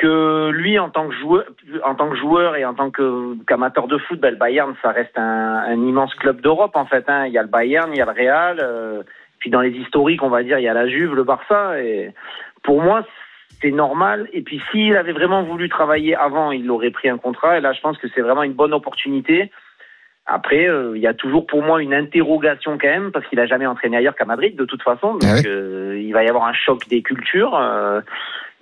que 0.00 0.50
lui, 0.50 0.78
en 0.78 0.90
tant 0.90 1.08
que 1.08 1.14
joueur, 1.14 1.44
en 1.84 1.94
tant 1.94 2.10
que 2.10 2.16
joueur 2.16 2.56
et 2.56 2.64
en 2.64 2.74
tant 2.74 2.90
qu'amateur 2.90 3.86
de 3.86 3.96
foot, 3.98 4.18
ben, 4.18 4.30
le 4.32 4.36
Bayern, 4.36 4.74
ça 4.82 4.90
reste 4.90 5.16
un, 5.18 5.22
un 5.66 5.74
immense 5.74 6.14
club 6.16 6.40
d'Europe 6.40 6.74
en 6.74 6.84
fait. 6.86 7.04
Hein. 7.08 7.26
Il 7.26 7.32
y 7.32 7.38
a 7.38 7.42
le 7.42 7.48
Bayern, 7.48 7.90
il 7.92 7.98
y 7.98 8.00
a 8.02 8.06
le 8.06 8.10
Real, 8.10 8.58
euh, 8.60 9.02
puis 9.38 9.50
dans 9.50 9.60
les 9.60 9.70
historiques, 9.70 10.22
on 10.22 10.30
va 10.30 10.42
dire, 10.42 10.58
il 10.58 10.62
y 10.64 10.68
a 10.68 10.74
la 10.74 10.88
Juve, 10.88 11.14
le 11.14 11.22
Barça. 11.22 11.80
Et 11.80 12.12
pour 12.64 12.82
moi, 12.82 13.06
c'est 13.62 13.70
normal. 13.70 14.28
Et 14.32 14.42
puis 14.42 14.60
s'il 14.72 14.96
avait 14.96 15.12
vraiment 15.12 15.42
voulu 15.44 15.68
travailler 15.68 16.16
avant, 16.16 16.50
il 16.50 16.68
aurait 16.70 16.90
pris 16.90 17.08
un 17.08 17.18
contrat. 17.18 17.58
Et 17.58 17.60
là, 17.60 17.72
je 17.72 17.80
pense 17.80 17.96
que 17.98 18.08
c'est 18.14 18.20
vraiment 18.22 18.42
une 18.42 18.54
bonne 18.54 18.74
opportunité. 18.74 19.50
Après, 20.26 20.66
euh, 20.66 20.92
il 20.96 21.02
y 21.02 21.06
a 21.06 21.12
toujours 21.14 21.46
pour 21.46 21.62
moi 21.62 21.82
une 21.82 21.92
interrogation 21.92 22.78
quand 22.80 22.88
même, 22.88 23.12
parce 23.12 23.26
qu'il 23.26 23.38
a 23.40 23.46
jamais 23.46 23.66
entraîné 23.66 23.98
ailleurs 23.98 24.14
qu'à 24.16 24.24
Madrid 24.24 24.56
de 24.56 24.64
toute 24.64 24.82
façon. 24.82 25.12
Donc 25.12 25.22
Ah 25.26 25.34
ouais. 25.34 25.46
euh, 25.46 26.00
il 26.00 26.12
va 26.12 26.24
y 26.24 26.28
avoir 26.28 26.46
un 26.46 26.54
choc 26.54 26.88
des 26.88 27.02
cultures. 27.02 27.54
euh, 27.56 28.00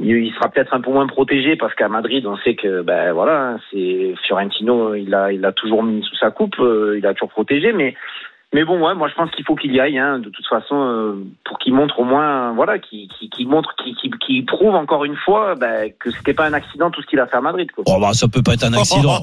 il 0.00 0.32
sera 0.34 0.48
peut-être 0.48 0.74
un 0.74 0.80
peu 0.80 0.90
moins 0.90 1.06
protégé 1.06 1.54
parce 1.54 1.74
qu'à 1.76 1.88
Madrid, 1.88 2.26
on 2.26 2.36
sait 2.38 2.56
que 2.56 2.82
ben 2.82 3.12
voilà, 3.12 3.58
c'est 3.70 4.14
Fiorentino, 4.26 4.94
il 4.96 5.14
a 5.14 5.30
il 5.30 5.44
a 5.44 5.52
toujours 5.52 5.84
mis 5.84 6.02
sous 6.02 6.16
sa 6.16 6.32
coupe, 6.32 6.58
euh, 6.58 6.96
il 6.98 7.06
a 7.06 7.12
toujours 7.14 7.28
protégé, 7.28 7.72
mais 7.72 7.94
mais 8.52 8.64
bon, 8.64 8.78
ouais, 8.86 8.94
moi 8.94 9.08
je 9.08 9.14
pense 9.14 9.30
qu'il 9.30 9.44
faut 9.44 9.54
qu'il 9.54 9.72
y 9.74 9.80
aille, 9.80 9.98
hein, 9.98 10.18
de 10.18 10.28
toute 10.28 10.46
façon, 10.46 10.74
euh, 10.76 11.24
pour 11.44 11.58
qu'il 11.58 11.72
montre 11.74 11.98
au 12.00 12.04
moins, 12.04 12.52
voilà, 12.52 12.78
qu'il 12.78 13.08
qu'il 13.18 13.30
qu'il 13.30 13.48
montre, 13.48 13.74
qu'il 13.76 14.44
prouve 14.46 14.74
encore 14.74 15.04
une 15.04 15.16
fois 15.16 15.54
ben, 15.54 15.90
que 15.98 16.10
c'était 16.10 16.34
pas 16.34 16.46
un 16.46 16.52
accident 16.52 16.90
tout 16.90 17.00
ce 17.02 17.06
qu'il 17.06 17.18
a 17.20 17.26
fait 17.26 17.36
à 17.36 17.40
Madrid. 17.40 17.68
Quoi. 17.74 17.84
Oh, 17.86 17.98
bah, 18.00 18.10
ça 18.12 18.28
peut 18.28 18.42
pas 18.42 18.54
être 18.54 18.64
un 18.64 18.74
accident. 18.74 19.20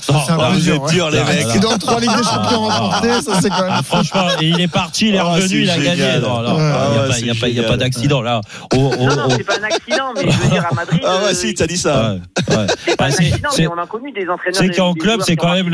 Ça, 0.00 0.14
c'est 0.26 0.32
un 0.32 0.36
Ah, 0.40 0.48
peu 0.50 0.54
vous 0.56 0.60
dur, 0.60 0.86
durs, 0.86 1.10
les 1.10 1.18
Ah, 1.18 1.24
mecs. 1.32 1.46
C'est 1.48 1.60
dans 1.60 1.76
trois 1.78 2.00
Ligues 2.00 2.16
des 2.16 2.22
Champions 2.24 2.60
remportées, 2.64 3.20
ça 3.22 3.40
c'est 3.40 3.48
quand 3.50 3.62
même. 3.62 3.72
Ah, 3.72 3.82
franchement, 3.82 4.26
et 4.40 4.46
il 4.48 4.60
est 4.60 4.72
parti, 4.72 5.08
il 5.08 5.14
est 5.14 5.18
Ah, 5.18 5.24
revenu, 5.34 5.62
il 5.62 5.70
a 5.70 5.76
gagné. 5.78 6.02
Non, 6.20 6.40
Ouais, 6.44 7.18
il 7.18 7.24
n'y 7.24 7.30
a, 7.30 7.32
ouais, 7.32 7.62
pas- 7.62 7.70
a 7.70 7.74
a 7.74 7.76
d'accident 7.76 8.22
là. 8.22 8.40
Oh, 8.74 8.90
oh, 8.98 9.04
Non, 9.04 9.16
non, 9.16 9.22
oh. 9.28 9.32
c'est 9.36 9.44
pas 9.44 9.58
un 9.58 9.64
accident, 9.64 10.12
mais 10.16 10.30
je 10.30 10.38
veux 10.38 10.50
dire 10.50 10.66
à 10.70 10.74
Madrid. 10.74 11.00
Ah 11.04 11.16
ouais, 11.18 11.30
euh, 11.30 11.34
si, 11.34 11.54
t'as 11.54 11.66
dit 11.66 11.76
ça. 11.76 12.14
Ouais, 12.48 12.56
ouais. 12.56 12.66
C'est 12.78 12.96
pas 12.96 13.04
Ah, 13.04 13.06
un 13.06 13.10
c'est- 13.10 13.26
accident, 13.26 13.48
c'est- 13.50 13.62
mais 13.62 13.68
on 13.68 13.78
a 13.78 13.86
connu 13.86 14.12
des 14.12 14.28
entraîneurs. 14.28 14.54
C'est 14.60 14.68
des- 14.68 14.74
qu'en 14.76 14.94
club, 14.94 15.20
c'est 15.22 15.36
quand 15.36 15.52
même 15.52 15.68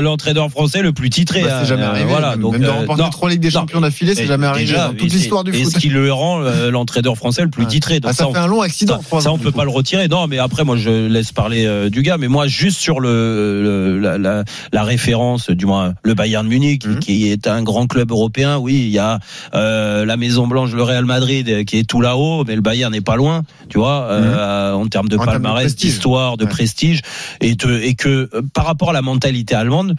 l'entraîneur 0.00 0.48
français 0.50 0.82
le 0.82 0.92
plus 0.92 1.10
titré. 1.10 1.42
Bah, 1.42 1.48
hein. 1.52 1.58
c'est 1.62 1.68
jamais 1.68 1.84
Euh, 1.84 1.92
arrivé. 2.14 2.20
Voilà, 2.20 2.36
donc 2.36 2.52
même 2.52 2.62
de 2.62 2.66
euh, 2.66 2.72
remporter 2.72 3.02
non. 3.02 3.10
trois 3.10 3.30
Ligues 3.30 3.40
des. 3.40 3.50
Champions 3.50 3.80
d'affilée, 3.80 4.14
c'est 4.14 4.24
Et 4.24 4.26
jamais 4.26 4.46
arrivé 4.46 4.66
déjà, 4.66 4.88
dans 4.88 4.94
toute 4.94 5.02
et 5.12 5.16
l'histoire 5.16 5.44
du 5.44 5.54
Et 5.54 5.62
foot. 5.64 5.72
ce 5.74 5.78
qui 5.78 5.88
le 5.88 6.12
rend 6.12 6.40
euh, 6.42 6.70
l'entraîneur 6.70 7.16
français 7.16 7.42
le 7.42 7.48
plus 7.50 7.66
titré. 7.66 8.00
Donc 8.00 8.10
Ah, 8.10 8.14
ça 8.14 8.28
on- 8.28 8.32
fait 8.32 8.38
un 8.38 8.46
long 8.46 8.60
accident. 8.62 9.00
ça, 9.10 9.20
ça, 9.20 9.32
on 9.32 9.38
peut 9.38 9.52
pas 9.52 9.64
le 9.64 9.70
retirer. 9.70 10.08
Non, 10.08 10.26
mais 10.26 10.38
après, 10.38 10.64
moi, 10.64 10.76
je 10.76 11.06
laisse 11.08 11.32
parler 11.32 11.66
euh, 11.66 11.90
du 11.90 12.02
gars. 12.02 12.16
Mais 12.18 12.28
moi, 12.28 12.46
juste 12.46 12.78
sur 12.78 13.00
le, 13.00 13.62
le- 13.62 13.98
la, 13.98 14.18
la, 14.18 14.44
la 14.72 14.82
référence, 14.84 15.50
du 15.50 15.66
moins 15.66 15.94
le 16.02 16.14
Bayern 16.14 16.44
de 16.44 16.50
Munich, 16.50 16.86
Mhm. 16.86 16.98
qui 17.00 17.28
est 17.30 17.46
un 17.46 17.62
grand 17.62 17.86
club 17.86 18.10
européen. 18.10 18.58
Oui, 18.58 18.74
il 18.74 18.88
y 18.90 18.98
a 18.98 19.18
euh, 19.54 20.04
la 20.04 20.16
Maison 20.16 20.46
Blanche, 20.46 20.72
le 20.72 20.82
Real 20.82 21.04
Madrid, 21.04 21.64
qui 21.64 21.78
est 21.78 21.84
tout 21.88 22.00
là-haut, 22.00 22.44
mais 22.46 22.54
le 22.54 22.60
Bayern 22.62 22.92
n'est 22.92 23.00
pas 23.00 23.16
loin. 23.16 23.42
Tu 23.68 23.78
vois, 23.78 24.04
euh, 24.10 24.72
en 24.72 24.86
termes 24.86 25.08
de 25.08 25.16
En 25.16 25.20
de 25.20 25.26
palmarès, 25.26 25.64
prestige. 25.64 25.90
d'histoire, 25.90 26.36
de 26.36 26.44
prestige, 26.46 27.00
et, 27.40 27.56
te- 27.56 27.82
et 27.82 27.94
que 27.94 28.30
par 28.54 28.64
rapport 28.66 28.90
à 28.90 28.92
la 28.92 29.02
mentalité 29.02 29.54
allemande, 29.54 29.94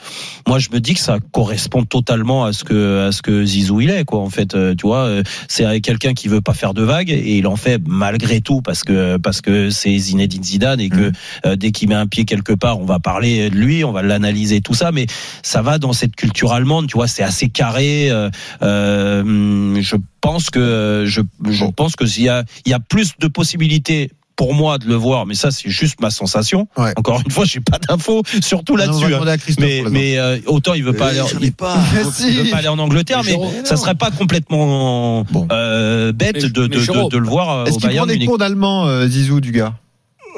moi, 0.48 0.60
je 0.60 0.70
me 0.74 0.80
dis 0.80 0.94
que 0.94 1.00
ça 1.00 1.18
correspond 1.32 1.84
totalement 1.84 1.99
à 2.10 2.54
ce 2.54 2.64
que 2.64 3.08
à 3.08 3.12
ce 3.12 3.22
que 3.22 3.46
Zizou 3.46 3.82
il 3.82 3.90
est, 3.90 4.06
quoi. 4.06 4.20
En 4.20 4.30
fait, 4.30 4.56
euh, 4.56 4.76
tu 4.76 4.88
vois, 4.88 5.06
euh, 5.06 5.24
c'est 5.48 5.82
quelqu'un 5.82 6.14
qui 6.14 6.28
veut 6.28 6.42
pas 6.42 6.54
faire 6.54 6.74
de 6.74 6.84
vagues 6.84 7.10
et 7.10 7.38
il 7.38 7.48
en 7.48 7.56
fait 7.56 7.82
malgré 7.86 8.42
tout 8.42 8.62
parce 8.62 8.84
que 8.84 9.18
parce 9.18 9.42
que 9.42 9.70
c'est 9.70 9.98
Zinedine 9.98 10.44
Zidane 10.44 10.80
et 10.80 10.90
que 10.90 11.12
euh, 11.46 11.56
dès 11.56 11.72
qu'il 11.72 11.90
met 11.90 11.96
un 11.96 12.08
pied 12.08 12.26
quelque 12.26 12.54
part, 12.54 12.80
on 12.80 12.86
va 12.86 13.00
parler 13.00 13.50
de 13.50 13.56
lui, 13.56 13.84
on 13.84 13.92
va 13.92 14.02
l'analyser 14.02 14.62
tout 14.62 14.74
ça, 14.74 14.92
mais 14.92 15.06
ça 15.44 15.62
va 15.62 15.78
dans 15.78 15.94
cette 15.94 16.16
culture 16.16 16.54
allemande, 16.54 16.88
tu 16.88 16.96
vois, 16.96 17.08
c'est 17.08 17.24
assez 17.24 17.50
carré. 17.50 18.10
euh, 18.10 18.30
euh, 18.62 19.82
je 19.82 19.96
pense 20.22 20.50
que 20.50 21.04
je 21.06 21.22
je 21.50 21.66
pense 21.66 21.96
que 21.96 22.06
s'il 22.06 22.24
y 22.24 22.30
a 22.30 22.44
il 22.66 22.72
y 22.72 22.74
a 22.74 22.80
plus 22.80 23.14
de 23.20 23.28
possibilités 23.28 24.12
pour 24.40 24.54
moi 24.54 24.78
de 24.78 24.86
le 24.88 24.96
voir, 24.96 25.26
mais 25.26 25.34
ça 25.36 25.52
c'est 25.52 25.70
juste 25.70 26.00
ma 26.00 26.10
sensation. 26.10 26.70
Ouais. 26.78 26.94
Encore 26.96 27.20
une 27.26 27.30
fois, 27.30 27.44
j'ai 27.44 27.60
pas 27.60 27.78
d'infos, 27.78 28.24
surtout 28.42 28.78
là-dessus. 28.78 29.14
hein. 29.14 29.20
Mais, 29.60 29.84
mais 29.92 30.18
euh, 30.18 30.38
autant 30.46 30.76
il 30.76 30.84
veut 30.86 30.94
pas 30.94 31.08
aller, 31.10 31.20
ai 31.20 31.24
il, 31.42 31.52
pas. 31.52 31.76
Mais 31.94 32.04
il 32.06 32.12
si. 32.14 32.32
veut 32.32 32.50
pas 32.50 32.58
aller 32.60 32.70
en 32.70 32.80
Angleterre, 32.80 33.20
mais 33.26 33.32
Jérôme, 33.32 33.52
ça 33.66 33.76
serait 33.76 33.96
pas 33.96 34.12
complètement 34.12 35.26
Bon. 35.30 35.46
euh, 35.52 36.14
bête 36.14 36.36
Mais- 36.36 36.40
de, 36.50 36.62
mais 36.62 36.68
de, 36.70 36.74
de, 36.74 36.80
Jérôme, 36.80 37.10
de 37.12 37.18
le 37.18 37.28
voir 37.28 37.50
euh, 37.50 37.66
Est-ce 37.66 37.80
qu'il 37.80 37.90
prend 37.90 38.06
des 38.06 38.26
cours 38.26 38.38
d'allemand, 38.38 38.88
euh, 38.88 39.08
Zizou, 39.10 39.42
du 39.42 39.52
gars? 39.52 39.74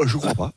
Je 0.05 0.17
crois 0.17 0.33
pas. 0.33 0.51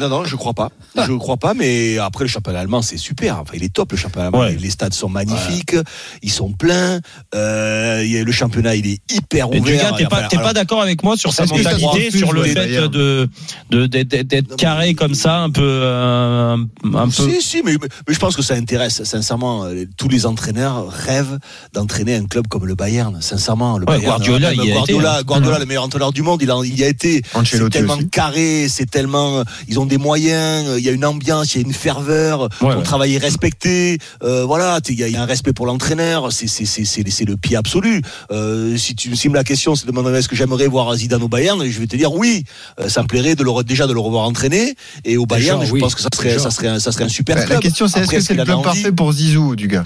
non, 0.00 0.08
non, 0.08 0.24
je 0.24 0.36
crois 0.36 0.54
pas. 0.54 0.70
Je 0.96 1.12
crois 1.12 1.36
pas, 1.36 1.54
mais 1.54 1.98
après 1.98 2.24
le 2.24 2.28
championnat 2.28 2.60
allemand, 2.60 2.82
c'est 2.82 2.96
super. 2.96 3.38
Enfin, 3.40 3.52
il 3.54 3.62
est 3.64 3.72
top 3.72 3.92
le 3.92 3.98
championnat 3.98 4.26
allemand. 4.28 4.40
Ouais. 4.40 4.56
Les 4.58 4.70
stades 4.70 4.94
sont 4.94 5.08
magnifiques, 5.08 5.76
ils 6.22 6.30
sont 6.30 6.52
pleins. 6.52 7.00
Euh, 7.34 8.00
a- 8.00 8.24
le 8.24 8.32
championnat, 8.32 8.74
il 8.76 8.86
est 8.86 9.00
hyper 9.12 9.48
Mais 9.50 9.60
ouvert. 9.60 9.94
T'es 9.96 10.04
pas, 10.06 10.28
pas 10.28 10.52
d'accord 10.52 10.82
avec 10.82 11.02
moi 11.02 11.16
sur 11.16 11.32
ça 11.32 11.44
mentalité, 11.46 12.10
sur 12.10 12.32
le 12.32 12.42
fait 12.44 12.88
de 12.88 13.28
de- 13.70 13.86
d'être 13.86 14.56
carré 14.56 14.94
comme 14.94 15.14
ça, 15.14 15.38
un 15.38 15.50
peu 15.50 15.62
euh, 15.64 16.56
un 16.94 17.04
peu. 17.06 17.10
Si, 17.10 17.42
si, 17.42 17.62
mais, 17.64 17.72
mais- 17.80 17.88
mais 18.08 18.14
je 18.14 18.18
pense 18.18 18.36
que 18.36 18.42
ça 18.42 18.54
intéresse, 18.54 19.02
sincèrement. 19.04 19.64
euh, 19.64 19.84
Tous 19.96 20.08
les 20.08 20.26
entraîneurs 20.26 20.88
rêvent 20.88 21.38
d'entraîner 21.72 22.14
un 22.16 22.24
club 22.26 22.46
comme 22.48 22.66
le 22.66 22.74
Bayern, 22.74 23.20
sincèrement. 23.20 23.78
Le 23.78 23.84
Ouais, 23.86 23.96
Bayern, 23.98 24.06
Guardiola, 24.06 24.50
même 24.50 24.58
il 24.62 24.68
y 24.68 24.70
a 24.70 24.74
Guardiola, 24.74 25.10
été, 25.10 25.18
hein. 25.20 25.22
Guardiola, 25.24 25.58
le 25.58 25.66
meilleur 25.66 25.84
entraîneur 25.84 26.12
du 26.12 26.22
monde, 26.22 26.40
il, 26.42 26.50
en- 26.52 26.62
il 26.62 26.78
y 26.78 26.84
a 26.84 26.88
été. 26.88 27.22
C'est 27.44 27.70
tellement 27.70 27.94
aussi. 27.94 28.08
carré, 28.08 28.68
c'est 28.70 28.88
tellement. 28.90 29.42
Ils 29.68 29.78
ont 29.78 29.86
des 29.86 29.98
moyens, 29.98 30.66
il 30.78 30.84
y 30.84 30.88
a 30.88 30.92
une 30.92 31.04
ambiance, 31.04 31.54
il 31.54 31.60
y 31.60 31.64
a 31.64 31.66
une 31.66 31.74
ferveur, 31.74 32.42
Ouais, 32.42 32.48
ton 32.60 32.76
ouais. 32.78 32.82
travail 32.82 33.14
est 33.14 33.18
respecté. 33.18 33.98
euh, 34.22 34.44
voilà, 34.44 34.78
il 34.88 34.98
y, 34.98 35.04
a- 35.04 35.08
il 35.08 35.12
y 35.14 35.16
a 35.16 35.22
un 35.22 35.26
respect 35.26 35.52
pour 35.52 35.66
l'entraîneur, 35.66 36.32
c'est 36.32 36.46
c'est- 36.46 36.64
c'est- 36.64 36.84
c'est- 36.84 37.08
c'est 37.10 37.24
le 37.24 37.36
pied 37.36 37.56
absolu. 37.56 38.00
Euh, 38.30 38.76
si 38.76 38.94
tu 38.94 39.14
si 39.16 39.28
me 39.28 39.34
la 39.34 39.44
question, 39.44 39.74
c'est 39.74 39.86
de 39.86 39.90
demander 39.90 40.16
est-ce 40.18 40.28
que 40.28 40.36
j'aimerais 40.36 40.66
voir 40.68 40.94
Zidane 40.94 41.22
au 41.22 41.28
Bayern, 41.28 41.62
je 41.68 41.78
vais 41.80 41.86
te 41.86 41.96
dire 41.96 42.12
oui. 42.12 42.44
Euh, 42.78 42.88
ça 42.88 43.02
me 43.02 43.06
plairait 43.08 43.34
de 43.34 43.42
le, 43.44 43.50
re- 43.50 43.64
déjà 43.64 43.86
de 43.86 43.92
le 43.92 44.00
revoir 44.00 44.24
entraîner. 44.24 44.74
Et 45.04 45.16
au 45.16 45.26
Bayern, 45.26 45.64
je 45.64 45.72
oui. 45.72 45.80
pense 45.80 45.94
que 45.94 46.00
ça 46.00 46.08
serait, 46.14 46.30
Déjà. 46.34 46.40
ça 46.44 46.50
serait, 46.50 46.68
un, 46.68 46.78
ça 46.78 46.92
serait 46.92 47.04
un 47.04 47.08
super 47.08 47.36
Ouais, 47.36 47.42
club. 47.44 47.56
La 47.56 47.60
question, 47.62 47.88
c'est 47.88 48.00
est-ce 48.00 48.10
que 48.10 48.20
c'est 48.20 48.34
le 48.34 48.44
club 48.44 48.62
parfait 48.62 48.92
pour 48.92 49.12
Zizou, 49.12 49.56
du 49.56 49.66
gars? 49.68 49.84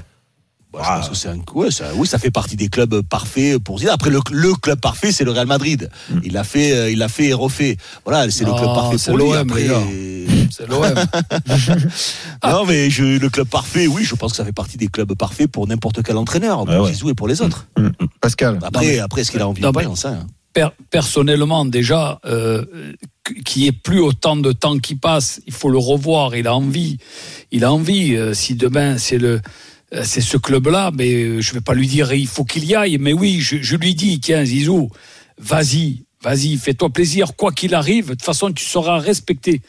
Bah, 0.74 0.82
je 0.84 0.88
pense 1.00 1.08
que 1.10 1.14
c'est 1.14 1.28
un, 1.28 1.38
ouais, 1.54 1.70
ça, 1.70 1.84
oui, 1.94 2.06
ça 2.06 2.18
fait 2.18 2.30
partie 2.30 2.56
des 2.56 2.68
clubs 2.68 3.00
parfaits 3.02 3.58
pour 3.58 3.78
Zidane. 3.78 3.94
Après, 3.94 4.10
le, 4.10 4.18
le 4.32 4.54
club 4.54 4.80
parfait, 4.80 5.12
c'est 5.12 5.24
le 5.24 5.30
Real 5.30 5.46
Madrid. 5.46 5.88
Il 6.24 6.32
l'a 6.32 6.44
fait, 6.44 6.72
euh, 6.72 6.90
il 6.90 6.98
l'a 6.98 7.08
fait 7.08 7.26
et 7.26 7.32
refait. 7.32 7.76
Voilà, 8.04 8.30
c'est 8.30 8.44
le 8.44 8.50
Non, 8.50 8.56
club 8.56 8.74
parfait 8.74 8.98
c'est 8.98 9.10
pour 9.10 9.18
l'OM, 9.18 9.34
Après, 9.34 9.68
euh, 9.68 10.26
C'est 10.50 10.66
l'OM. 10.68 10.82
non, 12.44 12.64
mais 12.66 12.90
je, 12.90 13.04
le 13.18 13.28
club 13.28 13.48
parfait, 13.48 13.86
oui, 13.86 14.04
je 14.04 14.14
pense 14.14 14.32
que 14.32 14.36
ça 14.36 14.44
fait 14.44 14.52
partie 14.52 14.76
des 14.76 14.88
clubs 14.88 15.14
parfaits 15.14 15.48
pour 15.50 15.66
n'importe 15.66 16.02
quel 16.02 16.16
entraîneur, 16.16 16.58
pour 16.64 16.68
Ouais, 16.68 16.78
ouais. 16.80 16.92
Zizou 16.92 17.10
et 17.10 17.14
pour 17.14 17.28
les 17.28 17.40
autres. 17.42 17.66
Pascal 18.20 18.58
Après, 18.62 18.84
Non, 18.84 18.90
mais- 18.92 18.98
après, 18.98 19.20
est-ce 19.22 19.30
qu'il 19.30 19.40
a 19.40 19.48
envie 19.48 19.62
sais 19.96 20.08
rien. 20.08 20.26
Per- 20.52 20.68
personnellement, 20.90 21.64
déjà, 21.64 22.20
euh, 22.26 22.64
qu'il 23.44 23.62
n'y 23.62 23.68
ait 23.68 23.72
plus 23.72 23.98
autant 24.00 24.36
de 24.36 24.52
temps 24.52 24.78
qui 24.78 24.94
passe, 24.94 25.40
il 25.48 25.52
faut 25.52 25.68
le 25.68 25.78
revoir. 25.78 26.36
Il 26.36 26.46
a 26.46 26.54
envie. 26.54 26.98
Il 27.50 27.64
a 27.64 27.72
envie. 27.72 28.14
euh, 28.14 28.34
si 28.34 28.54
demain 28.54 28.96
c'est 28.98 29.18
le 29.18 29.40
c'est 30.02 30.20
ce 30.20 30.36
club-là, 30.36 30.90
mais 30.94 31.12
euh, 31.12 31.40
je 31.40 31.52
vais 31.54 31.60
pas 31.60 31.74
lui 31.74 31.86
dire 31.86 32.12
il 32.12 32.26
faut 32.26 32.44
qu'il 32.44 32.64
y 32.64 32.74
aille. 32.74 32.98
Mais 32.98 33.12
oui, 33.12 33.40
je, 33.40 33.56
je 33.60 33.76
lui 33.76 33.94
dis 33.94 34.18
tiens 34.20 34.44
Zizou, 34.44 34.90
vas-y, 35.38 36.04
vas-y, 36.22 36.56
fais-toi 36.56 36.90
plaisir, 36.90 37.36
quoi 37.36 37.52
qu'il 37.52 37.74
arrive. 37.74 38.06
De 38.06 38.10
toute 38.14 38.22
façon, 38.22 38.50
tu 38.52 38.64
seras 38.64 38.98
respecté. 38.98 39.60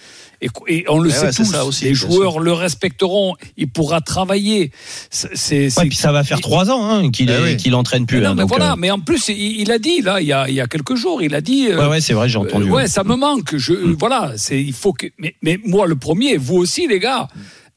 Et, 0.42 0.50
et 0.68 0.86
on 0.90 1.00
le 1.00 1.10
Ouais, 1.10 1.16
sait 1.16 1.26
ouais, 1.28 1.32
tous. 1.34 1.46
ça 1.46 1.66
aussi, 1.66 1.86
les 1.86 1.94
joueurs 1.94 2.40
le 2.40 2.52
respecteront. 2.54 3.36
Il 3.58 3.70
pourra 3.70 4.02
travailler. 4.02 4.72
C'est, 5.10 5.76
Ouais, 5.78 5.88
puis 5.88 5.96
ça 5.98 6.12
va 6.12 6.24
faire 6.24 6.42
trois 6.42 6.70
ans 6.72 6.86
hein, 6.90 7.10
qu'il 7.10 7.32
Ah 7.32 7.54
qu'il 7.56 7.74
entraîne 7.74 8.06
plus. 8.06 8.18
mais 8.18 8.24
non, 8.26 8.30
hein, 8.32 8.36
mais 8.36 8.42
donc, 8.44 8.50
voilà. 8.50 8.74
euh, 8.74 8.76
Mais 8.78 8.92
en 8.92 9.00
plus, 9.00 9.30
il, 9.30 9.62
il 9.62 9.72
a 9.72 9.80
dit 9.80 10.02
là, 10.02 10.22
il 10.22 10.28
y 10.28 10.34
a, 10.34 10.48
il 10.50 10.56
y 10.56 10.62
a 10.62 10.68
quelques 10.68 10.96
jours, 10.96 11.22
il 11.22 11.34
a 11.36 11.42
dit. 11.42 11.68
euh, 11.70 11.78
Ouais, 11.80 11.88
ouais, 11.88 12.02
c'est 12.02 12.14
vrai, 12.14 12.28
j'ai 12.30 12.38
entendu. 12.38 12.68
euh, 12.70 12.74
ouais, 12.74 12.88
ça 12.88 13.04
me 13.04 13.16
manque. 13.16 13.56
Je, 13.58 13.74
Voilà, 13.74 14.34
c'est 14.38 14.62
il 14.62 14.74
faut 14.74 14.94
que. 14.94 15.08
Mais, 15.20 15.36
mais 15.42 15.58
moi, 15.66 15.88
le 15.88 15.96
premier, 15.96 16.38
vous 16.38 16.58
aussi, 16.58 16.86
les 16.88 17.00
gars, 17.00 17.28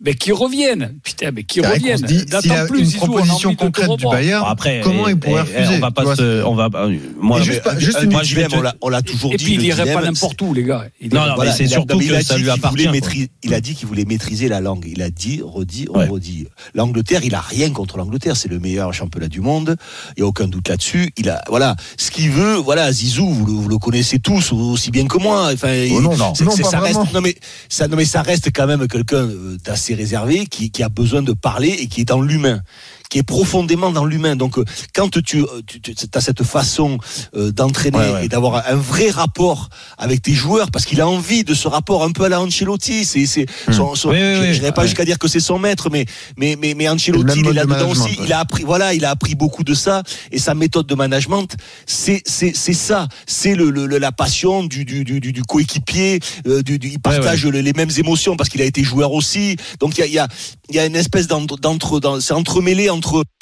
mais 0.00 0.14
qui 0.14 0.30
reviennent. 0.32 0.94
Putain, 1.02 1.30
mais 1.32 1.42
qui 1.44 1.60
reviennent. 1.60 2.06
s'il 2.06 2.52
a 2.52 2.66
plus, 2.66 2.80
une 2.80 2.84
Zizou, 2.84 2.98
proposition 2.98 3.54
concrète 3.54 3.90
du. 3.96 4.04
Bayern, 4.04 4.42
Bon, 4.44 4.48
après, 4.48 4.80
comment 4.84 5.08
eh, 5.08 5.12
il 5.12 5.18
pourrait 5.18 5.44
eh, 5.52 5.58
refuser 5.58 5.76
On 5.76 5.80
va 5.80 5.90
pas 5.90 6.16
se, 6.16 6.44
on 6.44 6.54
va. 6.54 6.68
euh, 6.74 6.96
Moi, 7.20 7.40
Et 7.40 7.42
juste 7.42 7.62
pas- 7.62 7.74
euh, 7.74 7.78
juste 7.80 7.98
euh, 7.98 8.04
une 8.04 8.12
moi, 8.12 8.22
je 8.22 8.38
on 8.54 8.60
l'a- 8.62 8.74
on 8.80 8.88
l'a 8.88 9.02
toujours 9.02 9.32
Et 9.32 9.36
dit. 9.36 9.44
puis, 9.44 9.54
il 9.54 9.62
irait 9.64 9.92
pas 9.92 10.02
n'importe 10.02 10.40
où, 10.42 10.54
les 10.54 10.62
gars. 10.62 10.86
Il 11.00 11.12
Non, 11.12 11.26
non, 11.26 11.34
pas- 11.36 11.44
mais 11.46 11.52
c'est 11.52 11.64
il 11.64 11.66
a- 11.66 11.70
surtout 11.70 11.98
mais 11.98 12.06
que 12.06 12.22
ça 12.22 12.34
dit 12.34 12.40
lui 12.42 12.42
qu'il 12.44 12.50
appartient, 12.50 12.68
voulait 12.70 12.84
quoi. 12.84 12.92
maîtriser- 12.92 13.28
il 13.42 13.54
a 13.54 13.60
dit 13.60 13.74
qu'il 13.74 13.88
voulait 13.88 14.04
maîtriser 14.04 14.48
la 14.48 14.60
langue. 14.60 14.84
Il 14.88 15.02
a 15.02 15.10
dit, 15.10 15.40
redit, 15.44 15.86
redit. 15.88 16.46
L'Angleterre, 16.74 17.20
il 17.24 17.34
a 17.34 17.40
rien 17.40 17.70
contre 17.70 17.98
l'Angleterre. 17.98 18.36
C'est 18.36 18.48
le 18.48 18.60
meilleur 18.60 18.92
championnat 18.94 19.28
du 19.28 19.40
monde. 19.40 19.76
Il 20.16 20.20
y 20.20 20.22
a 20.22 20.26
aucun 20.26 20.46
doute 20.46 20.68
là-dessus. 20.68 21.12
Il 21.16 21.28
a, 21.28 21.42
voilà, 21.48 21.74
ce 21.96 22.10
qu'il 22.10 22.30
veut. 22.30 22.54
Voilà, 22.56 22.92
Zizou, 22.92 23.28
vous 23.28 23.46
le, 23.46 23.52
vous 23.52 23.68
le 23.68 23.78
connaissez 23.78 24.18
tous 24.20 24.52
aussi 24.52 24.90
bien 24.90 25.06
que 25.06 25.18
moi. 25.18 25.50
Enfin, 25.52 25.86
Oh 25.92 26.00
non, 26.00 26.16
non. 26.16 26.34
ça 26.34 26.78
reste, 26.80 27.00
non 27.12 27.20
mais 27.20 27.34
ça, 27.68 27.88
non 27.88 27.96
mais 27.96 28.04
ça 28.04 28.22
reste 28.22 28.50
quand 28.54 28.66
même 28.66 28.86
quelqu'un 28.86 29.16
euh, 29.28 29.56
réservé 29.94 30.46
qui, 30.46 30.70
qui 30.70 30.82
a 30.82 30.88
besoin 30.88 31.22
de 31.22 31.32
parler 31.32 31.70
et 31.70 31.86
qui 31.86 32.02
est 32.02 32.06
dans 32.06 32.20
l'humain 32.20 32.60
qui 33.08 33.18
est 33.18 33.22
profondément 33.22 33.90
dans 33.90 34.04
l'humain. 34.04 34.36
Donc, 34.36 34.58
euh, 34.58 34.64
quand 34.94 35.10
tu, 35.22 35.40
euh, 35.42 35.46
tu, 35.66 35.80
as 36.14 36.20
cette 36.20 36.42
façon 36.42 36.98
euh, 37.34 37.50
d'entraîner 37.52 37.96
Ouais, 37.98 38.12
ouais. 38.12 38.24
et 38.26 38.28
d'avoir 38.28 38.66
un 38.68 38.74
vrai 38.76 39.08
rapport 39.10 39.70
avec 39.96 40.20
tes 40.22 40.34
joueurs, 40.34 40.70
parce 40.70 40.84
qu'il 40.84 41.00
a 41.00 41.08
envie 41.08 41.42
de 41.44 41.54
ce 41.54 41.68
rapport 41.68 42.04
un 42.04 42.12
peu 42.12 42.24
à 42.24 42.28
la 42.28 42.40
Ancelotti. 42.40 43.04
C'est, 43.04 43.24
c'est, 43.26 43.46
son, 43.72 43.94
son- 43.94 44.08
Hmm. 44.10 44.12
Oui, 44.12 44.18
je 44.18 44.40
oui. 44.42 44.50
n'irai 44.50 44.72
pas 44.72 44.82
Ouais. 44.82 44.88
jusqu'à 44.88 45.04
dire 45.04 45.18
que 45.18 45.26
c'est 45.28 45.40
son 45.40 45.58
maître, 45.58 45.88
mais, 45.90 46.04
mais, 46.36 46.56
mais, 46.60 46.74
mais 46.74 46.88
Ancelotti, 46.88 47.40
il 47.40 47.46
est 47.46 47.52
là-dedans 47.52 47.90
aussi. 47.90 48.18
Il 48.22 48.32
a 48.32 48.40
appris, 48.40 48.64
voilà, 48.64 48.92
il 48.94 49.04
a 49.04 49.10
appris 49.10 49.34
beaucoup 49.34 49.64
de 49.64 49.74
ça. 49.74 50.02
Et 50.30 50.38
sa 50.38 50.54
méthode 50.54 50.86
de 50.86 50.94
management, 50.94 51.56
c'est, 51.86 52.22
c'est, 52.26 52.52
c'est 52.54 52.74
ça. 52.74 53.08
C'est 53.26 53.54
le, 53.54 53.70
le- 53.70 53.86
le- 53.86 53.98
la 53.98 54.12
passion 54.12 54.64
du, 54.64 54.84
du, 54.84 55.04
du, 55.04 55.20
du- 55.20 55.42
coéquipier. 55.42 56.20
euh, 56.46 56.62
du, 56.62 56.78
du- 56.78 56.88
il 56.88 57.00
partage 57.00 57.46
le- 57.46 57.60
les 57.60 57.72
mêmes 57.72 57.90
émotions 57.96 58.36
parce 58.36 58.50
qu'il 58.50 58.60
a 58.60 58.64
été 58.66 58.82
joueur 58.84 59.12
aussi. 59.12 59.56
Donc, 59.80 59.96
il 59.96 60.00
y 60.00 60.04
a, 60.04 60.06
il 60.06 60.12
y 60.12 60.18
a, 60.18 60.28
y 60.70 60.78
a 60.78 60.84
une 60.86 60.96
espèce 60.96 61.26
d'entre, 61.26 61.56
d'entre 61.56 62.00
dans- 62.00 62.20
c'est 62.20 62.34
entremêlé 62.34 62.90
entre 62.90 62.97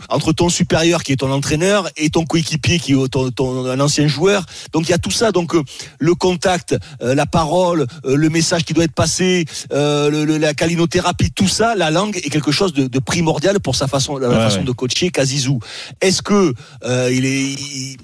entre 0.09 0.33
ton 0.33 0.49
supérieur 0.49 1.03
qui 1.03 1.13
est 1.13 1.17
ton 1.17 1.31
entraîneur 1.33 1.89
et 1.97 2.11
ton 2.11 2.25
coéquipier 2.25 2.79
qui 2.79 2.93
est 2.93 3.09
ton, 3.09 3.31
ton- 3.31 3.67
un 3.67 3.81
ancien 3.81 4.07
joueur. 4.09 4.45
Donc 4.73 4.89
il 4.89 4.91
y 4.91 4.95
a 4.95 4.99
tout 4.99 5.11
ça. 5.11 5.33
Donc 5.33 5.55
euh, 5.55 5.63
le 5.99 6.15
contact, 6.15 6.77
euh, 7.03 7.15
la 7.15 7.27
parole, 7.27 7.87
euh, 8.05 8.17
le 8.17 8.29
message 8.31 8.65
qui 8.65 8.73
doit 8.75 8.85
être 8.85 8.95
passé, 8.95 9.45
euh, 9.73 10.11
le- 10.11 10.25
le- 10.25 10.39
la 10.39 10.55
calinothérapie, 10.55 11.31
tout 11.33 11.49
ça, 11.49 11.75
la 11.75 11.91
langue 11.91 12.17
est 12.17 12.31
quelque 12.31 12.53
chose 12.53 12.73
de, 12.73 12.87
de 12.87 12.99
primordial 12.99 13.61
pour 13.61 13.75
sa 13.77 13.87
façon, 13.89 14.17
la 14.19 14.29
Ouais, 14.29 14.35
façon 14.37 14.59
ouais. 14.59 14.65
de 14.65 14.73
coacher 14.73 15.11
Kazizou. 15.11 15.59
Est-ce 16.01 16.23
que 16.23 16.53
euh, 16.85 17.11
il 17.13 17.25
est 17.25 17.53
il- 17.53 17.97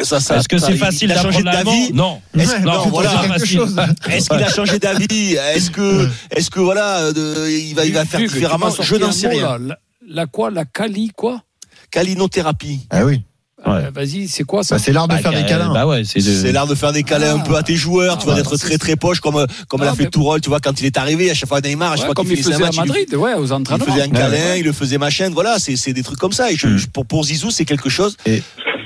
ça, 0.00 0.20
ça, 0.20 0.38
Est-ce 0.38 0.48
que 0.48 0.58
c'est 0.58 0.72
il- 0.72 0.78
facile 0.78 1.14
changé 1.14 1.42
d'apprendre 1.42 1.64
d'avis 1.64 1.88
l'allemand? 1.92 2.20
Non. 2.34 2.40
Est-ce- 2.42 2.52
Ouais, 2.52 2.60
non, 2.60 2.88
voilà. 2.88 3.38
chose. 3.44 3.76
Est-ce 4.10 4.28
qu'il 4.30 4.42
a 4.42 4.48
changé 4.48 4.78
d'avis? 4.78 5.34
Est-ce 5.54 5.70
que, 5.70 6.08
est-ce 6.30 6.50
que 6.50 6.60
voilà, 6.60 7.12
de- 7.12 7.48
il 7.50 7.74
va, 7.74 7.84
il 7.84 7.92
va 7.92 8.04
faire 8.06 8.20
différemment? 8.20 8.70
Je 8.80 8.96
n'en 8.96 9.12
sais 9.12 9.28
rien. 9.28 9.58
là. 9.58 9.78
La, 10.08 10.26
quoi? 10.26 10.50
La 10.50 10.64
cali 10.64 11.10
quoi? 11.14 11.42
Calinothérapie. 11.90 12.86
Ah 12.90 13.04
oui. 13.04 13.22
Ouais. 13.64 13.74
Euh, 13.74 13.90
Vas-y, 13.94 14.26
c'est 14.26 14.42
quoi 14.42 14.64
ça? 14.64 14.74
Bah, 14.74 14.82
c'est 14.84 14.92
l'art 14.92 15.06
de 15.06 15.14
Bah, 15.14 15.20
faire 15.20 15.30
des 15.30 15.36
euh, 15.38 15.42
câlins. 15.44 15.72
Bah 15.72 15.86
ouais, 15.86 16.02
c'est 16.04 16.18
de- 16.18 16.50
l'art 16.50 16.66
de 16.66 16.74
faire 16.74 16.92
des 16.92 17.04
câlins 17.04 17.36
un 17.36 17.38
peu 17.38 17.54
à 17.54 17.62
tes 17.62 17.76
joueurs, 17.76 18.16
tu 18.18 18.22
Ah 18.22 18.24
vois, 18.24 18.34
ouais, 18.34 18.42
d'être 18.42 18.56
très 18.56 18.76
très 18.76 18.96
poche 18.96 19.20
comme 19.20 19.46
comme 19.68 19.82
Ah, 19.82 19.86
l'a 19.86 19.94
fait 19.94 20.04
mais- 20.04 20.10
Tourol, 20.10 20.40
tu 20.40 20.48
vois, 20.48 20.58
quand 20.58 20.80
il 20.80 20.86
est 20.86 20.96
arrivé, 20.96 21.30
à 21.30 21.34
chaque 21.34 21.48
fois 21.48 21.60
Neymar, 21.60 21.92
à 21.92 21.94
chaque 21.96 22.00
Ouais, 22.02 22.06
fois 22.06 22.14
Comme 22.16 22.26
qu'il 22.26 22.38
il 22.38 22.42
finissait 22.42 22.54
faisait 22.54 22.64
un 22.64 22.66
à 22.66 22.70
match, 22.70 22.86
il 22.86 22.88
Madrid, 22.88 23.14
ouais, 23.14 23.34
aux 23.34 23.46
il 23.46 23.52
entraînements. 23.52 23.84
faisait 23.84 24.02
un 24.02 24.06
Ouais, 24.06 24.10
câlin, 24.10 24.56
il 24.56 24.64
le 24.64 24.72
faisait 24.72 24.98
machin, 24.98 25.30
voilà, 25.32 25.60
c'est 25.60 25.76
c'est 25.76 25.92
des 25.92 26.02
trucs 26.02 26.18
comme 26.18 26.32
ça. 26.32 26.50
Et 26.50 26.56
je- 26.56 26.66
Mm. 26.66 26.76
je- 26.76 26.86
pour 26.88 27.06
pour 27.06 27.22
Zizou, 27.24 27.52
c'est 27.52 27.64
quelque 27.64 27.88
chose 27.88 28.16
Et- 28.26 28.42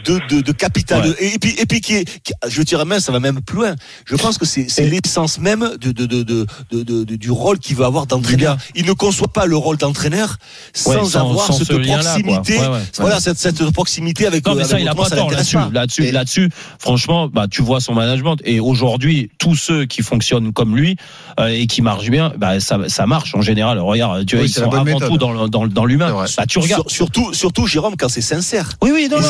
de 0.07 0.21
de, 0.29 0.41
de 0.41 0.53
capital. 0.53 1.03
Ouais. 1.07 1.15
Et, 1.21 1.35
et 1.35 1.39
puis 1.39 1.55
et 1.59 1.67
puis 1.67 1.81
qui 1.81 1.95
est, 1.97 2.05
qui- 2.23 2.33
je 2.49 2.63
dirais 2.63 2.85
même, 2.85 3.01
ça 3.01 3.13
va 3.13 3.21
même 3.21 3.41
plus 3.41 3.57
loin. 3.59 3.75
Je 4.07 4.17
pense 4.17 4.39
que 4.39 4.45
c'est 4.47 4.67
l'essence 4.89 5.39
même 5.39 5.71
de 5.81 5.93
de 5.93 6.07
de 6.07 6.23
de, 6.23 6.47
de- 6.73 6.83
de- 6.83 7.05
de- 7.05 7.17
du 7.17 7.31
rôle 7.31 7.59
qu'il 7.59 7.77
veut 7.77 7.85
avoir 7.85 8.07
d'entraîneur. 8.07 8.57
Il 8.75 8.87
ne 8.87 8.93
conçoit 8.93 9.29
pas 9.33 9.47
le 9.47 9.57
rôle 9.57 9.77
d'entraîneur 9.77 10.37
sans, 10.73 10.91
Ouais, 10.91 10.97
sans- 11.05 11.17
avoir 11.31 11.47
sans 11.47 11.53
cette 11.59 11.67
ce 11.69 11.73
proximité. 11.75 12.59
Ouais, 12.59 12.69
ouais. 12.69 12.81
Voilà, 12.99 13.21
cette 13.21 13.39
cette 13.39 13.71
proximité 13.71 14.27
avec. 14.27 14.47
Non, 14.47 14.55
mais 14.55 14.61
avec 14.63 14.71
ça, 14.71 14.81
il 14.81 14.89
a 14.89 14.93
autrement, 14.93 15.03
pas 15.05 15.09
ça 15.11 15.17
tort 15.17 15.31
l'intéresse 15.31 15.53
là-dessus. 15.53 15.73
Là-dessus, 15.75 16.05
Et- 16.05 16.13
là-dessus, 16.13 16.51
franchement, 16.79 17.29
bah, 17.29 17.47
tu 17.51 17.63
vois 17.63 17.81
son 17.81 17.95
management. 17.95 18.37
Et 18.45 18.61
aujourd'hui, 18.61 19.31
tous 19.39 19.55
ceux 19.57 19.85
qui 19.87 20.03
fonctionnent 20.03 20.53
comme 20.53 20.77
lui 20.77 20.97
euh, 21.41 21.47
et 21.49 21.67
qui 21.67 21.83
marchent 21.83 22.11
bien, 22.11 22.33
bah, 22.39 22.61
ça, 22.61 22.79
ça 22.89 23.07
marche 23.07 23.35
en 23.35 23.41
général. 23.43 23.79
Regarde, 23.79 24.25
tu 24.27 24.37
vois, 24.37 24.45
Oui, 24.45 24.51
ils 24.51 24.53
sont 24.53 24.71
avant 24.71 24.85
méthode. 24.85 25.09
tout 25.09 25.19
dans, 25.19 25.49
dans, 25.49 25.67
dans 25.67 25.85
l'humain. 25.85 26.13
Bah, 26.37 26.47
tu 26.47 26.59
regardes. 26.59 26.89
Sur- 26.89 26.97
surtout, 26.97 27.33
surtout, 27.35 27.67
Jérôme, 27.67 27.97
quand 27.99 28.09
c'est 28.09 28.21
sincère. 28.21 28.73
Oui, 28.83 28.91
oui, 28.95 29.09
non, 29.11 29.21
non, 29.21 29.29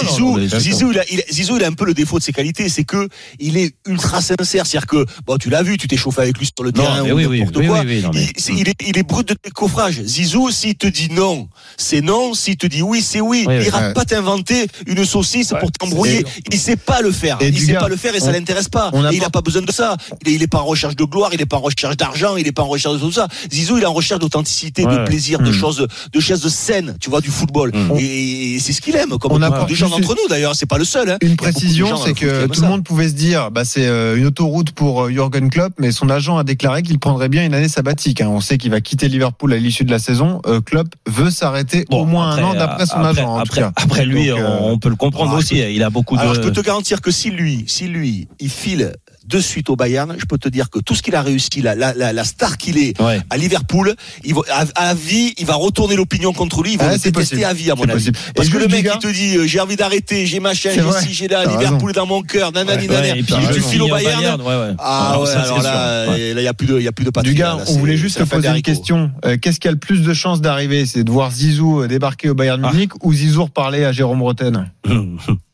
Zizou, 0.72 0.92
il 0.92 0.98
a, 0.98 1.04
il 1.10 1.20
a- 1.20 1.32
Zizou, 1.32 1.56
il 1.56 1.64
a 1.64 1.66
un 1.68 1.72
peu 1.72 1.84
le 1.84 1.94
défaut 1.94 2.18
de 2.18 2.24
ses 2.24 2.32
qualités, 2.32 2.68
c'est 2.68 2.84
que 2.84 3.08
il 3.38 3.56
est 3.56 3.74
ultra 3.86 4.20
sincère. 4.20 4.66
C'est-à-dire 4.66 4.86
que, 4.86 5.04
bon, 5.26 5.36
tu 5.38 5.50
l'as 5.50 5.62
vu, 5.62 5.76
tu 5.78 5.88
t'es 5.88 5.96
chauffé 5.96 6.22
avec 6.22 6.38
lui 6.38 6.46
sur 6.46 6.64
le 6.64 6.70
Non, 6.70 6.82
terrain 6.82 7.02
ou 7.02 7.14
oui, 7.14 7.26
oui, 7.26 7.38
n'importe 7.40 7.56
oui, 7.58 7.66
quoi. 7.66 7.80
oui, 7.80 7.86
oui, 7.86 8.02
non, 8.02 8.10
mais- 8.14 8.28
il, 8.56 8.68
est, 8.68 8.74
il 8.86 8.98
est 8.98 9.02
brut 9.02 9.26
de 9.28 9.36
décoffrage. 9.44 10.02
Zizou, 10.02 10.50
s'il 10.50 10.74
te 10.76 10.86
dit 10.86 11.08
non, 11.10 11.48
c'est 11.76 12.00
non. 12.00 12.34
S'il 12.34 12.56
te 12.56 12.66
dit 12.66 12.82
oui, 12.82 13.02
c'est 13.02 13.20
oui. 13.20 13.44
Oui, 13.46 13.54
il 13.60 13.66
ira 13.66 13.88
Ouais. 13.88 13.92
pas 13.94 14.04
t'inventer 14.04 14.66
une 14.86 15.04
saucisse 15.04 15.52
Ouais, 15.52 15.58
pour 15.60 15.70
t'embrouiller. 15.72 16.24
Il 16.50 16.58
sait 16.58 16.76
pas 16.76 17.00
le 17.02 17.12
faire. 17.12 17.38
Et 17.40 17.48
il 17.48 17.60
sait 17.60 17.72
gars, 17.72 17.80
pas 17.80 17.88
le 17.88 17.96
faire 17.96 18.14
et 18.14 18.20
ça 18.20 18.28
on- 18.28 18.32
l'intéresse 18.32 18.68
pas. 18.68 18.90
on 18.92 19.04
a 19.04 19.12
Et 19.12 19.16
il 19.16 19.20
pas- 19.20 19.26
a 19.26 19.30
pas 19.30 19.40
besoin 19.42 19.62
de 19.62 19.72
ça. 19.72 19.96
Il 20.24 20.32
est, 20.32 20.34
il 20.36 20.42
est 20.42 20.46
pas 20.46 20.58
en 20.58 20.64
recherche 20.64 20.96
de 20.96 21.04
gloire, 21.04 21.30
il 21.32 21.40
est 21.40 21.46
pas 21.46 21.56
en 21.56 21.60
recherche 21.60 21.96
d'argent, 21.96 22.36
il 22.36 22.46
est 22.46 22.52
pas 22.52 22.62
en 22.62 22.68
recherche 22.68 22.94
de 22.94 23.00
tout 23.00 23.12
ça. 23.12 23.28
Zizou, 23.52 23.76
il 23.78 23.82
est 23.82 23.86
en 23.86 23.92
recherche 23.92 24.20
d'authenticité, 24.20 24.84
Ouais. 24.84 24.98
de 24.98 25.04
plaisir, 25.04 25.38
de 25.40 25.50
Mm. 25.50 25.54
choses, 25.54 25.86
de 26.12 26.20
choses 26.20 26.46
saines, 26.52 26.96
tu 27.00 27.10
vois, 27.10 27.20
du 27.20 27.30
football. 27.30 27.72
Mm. 27.74 27.96
Et, 27.98 28.58
c'est 28.60 28.72
ce 28.72 28.80
qu'il 28.80 28.96
aime, 28.96 29.18
comme 29.18 29.32
On 29.32 29.38
beaucoup 29.38 29.66
de 29.68 29.74
gens 29.74 29.88
d'entre 29.88 30.14
nous 30.14 30.28
d'ailleurs. 30.28 30.45
C'est 30.54 30.66
pas 30.66 30.78
le 30.78 30.84
seul. 30.84 31.10
Hein. 31.10 31.18
Une 31.22 31.32
de 31.32 31.36
précision, 31.36 31.96
c'est 31.96 32.14
que 32.14 32.46
tout 32.46 32.62
le 32.62 32.68
monde 32.68 32.84
pouvait 32.84 33.08
se 33.08 33.14
dire, 33.14 33.50
bah, 33.50 33.64
c'est 33.64 33.86
euh, 33.86 34.16
une 34.16 34.26
autoroute 34.26 34.72
pour 34.72 35.04
euh, 35.04 35.10
Jürgen 35.10 35.50
Klopp, 35.50 35.74
mais 35.78 35.92
son 35.92 36.08
agent 36.10 36.36
a 36.36 36.44
déclaré 36.44 36.82
qu'il 36.82 36.98
prendrait 36.98 37.28
bien 37.28 37.44
une 37.44 37.54
année 37.54 37.68
sabbatique. 37.68 38.20
hein. 38.20 38.28
On 38.28 38.40
sait 38.40 38.58
qu'il 38.58 38.70
va 38.70 38.80
quitter 38.80 39.08
Liverpool 39.08 39.52
à 39.52 39.56
l'issue 39.58 39.84
de 39.84 39.90
la 39.90 39.98
saison. 39.98 40.40
Euh, 40.46 40.60
Klopp 40.60 40.88
veut 41.06 41.30
s'arrêter 41.30 41.84
Bon, 41.90 42.02
au 42.02 42.04
moins 42.04 42.30
après, 42.30 42.42
un 42.42 42.46
an 42.46 42.54
d'après 42.54 42.86
son 42.86 42.96
après- 42.96 43.08
agent. 43.20 43.28
En 43.32 43.38
après, 43.38 43.60
tout 43.62 43.66
cas. 43.66 43.72
après 43.76 44.04
lui, 44.04 44.28
Donc, 44.28 44.38
euh, 44.38 44.58
on, 44.60 44.78
peut 44.78 44.88
le 44.88 44.96
comprendre 44.96 45.32
ah, 45.34 45.38
aussi. 45.38 45.58
Il 45.58 45.82
a 45.82 45.90
beaucoup 45.90 46.16
de. 46.16 46.20
Alors 46.20 46.34
je 46.34 46.40
peux 46.40 46.52
te 46.52 46.60
garantir 46.60 47.00
que 47.00 47.10
si 47.10 47.30
lui, 47.30 47.64
si 47.66 47.86
lui, 47.88 48.28
il 48.40 48.50
file 48.50 48.92
de 49.26 49.40
suite 49.40 49.70
au 49.70 49.76
Bayern, 49.76 50.14
je 50.18 50.24
peux 50.24 50.38
te 50.38 50.48
dire 50.48 50.70
que 50.70 50.78
tout 50.78 50.94
ce 50.94 51.02
qu'il 51.02 51.14
a 51.14 51.22
réussi, 51.22 51.60
la, 51.62 51.74
la, 51.74 51.92
la, 51.94 52.24
star 52.24 52.56
qu'il 52.58 52.78
est 52.78 53.00
Ouais. 53.00 53.20
à 53.30 53.36
Liverpool, 53.36 53.94
il 54.24 54.34
va, 54.34 54.42
à, 54.50 54.64
à 54.90 54.94
vie, 54.94 55.34
il 55.38 55.46
va 55.46 55.54
retourner 55.54 55.96
l'opinion 55.96 56.32
contre 56.32 56.62
lui, 56.62 56.72
il 56.74 56.78
va 56.78 56.84
Ah, 56.86 56.92
le 56.92 56.94
détester 56.94 57.12
possible. 57.12 57.44
à 57.44 57.52
vie 57.52 57.70
à 57.70 57.74
mon 57.74 57.82
avis. 57.84 57.92
possible. 57.92 58.18
Parce 58.34 58.48
Et 58.48 58.50
que 58.52 58.58
le 58.58 58.68
mec 58.68 58.88
il 58.92 58.98
te 58.98 59.08
dit 59.12 59.36
euh, 59.36 59.46
j'ai 59.46 59.60
envie 59.60 59.76
d'arrêter, 59.76 60.26
j'ai 60.26 60.40
machin, 60.40 60.70
j'ai 60.72 60.82
ci, 61.06 61.12
j'ai 61.12 61.28
là, 61.28 61.44
Liverpool 61.44 61.90
est 61.90 61.94
dans 61.94 62.06
mon 62.06 62.22
cœur, 62.22 62.52
nanani, 62.52 62.88
Ouais, 62.88 62.94
nanana. 62.94 63.16
et 63.16 63.22
puis 63.22 63.34
tu 63.52 63.60
files 63.60 63.82
au 63.82 63.88
Bayern. 63.88 64.40
ouais, 64.40 64.46
ouais. 64.46 64.74
Ah 64.78 65.10
Alors, 65.10 65.22
ouais, 65.24 65.30
alors 65.30 65.62
là. 65.62 66.10
Ouais. 66.10 66.30
il 66.36 66.42
y 66.42 66.46
a 66.48 66.54
plus 66.54 66.66
de, 66.66 66.78
il 66.78 66.84
y 66.84 66.88
a 66.88 66.92
plus 66.92 67.04
de 67.04 67.10
patrie. 67.10 67.36
On 67.68 67.78
voulait 67.78 67.96
juste 67.96 68.18
te 68.18 68.24
poser 68.24 68.48
une 68.48 68.62
question. 68.62 69.10
Euh, 69.24 69.36
Qu'est-ce 69.40 69.60
qui 69.60 69.68
a 69.68 69.72
le 69.72 69.76
plus 69.78 70.02
de 70.02 70.14
chances 70.14 70.40
d'arriver? 70.40 70.86
C'est 70.86 71.04
de 71.04 71.10
voir 71.10 71.30
Zizou 71.30 71.86
débarquer 71.86 72.30
au 72.30 72.34
Bayern 72.34 72.62
Ah. 72.64 72.72
Munich 72.72 72.92
ou 73.02 73.12
Zizou 73.12 73.44
reparler 73.44 73.84
à 73.84 73.92
Jérôme 73.92 74.22
Roten? 74.22 74.70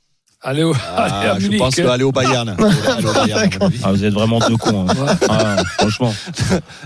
Allez, 0.45 0.65
au- 0.65 0.75
Ah, 0.97 1.03
allez 1.05 1.29
à 1.29 1.39
je 1.39 1.57
pense 1.57 1.79
aller 1.79 2.03
au 2.03 2.11
Bayern. 2.11 2.49
Aller 2.49 3.07
au 3.07 3.13
Bayern. 3.13 3.49
Ah, 3.85 3.93
vous 3.93 4.05
êtes 4.05 4.13
vraiment 4.13 4.41
deux 4.41 4.57
cons. 4.57 4.87
hein. 4.89 5.17
Ah, 5.29 5.57
franchement. 5.79 6.13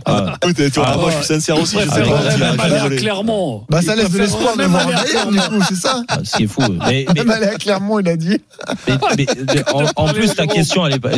Ah. 0.05 0.35
Tu 0.43 0.53
vois, 0.75 0.85
Ah, 0.87 0.97
moi 0.99 1.11
je 1.11 1.17
suis 1.17 1.25
sincère 1.25 1.59
aussi. 1.59 1.77
Je 1.81 1.89
sais 1.89 2.03
pas. 2.03 2.91
Clermont. 2.97 3.65
Bah 3.71 3.81
ça 3.81 3.97
laisse 3.97 4.11
de 4.11 4.19
l'espoir 4.19 4.53
de 4.57 4.63
même 4.63 4.71
voir 4.71 4.87
Bayern 4.87 5.31
du 5.31 5.39
coup, 5.39 5.65
c'est 5.69 5.75
ça 5.77 6.03
Ah, 6.09 6.19
Ce 6.23 6.37
qui 6.37 6.43
est 6.45 6.47
fou. 6.47 6.61
Mais, 6.87 7.07
mais- 7.09 7.15
Même 7.15 7.31
aller 7.31 7.47
à 7.47 7.55
Clermont, 7.55 7.99
il 7.99 8.09
a 8.11 8.17
dit. 8.17 8.39
mais- 8.87 8.95
mais- 9.17 9.27
mais 9.55 9.65
en, 9.73 9.85
en 9.97 10.09
plus, 10.09 10.35
ta 10.35 10.47
question, 10.47 10.87
elle 10.87 10.95
est 10.97 11.01
pas. 11.01 11.11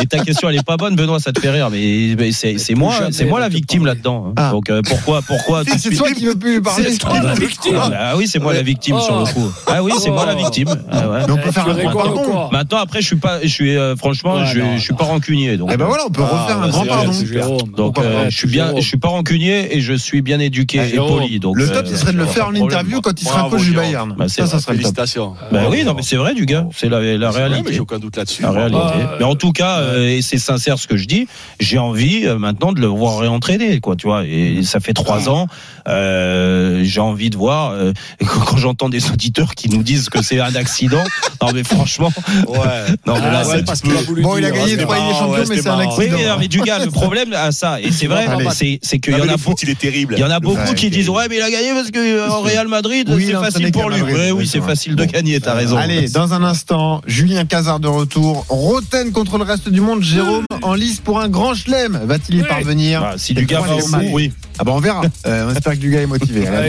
Et 0.00 0.06
ta 0.06 0.18
question, 0.20 0.48
elle 0.48 0.56
est 0.56 0.62
pas 0.66 0.76
bonne, 0.76 0.94
Benoît, 0.96 1.18
ça 1.18 1.32
te 1.32 1.40
fait 1.40 1.50
rire. 1.50 1.70
Mais, 1.70 2.14
mais 2.18 2.30
c'est 2.32 2.56
moi, 2.74 2.94
c'est 3.10 3.24
moi 3.24 3.40
la 3.40 3.48
victime 3.48 3.84
là-dedans. 3.86 4.26
hein. 4.28 4.32
Ah. 4.36 4.50
Donc 4.50 4.70
euh, 4.70 4.80
pourquoi, 4.86 5.22
pourquoi 5.22 5.62
C'est 5.76 5.90
toi 5.96 6.10
qui 6.12 6.26
veux 6.26 6.36
plus 6.36 6.54
lui 6.54 6.60
parler. 6.60 6.90
C'est 6.92 6.98
toi 6.98 7.20
la 7.20 7.34
victime. 7.34 7.78
Ah, 7.82 7.88
bah 7.88 8.12
oui, 8.16 8.28
c'est 8.28 8.38
moi 8.38 8.52
la 8.52 8.62
victime 8.62 9.00
sur 9.00 9.18
le 9.18 9.24
coup. 9.32 9.50
Ah 9.66 9.82
oui, 9.82 9.92
c'est 10.04 10.10
moi 10.10 10.26
la 10.26 10.34
victime. 10.34 10.68
Ah 10.92 11.08
ouais. 11.08 11.20
Mais 11.26 11.32
on 11.32 11.36
peut 11.36 11.50
faire 11.50 11.68
un 11.68 11.74
grand 11.74 11.92
pardon. 11.92 12.48
Maintenant, 12.52 12.78
après, 12.78 13.00
je 13.00 13.06
suis 13.06 13.16
pas, 13.16 13.40
je 13.42 13.48
suis 13.48 13.76
euh, 13.76 13.96
franchement, 13.96 14.36
Ouais, 14.36 14.46
je, 14.46 14.60
non, 14.60 14.76
je 14.76 14.82
suis 14.82 14.94
pas 14.94 15.04
rancunier. 15.04 15.56
Donc, 15.56 15.70
Eh 15.72 15.76
ben 15.76 15.86
voilà, 15.86 16.04
on 16.06 16.10
peut 16.10 16.22
Ah, 16.24 16.42
refaire 16.42 16.58
un 16.58 16.66
bah, 16.66 16.68
grand 16.68 16.82
c'est 17.12 17.34
pardon. 17.38 17.56
donc 17.76 17.98
euh, 17.98 18.26
je 18.30 18.36
suis 18.36 18.48
bien, 18.48 18.72
je 18.76 18.80
suis 18.86 18.96
pas 18.96 19.08
rancunier 19.08 19.76
et 19.76 19.80
je 19.80 19.92
suis 19.94 20.22
bien 20.22 20.38
éduqué 20.40 20.80
Ah, 20.80 20.86
et 20.86 20.96
poli. 20.96 21.40
Donc 21.40 21.56
Le 21.56 21.68
euh, 21.68 21.72
top, 21.74 21.86
ce 21.86 21.96
serait 21.96 22.12
de 22.12 22.18
le 22.18 22.26
faire 22.26 22.48
en 22.48 22.54
interview 22.54 23.00
quand 23.00 23.20
il 23.20 23.26
sera 23.26 23.48
coach 23.50 23.62
du. 23.62 23.72
Bayern. 23.72 24.14
Bah, 24.16 24.26
c'est 24.28 24.42
Ça, 24.42 24.46
ça 24.46 24.52
vrai. 24.56 24.60
serait. 24.62 24.72
Félicitations. 24.74 25.34
Bah 25.52 25.62
oui, 25.70 25.84
non, 25.84 25.94
mais 25.94 26.02
c'est 26.02 26.16
vrai, 26.16 26.34
du 26.34 26.46
gars. 26.46 26.66
C'est 26.76 26.88
la, 26.88 27.00
la 27.16 27.30
réalité. 27.30 27.72
j'ai 27.72 27.80
aucun 27.80 27.98
doute 27.98 28.16
là-dessus. 28.16 28.42
La 28.42 28.50
réalité. 28.50 28.78
Ah, 28.82 29.16
mais 29.18 29.24
en 29.24 29.34
tout 29.34 29.52
cas, 29.52 29.78
euh, 29.80 30.08
et 30.08 30.22
c'est 30.22 30.38
sincère 30.38 30.78
ce 30.78 30.86
que 30.86 30.96
je 30.96 31.06
dis, 31.06 31.26
j'ai 31.60 31.78
envie 31.78 32.26
euh, 32.26 32.38
maintenant 32.38 32.72
de 32.72 32.80
le 32.80 32.86
voir 32.86 33.18
réentraîner, 33.18 33.80
quoi, 33.80 33.96
tu 33.96 34.06
vois. 34.06 34.24
Et 34.26 34.62
ça 34.62 34.80
fait 34.80 34.92
trois 34.92 35.28
ans, 35.28 35.46
euh, 35.88 36.80
j'ai 36.84 37.00
envie 37.00 37.30
de 37.30 37.36
voir. 37.36 37.72
euh, 37.72 37.92
quand 38.46 38.56
j'entends 38.56 38.88
des 38.88 39.10
auditeurs 39.10 39.54
qui 39.54 39.68
nous 39.70 39.82
disent 39.82 39.93
que 40.10 40.22
c'est 40.22 40.40
un 40.40 40.54
accident, 40.54 41.02
non 41.42 41.48
mais 41.54 41.64
franchement, 41.64 42.12
Ouais. 42.48 42.58
non 43.06 43.14
mais 43.14 43.20
là, 43.20 43.40
Ah, 43.40 43.44
c'est- 43.44 43.50
ouais, 43.56 43.62
parce 43.64 43.82
voulu 43.82 44.22
Bon, 44.22 44.36
il 44.38 44.44
a 44.44 44.50
gagné 44.50 44.70
c'était 44.70 44.82
trois 44.82 44.96
Ligues 44.96 45.04
des 45.06 45.12
marrant, 45.12 45.18
Champions, 45.20 45.32
ouais, 45.42 45.44
mais 45.48 45.56
c'est 45.62 45.68
un 45.68 45.76
marrant. 45.76 45.96
oui, 45.96 46.04
accident. 46.04 46.16
mais, 46.18 46.28
non, 46.28 46.36
mais 46.40 46.48
du 46.48 46.60
gars, 46.60 46.78
le 46.84 46.90
problème 46.90 47.32
à 47.32 47.52
ça, 47.52 47.80
et 47.80 47.90
c'est 47.92 48.06
vrai, 48.06 48.26
c'est 48.54 48.78
c'est 48.82 48.98
qu'il 48.98 49.12
y 49.16 49.20
en 49.20 49.28
a 49.28 49.36
beaucoup. 49.36 49.54
il 49.62 49.70
est 49.70 49.78
terrible. 49.78 50.14
Il 50.16 50.20
y 50.20 50.24
en 50.24 50.30
a 50.30 50.40
beaucoup 50.40 50.74
qui 50.74 50.90
disent 50.90 51.08
ouais 51.08 51.26
mais 51.28 51.36
il 51.36 51.42
a 51.42 51.50
gagné 51.50 51.72
parce 51.72 51.90
que 51.90 51.98
euh, 51.98 52.28
en 52.30 52.40
Real 52.40 52.68
Madrid 52.68 53.08
c'est 53.18 53.32
facile 53.32 53.70
pour 53.72 53.90
lui. 53.90 54.02
Oui, 54.02 54.30
oui 54.32 54.46
c'est 54.46 54.60
facile 54.62 54.96
de 54.96 55.04
gagner. 55.04 55.40
T'as 55.40 55.54
raison. 55.54 55.76
Allez, 55.76 56.08
dans 56.08 56.32
un 56.34 56.42
instant, 56.44 57.00
Julien 57.06 57.44
Cazard 57.44 57.80
de 57.80 57.88
retour. 57.88 58.44
Roten 58.48 59.12
contre 59.12 59.38
le 59.38 59.44
reste 59.44 59.68
du 59.68 59.80
monde. 59.80 60.02
Jérôme 60.02 60.44
en 60.62 60.74
lice 60.74 61.00
pour 61.00 61.20
un 61.20 61.28
grand 61.28 61.54
chelem. 61.54 61.98
Va-t-il 62.04 62.38
y 62.38 62.42
parvenir 62.42 63.00
Bah, 63.00 63.14
si 63.16 63.34
du 63.34 63.46
gars 63.46 63.60
va 63.60 63.76
au 63.76 63.86
bout, 63.86 64.08
oui. 64.12 64.32
Ah 64.58 64.64
bah 64.64 64.72
on 64.74 64.80
verra. 64.80 65.02
Euh, 65.26 65.48
on 65.50 65.54
espère 65.54 65.72
que 65.72 65.78
du 65.78 65.90
gars 65.90 66.02
est 66.02 66.06
motivé. 66.06 66.46
Allez, 66.46 66.54
à 66.56 66.60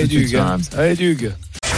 Allez, 0.77 0.95
tout 0.95 1.25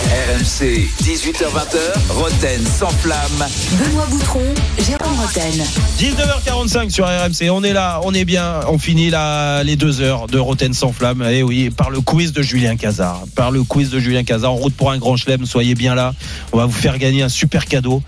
RMC. 0.08 0.62
Allez, 0.62 0.88
Dugue. 0.88 0.88
RMC, 0.88 0.88
18h20h, 1.04 2.12
Roten 2.12 2.66
sans 2.66 2.90
flamme. 2.90 3.48
Benoît 3.74 4.06
Boutron, 4.10 4.54
Jérôme 4.80 5.20
Roten. 5.20 5.64
19h45 6.00 6.90
sur 6.90 7.06
RMC. 7.06 7.50
On 7.52 7.64
est 7.64 7.74
là, 7.74 8.00
on 8.04 8.14
est 8.14 8.26
bien. 8.26 8.62
On 8.68 8.78
finit 8.78 9.10
là 9.10 9.64
les 9.64 9.76
deux 9.76 10.02
heures 10.02 10.28
de 10.28 10.40
Roten 10.40 10.74
sans 10.74 10.92
flamme. 10.92 11.24
Et 11.24 11.44
oui, 11.44 11.70
par 11.70 11.90
le 11.90 12.02
quiz 12.02 12.34
de 12.34 12.42
Julien 12.42 12.76
Cazard. 12.76 13.24
Par 13.36 13.52
le 13.52 13.64
quiz 13.64 13.90
de 13.90 14.00
Julien 14.00 14.24
Cazard. 14.24 14.54
En 14.54 14.56
route 14.56 14.74
pour 14.74 14.92
un 14.92 14.98
grand 14.98 15.18
chelem. 15.18 15.46
Soyez 15.46 15.76
bien 15.76 15.96
là. 15.96 16.14
On 16.52 16.58
va 16.58 16.66
vous 16.66 16.72
faire 16.72 16.98
gagner 16.98 17.24
un 17.24 17.30
super 17.30 17.66
cadeau. 17.66 18.02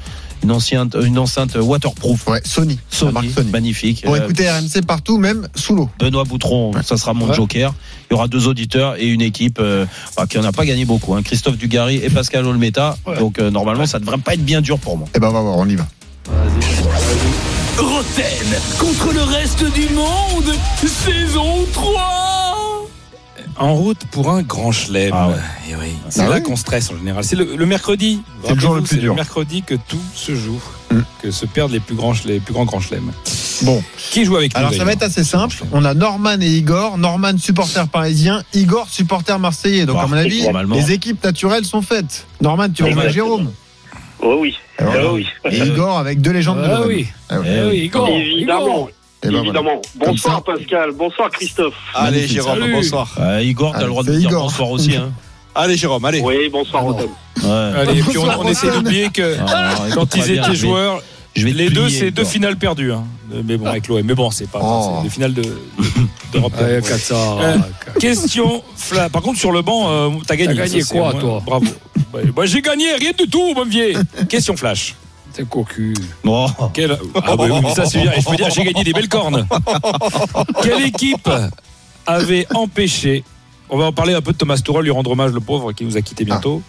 Une 0.44 0.52
enceinte, 0.52 0.96
une 1.04 1.20
enceinte 1.20 1.56
waterproof. 1.56 2.28
Ouais, 2.28 2.42
Sony. 2.46 2.80
La 3.02 3.12
marque 3.12 3.26
Sony, 3.26 3.36
Sony. 3.36 3.52
magnifique. 3.52 4.04
Pour 4.06 4.16
Euh, 4.16 4.24
écouter 4.24 4.50
RMC 4.50 4.82
partout, 4.88 5.18
même 5.18 5.48
sous 5.56 5.76
l'eau. 5.76 5.90
Benoît 6.00 6.24
Boutron, 6.24 6.72
ça 6.84 6.96
sera 6.98 7.14
mon 7.14 7.28
Ouais. 7.28 7.36
joker. 7.36 7.74
Il 8.10 8.14
y 8.14 8.16
aura 8.16 8.28
deux 8.28 8.48
auditeurs 8.48 8.96
et 8.98 9.08
une 9.08 9.22
équipe 9.22 9.58
euh, 9.60 9.86
bah, 10.16 10.26
qui 10.30 10.38
en 10.40 10.44
a 10.46 10.52
pas 10.52 10.66
gagné 10.66 10.86
beaucoup. 10.86 11.14
hein. 11.16 11.22
Christophe 11.24 11.58
Dugarry 11.58 11.98
et 11.98 12.10
Pascal 12.10 12.46
Olmeta. 12.46 12.98
Ouais. 13.06 13.18
Donc 13.20 13.38
euh, 13.40 13.52
normalement, 13.52 13.86
ça 13.86 14.00
devrait 14.00 14.18
pas 14.18 14.34
être 14.34 14.46
bien 14.46 14.62
dur 14.62 14.80
pour 14.80 14.98
moi. 14.98 15.08
Eh 15.16 15.20
ben 15.20 15.28
on 15.28 15.34
va 15.34 15.42
voir, 15.42 15.58
on 15.58 15.68
y 15.68 15.76
va. 15.76 15.86
Roten 17.78 18.60
contre 18.78 19.14
le 19.14 19.24
reste 19.24 19.64
du 19.74 19.90
monde, 19.94 20.54
saison 20.86 21.66
3 21.74 22.49
En 23.60 23.74
route 23.76 24.00
pour 24.12 24.30
un 24.32 24.42
grand 24.42 24.72
chelem. 24.72 25.12
Ah 25.14 25.28
ouais. 25.30 25.36
Et 25.70 25.76
oui, 25.76 25.94
c'est 26.10 26.22
Ah 26.22 26.24
là 26.26 26.30
ouais 26.36 26.42
qu'on 26.42 26.56
stresse 26.56 26.90
en 26.92 26.98
général. 26.98 27.24
C'est 27.26 27.36
le, 27.36 27.56
le 27.58 27.66
mercredi. 27.66 28.22
C'est 28.46 28.54
le 28.56 28.60
jour 28.60 28.74
le 28.76 28.82
plus 28.82 28.96
c'est 28.96 29.02
dur. 29.02 29.12
le 29.14 29.18
mercredi 29.18 29.64
que 29.64 29.76
tout 29.76 30.00
se 30.16 30.34
joue, 30.36 30.62
Mm. 30.92 31.02
que 31.22 31.30
se 31.30 31.46
perdent 31.46 31.72
les 31.72 31.80
plus 31.80 31.94
grands, 31.94 32.14
les 32.26 32.40
plus 32.40 32.52
grands 32.54 32.66
grands 32.66 32.80
chelems. 32.80 33.12
Bon, 33.62 33.84
Qui 34.12 34.26
joue 34.26 34.38
avec 34.38 34.54
nous 34.56 34.60
alors 34.60 34.74
ça 34.74 34.84
va 34.86 34.94
être 34.94 35.04
assez 35.04 35.24
simple. 35.24 35.58
On 35.72 35.86
a 35.86 35.94
Norman 35.94 36.40
et 36.42 36.48
Igor. 36.48 36.98
Norman, 36.98 37.38
supporter 37.38 37.88
parisien. 37.88 38.42
Igor, 38.56 38.88
supporter 38.90 39.38
marseillais. 39.38 39.86
Donc, 39.86 39.98
Bah, 39.98 40.04
à 40.06 40.08
mon 40.08 40.18
avis, 40.18 40.48
les 40.74 40.92
équipes 40.92 41.24
naturelles 41.24 41.66
sont 41.66 41.82
faites. 41.84 42.26
Norman, 42.42 42.70
tu 42.74 42.82
vas 42.84 42.90
jouer 42.92 43.06
à 43.06 43.10
Jérôme. 43.10 43.52
Oh 44.22 44.38
oui. 44.40 44.56
Ah 44.80 44.86
oui. 45.14 45.28
Et 45.52 45.58
Igor 45.60 45.98
avec 46.00 46.22
deux 46.22 46.32
légendes 46.32 46.60
de 46.62 46.64
Ah 46.70 46.82
oui. 46.88 47.08
Ah 47.30 47.40
ouais. 47.40 47.46
Eh 47.48 47.70
oui, 47.70 47.78
Igor. 47.86 48.10
Évidemment. 48.10 48.62
Igor. 48.66 48.90
Et 49.22 49.28
ben 49.28 49.32
voilà. 49.34 49.44
Évidemment. 49.44 49.82
Bonsoir 49.96 50.36
ça. 50.46 50.54
Pascal, 50.54 50.92
bonsoir 50.94 51.30
Christophe. 51.30 51.74
Allez, 51.94 52.12
Magnifique. 52.18 52.32
Jérôme, 52.36 52.60
Salut. 52.60 52.74
bonsoir. 52.74 53.16
Euh, 53.20 53.42
Igor, 53.44 53.74
t'as 53.74 53.82
le 53.82 53.88
droit 53.88 54.04
de 54.04 54.16
dire 54.16 54.30
Igor. 54.30 54.44
bonsoir 54.44 54.72
aussi. 54.72 54.96
Hein. 54.96 55.12
Allez, 55.56 55.76
Jérôme, 55.76 56.06
allez. 56.06 56.22
Oui, 56.22 56.48
bonsoir 56.50 56.84
Rotten. 56.84 57.10
Ouais. 57.44 57.50
Allez, 57.50 58.00
et 58.00 58.04
puis 58.04 58.18
on, 58.18 58.48
essaie 58.48 58.72
d'oublier 58.72 59.10
que 59.10 59.36
Ah, 59.46 59.74
quand 59.94 60.16
ils 60.16 60.32
étaient 60.32 60.56
joueurs, 60.56 61.02
je 61.36 61.44
vais 61.46 61.52
te 61.52 61.58
les 61.58 61.70
deux, 61.70 61.90
c'est 61.90 62.12
deux 62.12 62.24
finales 62.24 62.56
perdues. 62.56 62.94
hein. 62.94 63.04
Mais 63.44 63.58
bon, 63.58 63.66
avec 63.66 63.88
l'OM. 63.88 64.02
Mais 64.04 64.14
bon, 64.14 64.32
c'est 64.32 64.50
pas 64.50 64.60
Oh. 64.62 64.96
c'est 64.98 65.04
des 65.04 65.10
finales 65.10 65.34
de- 65.34 65.42
d'Europe. 66.32 66.54
Ouais, 66.60 66.80
Ouais. 66.80 66.82
Euh, 67.12 67.58
Question, 68.00 68.64
Fla. 68.76 69.10
Par 69.10 69.22
contre, 69.22 69.40
sur 69.40 69.52
le 69.52 69.62
banc, 69.62 69.90
euh, 69.90 70.10
t'as 70.26 70.36
gagné. 70.36 70.56
T'as 70.56 70.66
gagné 70.66 70.82
Ça, 70.82 70.96
quoi, 70.96 71.12
moi. 71.12 71.22
toi 71.22 71.42
Bravo. 71.46 71.66
Ouais, 72.14 72.24
bah, 72.34 72.46
j'ai 72.46 72.62
gagné, 72.62 72.94
rien 72.96 73.12
du 73.18 73.28
tout, 73.28 73.54
mon 73.56 73.66
vieux. 73.66 73.94
Question 74.30 74.56
flash. 74.56 74.96
T'es 75.34 75.44
cocu. 75.44 75.94
Bon. 76.24 76.48
Quelle... 76.74 76.98
Ah 77.24 77.36
oui, 77.38 77.50
oui, 77.52 77.74
ça 77.76 77.86
c'est 77.86 78.02
bien. 78.02 78.12
Et 78.14 78.22
je 78.22 78.26
peux 78.30 78.36
dire, 78.36 78.50
j'ai 78.50 78.64
gagné 78.64 78.84
des 78.84 78.94
belles 78.94 79.10
cornes. 79.10 79.48
Quelle 80.64 80.84
équipe 80.84 81.30
avait 82.08 82.48
empêché 82.54 83.24
On 83.70 83.78
va 83.78 83.86
en 83.86 83.94
parler 83.94 84.14
un 84.14 84.22
peu 84.22 84.32
de 84.32 84.38
Thomas 84.38 84.58
Tourelle, 84.58 84.86
lui 84.86 84.92
rendre 84.92 85.12
hommage, 85.12 85.32
le 85.32 85.40
pauvre, 85.40 85.72
qui 85.74 85.86
nous 85.86 85.98
a 85.98 86.02
quitté 86.02 86.26
bientôt. 86.26 86.62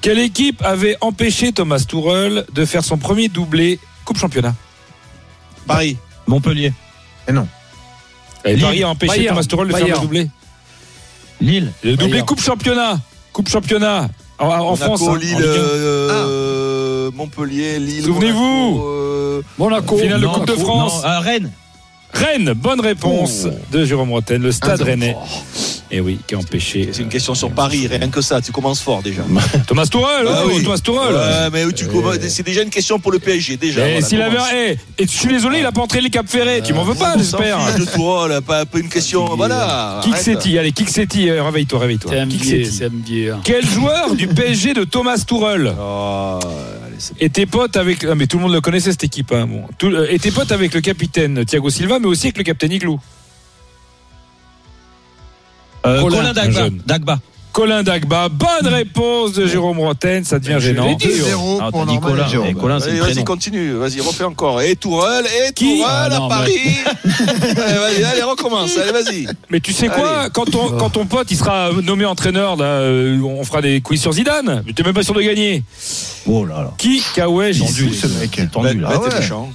Quelle 0.00 0.18
équipe 0.18 0.62
avait 0.62 0.96
empêché 1.00 1.52
Thomas 1.52 1.84
Tourelle 1.86 2.46
de 2.52 2.64
faire 2.64 2.84
son 2.84 2.96
premier 2.96 3.28
doublé 3.28 3.78
Coupe 4.04 4.18
Championnat? 4.18 4.54
Paris. 5.66 5.96
Montpellier. 6.26 6.72
Et 8.44 8.52
Lille. 8.54 8.62
Paris 8.62 8.82
a 8.82 8.88
empêché 8.88 9.16
Bayern. 9.16 9.34
Thomas 9.34 9.46
Tourelle 9.46 9.68
de 9.68 9.72
faire 9.74 9.86
le 9.96 10.02
doublé. 10.02 10.30
Lille. 11.40 11.72
Le 11.82 11.90
doublé 11.92 12.08
Bayern. 12.12 12.26
Coupe 12.26 12.40
Championnat. 12.40 12.98
Coupe 13.32 13.48
Championnat. 13.48 14.08
En, 14.38 14.74
France. 14.76 15.02
hein, 15.02 15.06
en 15.06 15.18
euh, 15.20 16.39
Montpellier, 17.20 17.78
Lille. 17.78 18.04
Souvenez-vous. 18.04 18.38
Monaco, 18.38 18.86
euh, 18.88 19.42
Monaco. 19.58 19.98
Finale 19.98 20.20
de 20.20 20.24
Non, 20.26 20.32
Coupe 20.32 20.46
de 20.46 20.54
non, 20.56 20.64
France. 20.64 21.02
à 21.04 21.20
Rennes. 21.20 21.50
Rennes, 22.12 22.54
bonne 22.56 22.80
réponse 22.80 23.46
de 23.70 23.84
Jérôme 23.84 24.10
Rotten, 24.10 24.42
le 24.42 24.50
stade 24.50 24.80
rennais. 24.82 25.14
Et 25.92 26.00
oui, 26.00 26.18
qui 26.26 26.34
a 26.34 26.38
empêché. 26.38 26.88
C'est 26.92 27.02
une 27.02 27.08
question 27.08 27.34
sur 27.36 27.50
Paris, 27.50 27.86
rien 27.88 28.08
que 28.08 28.20
ça. 28.20 28.40
Tu 28.40 28.50
commences 28.52 28.80
fort 28.80 29.02
déjà. 29.02 29.22
Thomas 29.66 29.86
Tourelle, 29.86 30.26
Ah 30.28 30.42
oh, 30.44 30.50
oui. 30.56 30.62
Thomas 30.64 30.78
Tourelle. 30.78 31.14
Ouais, 31.14 31.50
mais 31.52 31.72
tu 31.72 31.86
commences- 31.86 32.18
c'est 32.28 32.44
déjà 32.44 32.62
une 32.62 32.70
question 32.70 32.98
pour 32.98 33.12
le 33.12 33.18
PSG 33.20 33.56
déjà. 33.58 33.86
Et 33.86 33.92
voilà, 33.92 34.06
s'il 34.06 34.22
avait. 34.22 34.36
commence. 34.36 34.48
eh, 34.54 34.76
et 34.98 35.06
je 35.06 35.10
suis 35.10 35.28
désolé, 35.28 35.60
il 35.60 35.66
a 35.66 35.72
pas 35.72 35.82
entraîné 35.82 36.04
les 36.04 36.10
Cap 36.10 36.26
Ferré. 36.28 36.62
Tu 36.64 36.72
m'en 36.72 36.84
veux 36.84 36.94
pas, 36.94 37.14
j'espère. 37.18 37.58
de 37.78 37.84
Tourelle, 37.84 38.40
pas, 38.42 38.64
pas 38.66 38.78
une 38.78 38.88
question. 38.88 39.24
Voilà. 39.36 40.00
Kick 40.02 40.14
arrête. 40.14 40.24
City, 40.24 40.58
allez, 40.58 40.72
euh, 41.30 41.42
réveille-toi, 41.44 41.78
réveille-toi. 41.78 42.12
Hein. 42.16 42.28
Quel 43.44 43.66
joueur 43.66 44.14
du 44.14 44.26
PSG 44.28 44.74
de 44.74 44.84
Thomas 44.84 45.22
Tourelle 45.26 45.74
Oh, 45.80 46.38
allez, 47.00 47.14
c'est- 47.18 47.22
était 47.24 47.46
pote 47.46 47.76
avec. 47.76 48.04
Ah, 48.04 48.14
mais 48.14 48.26
tout 48.26 48.36
le 48.36 48.42
monde 48.44 48.52
le 48.52 48.60
connaissait 48.60 48.90
cette 48.92 49.04
équipe. 49.04 49.32
Hein, 49.32 49.46
bon. 49.46 49.64
Tout- 49.78 49.88
euh, 49.88 50.06
était 50.10 50.30
pote 50.30 50.52
avec 50.52 50.74
le 50.74 50.80
capitaine 50.80 51.44
Thiago 51.44 51.70
Silva, 51.70 51.98
mais 51.98 52.06
aussi 52.06 52.26
avec 52.28 52.38
le 52.38 52.44
capitaine 52.44 52.72
Igloo. 52.72 53.00
Euh, 55.86 56.00
Colin, 56.02 56.16
Colin 56.18 56.32
Dagba. 56.34 56.50
jeune. 56.60 56.82
Dagba. 56.86 57.20
Colin 57.52 57.82
Dagba, 57.82 58.28
bonne 58.28 58.72
réponse 58.72 59.32
de 59.32 59.46
Jérôme 59.46 59.80
Roten, 59.80 60.22
ça 60.24 60.38
devient 60.38 60.58
gênant. 60.60 60.94
dit. 60.94 61.06
2-0 61.08 61.58
Ah, 61.60 61.70
pour 61.72 61.84
Jérôme. 62.28 62.46
Et 62.46 62.54
Colin, 62.54 62.78
c'est 62.78 62.90
Allez, 62.90 62.98
le 62.98 63.04
vas-y, 63.04 63.24
continue. 63.24 63.72
Vas-y, 63.72 64.00
refais 64.00 64.24
encore. 64.24 64.62
Et 64.62 64.76
Tourelle, 64.76 65.24
et 65.26 65.52
Qui 65.52 65.78
Tourelle 65.78 65.84
Ah, 66.12 66.16
à 66.16 66.18
non, 66.20 66.28
Paris. 66.28 66.52
allez, 66.86 67.54
vas-y, 67.78 68.04
allez, 68.04 68.22
recommence. 68.22 68.70
Allez, 68.78 68.92
vas-y. 68.92 69.26
Mais 69.50 69.58
tu 69.60 69.72
sais 69.72 69.88
quoi, 69.88 70.20
Allez. 70.20 70.30
quand, 70.32 70.54
on, 70.54 70.68
quand 70.78 70.90
ton 70.90 71.06
pote 71.06 71.28
il 71.30 71.36
sera 71.36 71.70
nommé 71.82 72.04
entraîneur, 72.04 72.56
là, 72.56 72.64
euh, 72.64 73.20
on 73.22 73.42
fera 73.44 73.60
des 73.62 73.80
quiz 73.80 74.00
sur 74.00 74.12
Zidane. 74.12 74.62
Mais 74.64 74.72
t'es 74.72 74.82
même 74.84 74.94
pas 74.94 75.02
sûr 75.02 75.14
de 75.14 75.22
gagner. 75.22 75.64
Oh 76.26 76.44
là 76.44 76.62
là. 76.62 76.72
Qui 76.78 77.02
Kawaj 77.14 77.58
Tendu, 77.58 77.92
ce 77.94 78.06
mec. 78.06 78.30
C'est 78.34 78.50
tendu 78.50 78.78
là. 78.80 78.90
Ah 78.94 79.00
ouais. 79.00 79.14
méchant. 79.20 79.50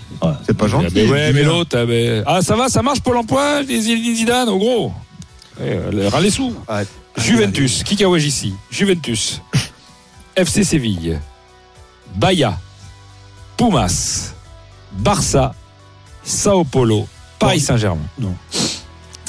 C'est 0.45 0.57
pas 0.57 0.67
gentil. 0.67 0.87
Ah, 0.89 0.91
mais 0.95 1.07
ouais, 1.07 1.31
mais 1.33 1.39
Julien. 1.43 1.47
l'autre, 1.47 1.77
ah, 1.79 1.85
mais- 1.87 2.23
ah, 2.25 2.41
ça 2.41 2.55
va, 2.55 2.67
ça 2.67 2.81
marche 2.81 2.99
pour 2.99 3.13
l'emploi, 3.13 3.63
Zidane, 3.63 4.49
au 4.49 4.57
gros. 4.57 4.91
Eh, 5.61 5.63
euh, 5.93 6.09
les 6.21 6.29
sous. 6.29 6.53
Juventus, 7.17 7.83
qui 7.83 7.95
Kawaj 7.95 8.25
ici 8.25 8.53
Juventus, 8.69 9.41
FC 10.35 10.63
Séville, 10.63 11.19
Bahia, 12.15 12.59
Pumas, 13.57 14.33
Barça, 14.91 15.53
Sao 16.23 16.63
Paulo, 16.63 17.07
Paris 17.39 17.59
Saint-Germain. 17.61 18.05
Non. 18.19 18.35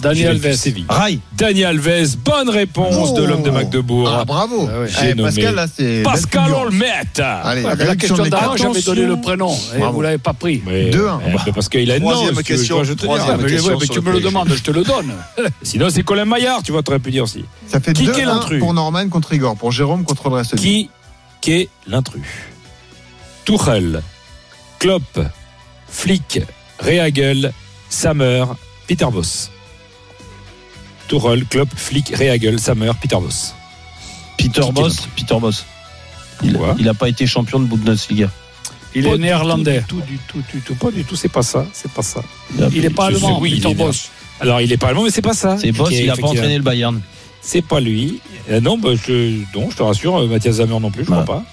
Daniel 0.03 0.29
Alves. 0.45 0.85
Rai. 0.89 1.19
Daniel 1.37 1.67
Alves, 1.69 2.17
bonne 2.19 2.51
réponse 2.51 3.15
de 3.15 3.23
l'homme 3.25 3.43
de 3.43 3.51
Magdebourg. 3.51 4.09
Ah, 4.13 4.25
bravo. 4.25 4.69
Ah 4.71 4.81
ouais. 4.81 4.89
J'ai 4.89 4.99
Allez, 4.99 5.15
nommé 5.15 5.29
Pascal, 5.31 5.55
là, 5.55 5.67
c'est. 5.75 6.03
Pascal 6.03 6.43
belle 6.43 6.51
figure. 6.53 6.67
Olmet. 6.67 6.93
Allez, 7.43 7.63
Ouais, 7.65 7.77
la 7.77 7.85
réduction 7.85 8.17
question 8.17 8.31
d'avant, 8.31 8.57
j'avais 8.57 8.83
donné 8.83 9.07
le 9.07 9.21
prénom. 9.21 9.55
Et 9.75 9.79
Bravo. 9.79 9.95
vous 9.95 10.03
l'avez 10.03 10.19
pas 10.19 10.33
pris. 10.35 10.63
Mais- 10.67 10.91
2-1. 10.91 11.21
eh, 11.27 11.31
mais 11.47 11.53
parce 11.53 11.69
qu'il 11.69 11.91
a 11.91 11.97
une 11.97 12.03
Troisième 12.03 12.35
non, 12.35 12.43
question, 12.43 12.85
je 12.85 12.93
te 12.93 13.07
Ah, 13.09 13.37
mais, 13.39 13.47
question 13.51 13.71
ouais, 13.73 13.77
mais 13.81 13.87
sur 13.87 13.95
tu 13.95 14.01
le 14.01 14.07
me 14.07 14.13
le 14.13 14.21
demandes, 14.21 14.49
je 14.55 14.63
te 14.63 14.71
le 14.71 14.85
donne. 14.85 15.13
Sinon, 15.63 15.89
c'est 15.91 16.03
Colin 16.03 16.25
Maillard, 16.27 16.63
tu 16.63 16.73
vois, 16.73 16.83
t'aurais 16.83 16.99
pu 16.99 17.11
dire 17.11 17.25
aussi. 17.25 17.45
Ça 17.67 17.81
fait 17.81 17.93
Qui 17.93 18.05
est 18.05 18.09
2-1 18.09 18.27
l'intrus 18.27 18.61
pour 18.61 18.75
Norman 18.75 19.09
contre 19.09 19.33
Igor. 19.33 19.57
Pour 19.57 19.73
Jérôme 19.73 20.05
contre 20.05 20.29
le 20.29 20.37
reste 20.37 20.57
Qui 20.57 20.91
est 21.49 21.69
l'intrus 21.87 22.23
Tuchel, 23.45 24.03
Klopp, 24.79 25.21
Flick, 25.89 26.41
Rehagel, 26.81 27.53
Sammer, 27.89 28.45
Peter 28.89 29.07
Boss. 29.13 29.51
Tuchel, 31.09 31.45
Klopp, 31.47 31.69
Flick, 31.75 32.13
Rehagel, 32.17 32.59
Sammer, 32.59 32.93
Peter 33.01 33.17
Boss. 33.17 33.55
Peter 34.37 34.61
Qui 34.63 34.73
Boss. 34.73 35.09
Peter 35.17 35.37
Boss. 35.41 35.65
Il, 36.43 36.53
Quoi 36.55 36.75
il 36.79 36.89
a 36.89 36.95
pas 36.95 37.09
été 37.09 37.27
champion 37.27 37.59
de 37.61 37.65
Bundesliga. 37.67 38.31
Il 38.95 39.05
Pas 39.05 39.11
est 39.15 39.19
néerlandais. 39.19 39.83
tout, 39.87 40.01
Du 40.07 40.19
tout, 40.29 40.39
du 40.39 40.43
tout, 40.45 40.57
du 40.57 40.61
tout, 40.63 40.75
pas 40.75 40.91
du 40.91 41.05
tout, 41.05 41.17
c'est 41.17 41.29
pas 41.29 41.43
ça, 41.43 41.67
c'est 41.73 41.91
pas 41.91 42.03
ça. 42.03 42.23
Il 42.73 42.81
n'est 42.83 42.91
pas 42.91 43.07
allemand, 43.07 43.39
oui, 43.41 43.61
Peter. 43.61 43.75
Boss. 43.75 44.09
Alors, 44.41 44.61
il 44.61 44.71
est 44.73 44.77
pas 44.77 44.89
allemand, 44.89 45.05
mais 45.05 45.11
c'est 45.11 45.23
pas 45.23 45.35
ça. 45.35 45.57
C'est 45.59 45.73
Boss, 45.73 45.91
il 45.93 46.11
a 46.11 46.17
pas 46.17 46.27
entraîné 46.29 46.57
le 46.57 46.63
Bayern. 46.63 47.01
C'est 47.41 47.63
pas 47.63 47.79
lui. 47.81 48.21
Euh, 48.51 48.61
non, 48.61 48.77
bah, 48.77 48.91
je, 48.95 49.37
non, 49.55 49.71
je 49.71 49.77
te 49.77 49.83
rassure, 49.83 50.17
euh, 50.21 50.27
Mathias 50.27 50.57
Zamer 50.57 50.81
non 50.81 50.91
plus, 50.91 51.05
je 51.05 51.11
Ouais. 51.11 51.23
crois 51.23 51.37
pas. 51.37 51.45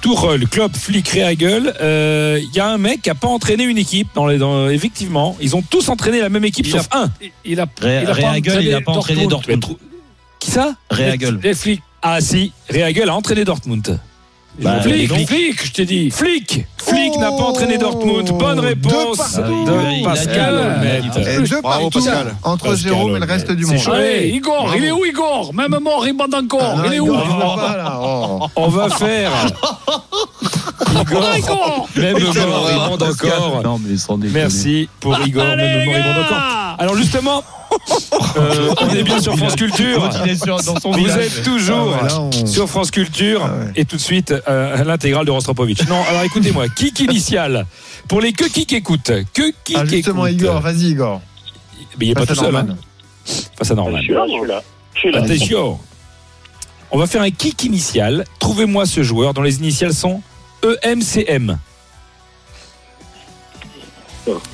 Tourelle, 0.00 0.46
Klopp, 0.48 0.76
Flick, 0.76 1.08
Rehagel. 1.08 1.74
euh, 1.80 2.40
Il 2.42 2.54
y 2.56 2.60
a 2.60 2.66
un 2.68 2.78
mec 2.78 3.02
qui 3.02 3.10
a 3.10 3.14
pas 3.14 3.28
entraîné 3.28 3.64
une 3.64 3.78
équipe. 3.78 4.08
Dans 4.14 4.26
les, 4.26 4.38
dans- 4.38 4.68
effectivement, 4.68 5.36
ils 5.40 5.54
ont 5.56 5.62
tous 5.62 5.88
entraîné 5.88 6.20
la 6.20 6.28
même 6.28 6.44
équipe 6.44 6.66
Il 6.66 6.72
sauf 6.72 6.88
un. 6.92 7.10
Il 7.44 7.60
a, 7.60 7.66
Ré- 7.80 8.00
il 8.02 8.08
a 8.10 8.14
pas 8.14 8.20
il 8.62 8.74
a 8.74 8.80
pas 8.80 8.92
entraîné 8.92 9.26
Dortmund. 9.26 9.64
Qui 10.38 10.50
ça? 10.50 10.74
Rehagel. 10.90 11.38
Les 11.42 11.54
flics. 11.54 11.82
Ah 12.02 12.20
si, 12.20 12.52
Rehagel 12.70 13.08
a 13.10 13.14
entraîné 13.14 13.44
Dortmund. 13.44 13.98
Bah, 14.60 14.80
Flic, 14.82 15.10
flic, 15.26 15.66
je 15.66 15.72
t'ai 15.72 15.84
dit. 15.86 16.10
Flick, 16.10 16.66
Flick 16.76 17.16
n'a 17.18 17.28
pas 17.30 17.44
entraîné 17.44 17.78
Dortmund. 17.78 18.30
Bonne 18.32 18.60
réponse 18.60 19.36
de 19.36 20.04
Pascal 20.04 20.80
Bravo, 21.62 21.88
Pascal. 21.90 22.34
entre 22.42 22.64
Pascal 22.68 22.76
Jérôme 22.92 23.16
et 23.16 23.20
le 23.20 23.24
reste 23.26 23.50
du 23.52 23.64
C'est 23.64 23.72
monde. 23.72 23.80
chaud. 23.82 23.92
Allez, 23.92 24.28
Igor, 24.28 24.64
Bravo. 24.64 24.74
il 24.78 24.84
est 24.84 24.90
où 24.90 25.04
Igor? 25.06 25.54
Même 25.54 25.78
mort, 25.80 26.06
il 26.06 26.12
bande 26.14 26.34
encore. 26.34 26.74
Ah, 26.78 26.82
il 26.86 26.92
est 26.94 27.00
où 27.00 27.06
Igor, 27.06 27.26
il 27.30 27.38
va 27.38 27.56
pas, 27.68 27.76
là. 27.76 28.00
Oh. 28.02 28.46
On 28.56 28.68
va 28.68 28.90
faire 28.90 29.30
Igor, 31.00 31.24
Igor 31.38 31.88
même 31.96 32.18
mort, 32.22 32.68
il 32.70 32.90
monte 32.90 33.00
Pascal. 33.00 33.32
encore. 33.38 33.62
Non, 33.62 33.78
mais. 33.78 34.28
Merci 34.32 34.88
pour 35.00 35.18
Igor, 35.26 35.44
même 35.44 35.86
mort, 35.86 35.94
il 35.96 36.04
monte 36.04 36.04
gars 36.04 36.36
encore. 36.36 36.59
Alors 36.80 36.96
justement, 36.96 37.44
euh, 38.38 38.74
on 38.80 38.88
est 38.88 39.02
bien 39.02 39.20
sur 39.20 39.36
France 39.36 39.54
Culture. 39.54 40.10
Vous 40.84 41.10
êtes 41.18 41.42
toujours 41.44 41.94
Ah 42.02 42.20
on- 42.20 42.46
sur 42.46 42.66
France 42.68 42.90
Culture 42.90 43.42
Ah 43.44 43.50
ouais. 43.66 43.72
et 43.76 43.84
tout 43.84 43.96
de 43.96 44.00
suite 44.00 44.32
euh, 44.48 44.82
l'intégrale 44.84 45.26
de 45.26 45.30
Rostropovitch. 45.30 45.86
Non, 45.86 46.02
alors 46.08 46.22
écoutez-moi, 46.22 46.68
kick 46.70 46.98
initial 47.00 47.66
pour 48.08 48.22
les 48.22 48.32
que 48.32 48.46
qui 48.46 48.62
écoutent, 48.74 49.12
que 49.34 49.52
qui 49.62 49.76
Ah, 49.76 49.84
justement, 49.84 50.26
écoute. 50.26 50.40
Igor, 50.40 50.60
vas-y, 50.60 50.84
Igor. 50.92 51.20
Mais 51.98 52.06
il 52.06 52.10
est 52.12 52.14
pas 52.14 52.24
Face 52.24 52.38
tout 52.38 52.44
à 52.44 52.46
seul. 52.46 52.56
Hein. 52.56 52.76
Face 53.58 53.70
à 53.70 53.74
Norman. 53.74 53.98
Je 53.98 54.02
suis 54.04 54.14
là, 54.14 54.24
je 54.26 54.32
suis 54.32 54.46
là. 54.48 54.62
Je 54.94 54.98
suis 55.00 55.12
là. 55.12 55.18
Attention. 55.22 55.78
On 56.92 56.98
va 56.98 57.06
faire 57.06 57.20
un 57.22 57.30
kick 57.30 57.62
initial. 57.62 58.24
Trouvez-moi 58.38 58.86
ce 58.86 59.02
joueur 59.02 59.34
dont 59.34 59.42
les 59.42 59.58
initiales 59.58 59.92
sont 59.92 60.22
E 60.64 60.78
EMCM. 60.82 61.58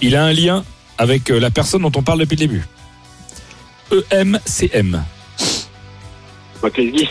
Il 0.03 0.17
a 0.17 0.25
un 0.25 0.33
lien 0.33 0.65
avec 0.99 1.31
euh, 1.31 1.39
la 1.39 1.51
personne 1.51 1.83
dont 1.83 1.93
on 1.97 2.03
parle 2.03 2.21
depuis 2.21 2.37
le 2.37 2.41
début. 2.41 2.65
E 3.93 4.05
EMCM. 4.11 5.03
Maclesguy. 6.63 7.09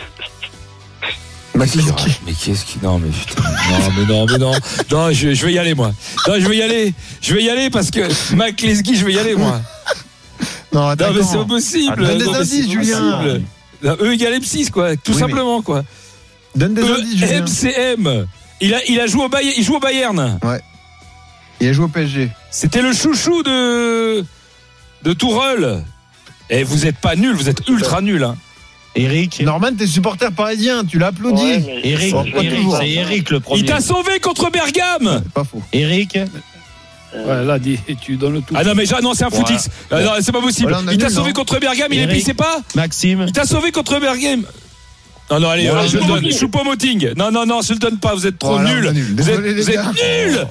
Makliski. 1.54 2.10
Mais 2.26 2.32
qu'est-ce 2.32 2.64
qui. 2.66 2.78
Non, 2.82 2.98
mais 2.98 3.08
putain. 3.08 3.42
Non, 3.42 3.90
mais 3.96 4.04
non, 4.06 4.26
mais 4.26 4.38
non. 4.38 4.52
Non, 4.90 5.10
je, 5.12 5.32
je 5.32 5.46
vais 5.46 5.54
y 5.54 5.58
aller, 5.58 5.74
moi. 5.74 5.92
Non, 6.28 6.34
je 6.38 6.46
vais 6.46 6.56
y 6.58 6.62
aller. 6.62 6.92
Je 7.22 7.34
vais 7.34 7.42
y 7.42 7.48
aller 7.50 7.70
parce 7.70 7.90
que 7.90 8.00
Lesguy, 8.66 8.96
je 8.96 9.06
vais 9.06 9.14
y 9.14 9.18
aller, 9.18 9.34
moi. 9.34 9.60
Non, 10.72 10.90
Non, 10.90 11.12
mais 11.14 11.22
c'est 11.22 11.38
impossible. 11.38 11.94
Ah, 11.96 12.14
donne 12.14 12.18
des 12.18 12.28
indices, 12.28 12.70
Julien. 12.70 13.40
Non, 13.82 13.96
E 14.00 14.12
égale 14.12 14.34
M6, 14.40 14.70
quoi. 14.70 14.96
Tout 14.96 15.12
Oui, 15.12 15.18
simplement, 15.18 15.62
quoi. 15.62 15.84
Donne 16.54 16.74
des 16.74 16.82
E 16.82 16.98
indices, 16.98 17.18
Julien. 17.18 17.44
EMCM. 17.46 18.26
Il 18.60 18.74
a, 18.74 18.84
il 18.88 19.00
a 19.00 19.06
joué 19.06 19.24
au 19.24 19.28
Bayern. 19.28 19.54
Il 19.56 19.64
joue 19.64 19.76
au 19.76 19.80
Bayern. 19.80 20.38
Ouais. 20.42 20.60
Il 21.60 21.68
a 21.68 21.72
joué 21.72 21.84
au 21.86 21.88
PSG. 21.88 22.30
C'était 22.50 22.82
le 22.82 22.92
chouchou 22.92 23.42
de 23.42 24.24
de 25.02 25.12
Tourelle. 25.12 25.82
Et 26.50 26.62
vous 26.62 26.86
êtes 26.86 26.98
pas 26.98 27.16
nul, 27.16 27.34
vous 27.34 27.48
êtes 27.48 27.68
ultra 27.68 28.00
nul. 28.00 28.22
Hein. 28.22 28.36
Eric. 28.94 29.40
Norman, 29.40 29.74
t'es 29.76 29.86
supporter 29.86 30.32
parisien, 30.32 30.84
tu 30.84 30.98
l'applaudis. 30.98 31.42
Ouais, 31.42 31.80
Eric, 31.84 32.14
c'est 32.78 32.90
Eric 32.90 33.30
le 33.30 33.40
premier. 33.40 33.60
Il 33.60 33.66
t'a 33.66 33.80
sauvé 33.80 34.20
contre 34.20 34.50
Bergame. 34.50 35.22
C'est 35.22 35.32
pas 35.32 35.44
faux. 35.44 35.62
Eric. 35.72 36.18
Ouais, 37.14 37.44
là, 37.44 37.58
dis, 37.58 37.78
tu 38.00 38.16
donnes 38.16 38.42
tout. 38.42 38.54
Ah 38.56 38.64
non 38.64 38.74
mais 38.74 38.84
non 39.02 39.14
c'est 39.14 39.24
un 39.24 39.30
footix. 39.30 39.68
Ah 39.90 40.02
non, 40.02 40.10
c'est 40.20 40.32
pas 40.32 40.40
possible. 40.40 40.72
Voilà, 40.72 40.92
il 40.92 40.98
t'a 40.98 41.08
sauvé 41.08 41.32
contre 41.32 41.58
Bergame, 41.58 41.92
il 41.92 42.00
est 42.00 42.02
Eric. 42.02 42.18
pissé 42.18 42.34
pas. 42.34 42.60
Maxime. 42.74 43.24
Il 43.26 43.32
t'a 43.32 43.44
sauvé 43.44 43.70
contre 43.70 43.98
Bergame. 44.00 44.44
Non 45.30 45.40
non 45.40 45.48
allez, 45.50 45.68
Bon, 45.68 45.86
je 45.86 45.98
le 45.98 46.04
donne. 46.04 46.30
Choupo-Moting. 46.30 47.14
Non 47.16 47.30
non 47.32 47.44
non, 47.46 47.60
je 47.60 47.72
le 47.72 47.78
donne 47.78 47.98
pas. 47.98 48.14
Vous 48.14 48.26
êtes 48.26 48.38
trop 48.38 48.52
Voilà, 48.58 48.72
nuls. 48.74 48.90
nul. 48.92 49.14
Vous 49.16 49.28
êtes, 49.30 49.36
vous 49.40 49.92
nuls. 49.92 50.46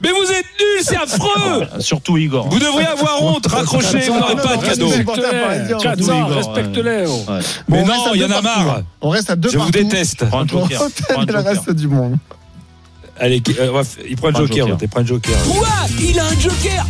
Mais 0.00 0.10
vous 0.10 0.30
êtes 0.30 0.46
nuls, 0.60 0.82
c'est 0.82 0.96
affreux. 0.96 1.66
Surtout 1.80 2.16
Igor. 2.16 2.48
Vous 2.48 2.58
devriez 2.60 2.86
avoir 2.86 3.22
honte. 3.22 3.46
Raccrochez, 3.46 4.08
vous 4.08 4.18
n'aurez 4.20 4.36
pas 4.36 4.56
de 4.56 4.64
cadeau. 4.64 4.88
des 4.88 4.96
supporters 4.96 5.30
parisiens. 5.30 5.66
Surtout 5.68 5.82
400, 5.82 6.26
Igor, 6.26 6.30
respecte-les. 6.36 7.04
oh. 7.08 7.24
Mais 7.68 7.82
non, 7.84 7.94
il 8.14 8.20
y 8.20 8.24
en 8.24 8.30
a 8.30 8.42
marre. 8.42 8.82
On 9.00 9.08
reste 9.08 9.30
à 9.30 9.36
deux 9.36 9.50
Je 9.50 9.58
vous 9.58 9.70
déteste. 9.70 10.24
Le 10.24 11.38
reste 11.40 11.70
du 11.72 11.88
monde. 11.88 12.16
Allez, 13.18 13.42
euh, 13.58 13.82
il 14.08 14.16
prend 14.16 14.28
le 14.28 14.36
joker. 14.36 14.76
Il 14.80 14.88
prend 14.88 15.00
le 15.00 15.06
joker. 15.06 15.36
Quoi? 15.44 15.66
Il 15.98 16.18
a 16.20 16.26
un 16.26 16.38
joker? 16.38 16.86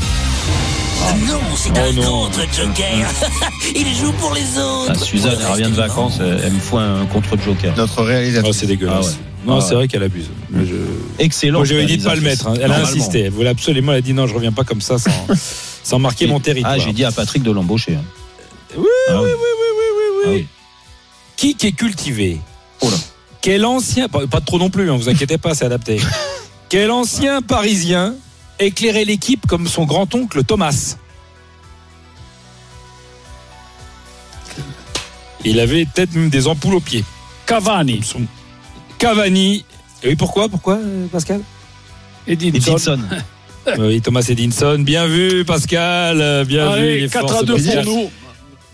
Non, 1.29 1.41
c'est 1.57 1.71
Oh 1.75 1.79
un 1.79 1.93
non. 1.93 2.03
contre-joker. 2.27 3.07
Il 3.75 3.95
joue 3.95 4.13
pour 4.13 4.35
les 4.35 4.59
autres. 4.59 4.93
Ah, 4.95 4.99
Suzanne, 4.99 5.37
elle 5.41 5.47
revient 5.47 5.71
de 5.71 5.77
vacances, 5.77 6.19
elle 6.21 6.53
me 6.53 6.59
fout 6.61 6.81
un 6.81 7.07
contre-joker. 7.07 7.75
Notre 7.77 8.03
Oh, 8.03 8.05
réalisatrice. 8.05 8.57
c'est 8.57 8.67
dégueulasse. 8.67 9.07
Ah 9.07 9.09
ouais. 9.11 9.47
Non, 9.47 9.59
Ah 9.59 9.61
c'est 9.61 9.69
ouais. 9.71 9.75
vrai 9.77 9.89
qu'elle 9.89 10.03
abuse. 10.03 10.29
Mais 10.51 10.67
je- 10.67 10.75
Excellent. 11.19 11.59
Moi, 11.61 11.67
j'avais 11.67 11.87
dit 11.87 11.99
de 11.99 12.05
pas 12.05 12.15
le 12.15 12.21
mettre. 12.21 12.49
hein. 12.49 12.55
Elle 12.61 12.73
a 12.73 12.81
insisté. 12.81 13.21
Elle 13.21 13.31
voulait 13.31 13.49
absolument. 13.49 13.93
Elle 13.93 13.99
a 13.99 14.03
dit 14.03 14.13
non, 14.13 14.27
je 14.27 14.35
reviens 14.35 14.53
pas 14.53 14.65
comme 14.65 14.81
ça 14.81 14.99
sans, 14.99 15.11
sans 15.85 15.99
marquer 15.99 16.27
mon 16.27 16.41
territoire. 16.41 16.75
Ah, 16.77 16.79
j'ai 16.79 16.93
dit 16.93 17.05
à 17.05 17.13
Patrick 17.13 17.43
de 17.43 17.51
l'embaucher. 17.51 17.95
hein. 17.95 18.05
Oui, 18.77 18.85
Ah 19.09 19.23
oui, 19.23 19.29
oui. 19.29 19.33
oui, 19.33 19.39
oui, 19.71 20.33
oui, 20.33 20.35
oui, 20.37 20.47
Ah 20.49 20.53
qui 21.37 21.57
est 21.63 21.73
cultivé 21.73 22.41
Oh 22.83 22.91
là. 22.91 22.97
Quel 23.41 23.65
ancien, 23.65 24.09
pas, 24.09 24.27
pas 24.27 24.41
trop 24.41 24.59
non 24.59 24.71
plus, 24.71 24.91
hein, 24.91 24.97
vous 24.97 25.09
inquiétez 25.09 25.39
pas, 25.39 25.55
c'est 25.55 25.65
adapté. 25.65 26.01
Quel 26.69 26.91
ancien 26.91 27.43
Parisien 27.43 28.15
éclairait 28.59 29.05
l'équipe 29.05 29.47
comme 29.47 29.67
son 29.69 29.85
grand-oncle 29.85 30.43
Thomas 30.45 30.97
Il 35.45 35.61
avait 35.61 35.85
peut-être 35.85 36.15
même 36.15 36.29
des 36.31 36.47
ampoules 36.49 36.75
aux 36.75 36.81
pieds. 36.81 37.05
Cavani. 37.47 38.03
Son- 38.03 38.23
Cavani. 38.99 39.65
Et 40.03 40.09
oui, 40.09 40.17
pourquoi 40.17 40.49
Pourquoi, 40.49 40.75
euh, 40.75 41.07
Pascal? 41.07 41.41
Edinson. 42.27 42.57
Edinson. 42.59 43.01
Oui, 43.79 44.01
Thomas 44.01 44.25
Edinson. 44.29 44.79
Bien 44.79 45.07
vu, 45.09 45.45
Pascal. 45.45 46.45
Bien 46.47 46.67
vu. 46.67 46.73
Allez, 46.73 47.01
les 47.01 47.09
4 47.09 47.29
forces 47.29 47.43
à 47.43 47.45
2 47.45 47.59
de 47.59 47.83
pour 47.83 47.85
nous. 47.95 48.11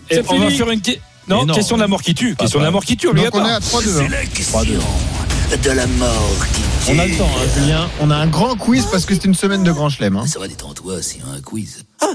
Et 0.09 0.15
C'est 0.15 0.19
on 0.29 0.37
va 0.37 0.45
fini. 0.47 0.57
faire 0.59 0.69
une 0.69 0.81
non, 1.27 1.45
non. 1.47 1.53
question 1.55 1.77
de 1.77 1.81
la 1.81 1.87
mort 1.87 2.03
qui 2.03 2.13
tue. 2.13 2.35
Question 2.35 2.59
de 2.59 2.63
la 2.65 2.69
mort 2.69 2.85
qui 2.85 2.95
tue, 2.95 3.07
Donc 3.07 3.15
on 3.15 3.17
est 3.23 3.27
obligatoire. 3.27 3.55
à 3.55 3.59
3-2. 3.59 3.89
hein. 3.89 4.03
C'est 4.03 4.09
la 4.09 4.25
question 4.25 4.61
de 4.61 5.69
la 5.71 5.87
mort 5.87 6.29
qui 6.53 6.61
On 6.89 6.99
a 6.99 7.05
le 7.07 7.17
temps, 7.17 7.29
hein, 7.37 7.47
Julien. 7.57 7.89
On 8.01 8.11
a 8.11 8.15
un 8.17 8.27
grand 8.27 8.55
quiz 8.55 8.85
parce 8.91 9.05
que 9.05 9.13
c'est 9.13 9.25
une 9.25 9.33
semaine 9.33 9.63
de 9.63 9.71
grand 9.71 9.89
chelem. 9.89 10.17
hein. 10.17 10.27
Ça 10.27 10.39
va 10.39 10.47
détendre-toi, 10.47 11.01
c'est 11.01 11.21
un 11.21 11.39
quiz. 11.41 11.85
Ah, 12.01 12.07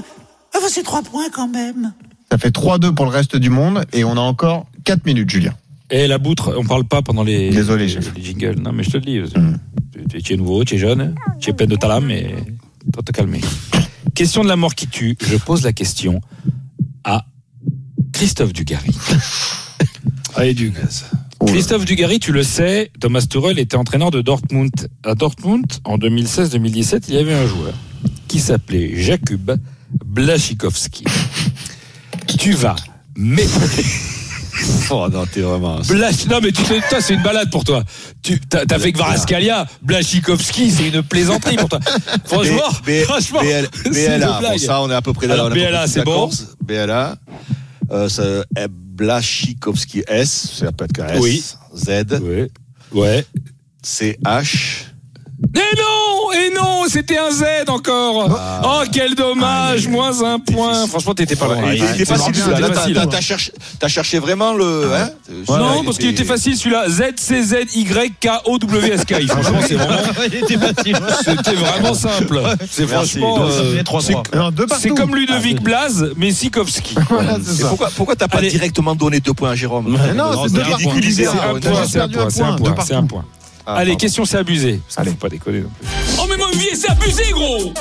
bah 0.53 0.59
c'est 0.69 0.83
trois 0.83 1.01
points 1.01 1.29
quand 1.31 1.47
même. 1.47 1.93
Ça 2.31 2.37
fait 2.37 2.53
3-2 2.55 2.93
pour 2.93 3.05
le 3.05 3.11
reste 3.11 3.35
du 3.35 3.49
monde 3.49 3.85
et 3.91 4.03
on 4.03 4.11
a 4.11 4.19
encore 4.19 4.67
4 4.83 5.05
minutes, 5.05 5.29
Julien. 5.29 5.53
Et 5.89 6.07
la 6.07 6.19
boutre, 6.19 6.53
on 6.57 6.63
parle 6.63 6.83
pas 6.85 7.01
pendant 7.01 7.23
les, 7.23 7.49
Désolé, 7.49 7.87
les, 7.87 7.93
chef. 7.93 8.13
les 8.15 8.21
jingles. 8.23 8.59
Non, 8.61 8.71
mais 8.71 8.83
je 8.83 8.91
te 8.91 8.97
le 8.97 9.03
dis. 9.03 9.19
Mm. 9.19 9.57
Tu, 10.09 10.21
tu 10.21 10.33
es 10.33 10.37
nouveau, 10.37 10.63
tu 10.63 10.75
es 10.75 10.77
jeune, 10.77 11.15
tu 11.39 11.49
es 11.49 11.53
plein 11.53 11.65
de 11.65 11.75
talent, 11.75 12.01
mais 12.01 12.35
dois 12.85 13.01
te 13.01 13.11
calmer. 13.11 13.41
Question 14.13 14.43
de 14.43 14.47
la 14.49 14.55
mort 14.55 14.75
qui 14.75 14.87
tue. 14.87 15.17
Je 15.19 15.37
pose 15.37 15.63
la 15.63 15.73
question 15.73 16.21
à 17.03 17.25
Christophe 18.13 18.53
Dugarry. 18.53 18.95
Allez, 20.35 20.53
du 20.53 20.69
gaz. 20.69 21.05
Christophe 21.45 21.85
Dugarry, 21.85 22.19
tu 22.19 22.31
le 22.31 22.43
sais, 22.43 22.91
Thomas 22.99 23.21
Tuchel 23.21 23.59
était 23.59 23.77
entraîneur 23.77 24.11
de 24.11 24.21
Dortmund. 24.21 24.71
À 25.05 25.15
Dortmund, 25.15 25.65
en 25.85 25.97
2016-2017, 25.97 27.05
il 27.09 27.15
y 27.15 27.17
avait 27.17 27.33
un 27.33 27.47
joueur 27.47 27.73
qui 28.27 28.39
s'appelait 28.39 28.95
Jakub 29.01 29.51
Blaszczykowski. 30.05 31.05
Tu 32.37 32.53
vas 32.53 32.75
m'étonner. 33.15 33.65
Oh 34.91 35.07
non, 35.09 35.25
t'es 35.25 35.39
vraiment. 35.39 35.79
Blash, 35.87 36.25
non 36.25 36.39
mais 36.43 36.51
tu 36.51 36.61
sais, 36.65 36.81
toi 36.89 36.99
c'est 36.99 37.13
une 37.13 37.21
balade 37.23 37.49
pour 37.49 37.63
toi. 37.63 37.81
Tu 38.21 38.41
t'as, 38.41 38.65
t'as 38.65 38.77
fait 38.77 38.91
que 38.91 38.97
Varaskalia, 38.97 39.65
Blachikowski, 39.83 40.69
c'est 40.69 40.89
une 40.89 41.01
plaisanterie 41.01 41.55
pour 41.55 41.69
toi. 41.69 41.79
Franchement, 42.25 42.63
B- 42.85 43.03
franchement, 43.03 43.39
BL, 43.41 43.69
c'est 43.93 44.17
une 44.17 44.25
bon, 44.25 44.57
ça 44.57 44.81
on 44.81 44.89
est 44.89 44.93
à 44.95 45.01
peu 45.01 45.13
près 45.13 45.27
là. 45.27 45.35
Alors, 45.35 45.45
on 45.47 45.51
BLA, 45.51 45.87
c'est 45.87 46.03
bon. 46.03 46.29
BLA, 46.61 47.15
euh, 47.91 48.09
c'est 48.09 48.43
eh, 48.57 48.67
Blaszczykowski 48.69 50.03
S, 50.07 50.57
ça 50.59 50.71
peut 50.71 50.85
être 50.85 50.99
S. 50.99 51.19
Oui. 51.21 51.43
Z, 51.75 52.19
Ouais. 52.21 52.49
Ouais. 52.91 53.25
C, 53.81 54.17
H. 54.25 54.85
Et 55.55 55.75
non, 55.77 56.31
et 56.33 56.53
non, 56.53 56.83
c'était 56.89 57.17
un 57.17 57.31
Z 57.31 57.43
encore. 57.69 58.29
Ah. 58.37 58.61
Oh 58.63 58.83
quel 58.91 59.15
dommage, 59.15 59.87
moins 59.87 60.21
un 60.23 60.37
point. 60.39 60.85
Franchement, 60.87 61.13
t'étais 61.13 61.35
pas. 61.37 61.47
Ouais, 61.47 61.77
il 61.77 61.83
était 61.83 61.93
C'est 61.99 62.05
facile 62.05 62.35
celui-là. 62.35 62.59
Là, 62.59 62.67
c'était 62.67 62.73
t'as- 62.73 62.79
facile. 62.81 62.93
t'as- 62.95 63.07
t'as 63.07 63.21
cherché, 63.21 63.51
t'as 63.79 63.87
cherché 63.87 64.19
vraiment 64.19 64.53
le. 64.53 64.91
Hein 64.93 65.09
non, 65.47 65.83
parce 65.85 65.97
qu'il 65.97 66.09
était 66.09 66.25
facile 66.25 66.57
celui-là. 66.57 66.89
Z 66.89 67.01
C 67.17 67.41
Z 67.41 67.55
Y 67.73 68.11
K 68.19 68.29
O 68.45 68.57
W 68.59 68.91
S 68.93 69.05
K. 69.05 69.15
Franchement, 69.27 69.59
c'est 69.65 69.75
vraiment. 69.75 69.97
Il 70.27 70.35
était 70.35 70.57
facile. 70.57 70.97
C'était 71.23 71.55
vraiment 71.55 71.93
simple. 71.93 72.41
C'est 72.69 72.85
franchement. 72.87 73.37
Euh, 73.45 73.77
fait 73.77 73.83
3-3. 73.83 74.77
c'est- 74.79 74.89
comme 74.89 75.15
Ludovic 75.15 75.61
Blaz, 75.61 76.11
mais 76.17 76.31
Sikowski. 76.31 76.95
Pourquoi, 77.69 77.89
pourquoi 77.95 78.15
t'as 78.17 78.27
pas 78.27 78.41
directement 78.41 78.93
donné 78.93 79.19
deux 79.21 79.33
points 79.33 79.51
à 79.51 79.55
Jérôme? 79.55 79.97
Non, 80.15 80.47
c'est 80.47 80.53
deux 80.53 80.59
c'est 80.61 80.67
un 80.67 80.69
partout. 80.69 80.83
point. 80.83 80.93
ridiculisé, 80.93 81.23
Julien. 81.23 81.85
c'est 81.87 81.99
un 82.43 83.03
point, 83.05 83.23
Ah, 83.69 83.75
Allez, 83.77 83.91
pardon. 83.91 83.97
question, 83.99 84.25
c'est 84.25 84.37
abusé. 84.37 84.79
Parce 84.87 84.97
Allez. 84.99 85.11
faut 85.11 85.17
pas 85.17 85.29
déconner 85.29 85.59
non 85.61 85.69
plus. 85.79 85.87
Oh, 86.19 86.25
mais 86.29 86.37
mon 86.37 86.49
vieil, 86.51 86.75
c'est 86.75 86.89
abusé, 86.89 87.23
gros 87.31 87.73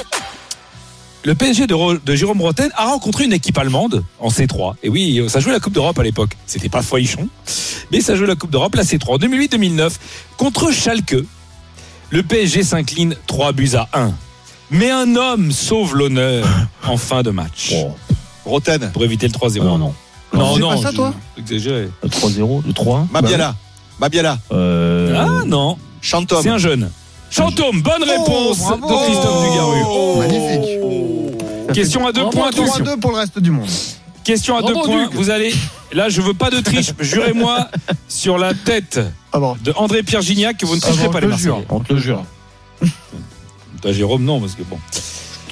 Le 1.25 1.35
PSG 1.35 1.67
de, 1.67 2.15
Jérôme 2.15 2.41
Roten 2.41 2.71
a 2.77 2.87
rencontré 2.87 3.25
une 3.25 3.33
équipe 3.33 3.59
allemande 3.59 4.05
en 4.21 4.29
C3. 4.29 4.75
Et 4.83 4.89
oui, 4.89 5.23
ça 5.29 5.41
jouait 5.41 5.53
la 5.53 5.61
Coupe 5.61 5.73
d'Europe 5.75 5.99
à 5.99 6.03
l'époque. 6.03 6.31
C'était 6.47 6.69
pas 6.69 6.83
Foichon, 6.83 7.29
mais 7.93 8.01
ça 8.01 8.15
jouait 8.17 8.27
la 8.27 8.37
Coupe 8.37 8.51
d'Europe, 8.51 8.75
la 8.75 8.83
C3. 8.85 9.15
En 9.15 9.19
2008-2009, 9.19 9.93
contre 10.37 10.71
Schalke, 10.73 11.17
le 12.11 12.23
PSG 12.23 12.63
s'incline 12.63 13.15
3 13.27 13.53
buts 13.53 13.71
à 13.75 13.89
1. 13.93 14.13
Mais 14.71 14.91
un 14.91 15.17
homme 15.17 15.51
sauve 15.53 15.97
l'honneur 15.97 16.47
en 16.87 16.97
fin 16.99 17.23
de 17.23 17.31
match. 17.31 17.75
Roten, 18.45 18.91
Pour 18.93 19.05
éviter 19.05 19.27
le 19.29 19.33
3-0. 19.33 19.59
Non, 19.63 19.79
non. 19.79 19.95
non, 20.33 20.55
C'est 20.55 20.61
non, 20.61 20.71
pas 20.71 20.83
ça, 20.83 20.93
toi 20.93 21.15
Exagéré. 21.37 21.89
Le 22.03 22.09
3-0, 22.09 22.63
le 22.67 22.73
3-1. 22.73 23.07
Mabiala. 23.11 23.55
Mabiala. 24.01 24.39
Euh, 24.53 25.15
Ah 25.17 25.45
non, 25.47 25.77
Chantom. 26.01 26.41
c'est 26.43 26.49
un 26.51 26.59
jeune. 26.59 26.91
Chantôme, 27.31 27.83
bonne 27.83 28.03
réponse 28.05 28.59
bravo. 28.59 28.89
de 28.89 29.05
Christophe 29.05 29.43
Dugarry. 29.51 29.81
Oh. 29.87 30.17
Magnifique. 30.19 31.73
Question 31.75 32.07
à 32.07 32.13
deux 32.13 32.23
Bravo, 32.23 32.37
points, 32.39 32.49
attention. 32.49 32.85
3-2 32.85 33.01
pour 33.01 33.11
le 33.11 33.17
reste 33.19 33.39
du 33.39 33.51
monde. 33.51 33.69
Question 34.25 34.57
à 34.57 34.63
deux 34.63 34.73
points. 34.73 35.05
Duc. 35.09 35.15
Vous 35.15 35.29
allez. 35.31 35.53
Là, 35.93 36.09
je 36.09 36.21
veux 36.23 36.33
pas 36.35 36.51
de 36.51 36.61
triche. 36.61 36.93
Jurez-moi 37.01 37.69
sur 38.09 38.39
la 38.39 38.55
tête 38.55 38.99
Ah 39.33 39.39
bon. 39.39 39.57
de 39.63 39.73
André 39.77 40.03
Pierre 40.03 40.23
Gignac 40.23 40.57
que 40.57 40.65
vous 40.67 40.77
ne 40.77 40.81
tricherez 40.81 41.05
Ah 41.05 41.07
bon, 41.07 41.13
pas 41.13 41.21
les 41.21 41.37
jure. 41.37 41.57
Marseillais. 41.57 41.67
on 41.71 41.81
te 41.81 41.93
le 41.93 41.99
jure. 42.01 42.25
Toi, 43.83 43.93
Jérôme, 43.93 44.25
non, 44.25 44.41
parce 44.41 44.55
que 44.55 44.63
bon. 44.63 44.79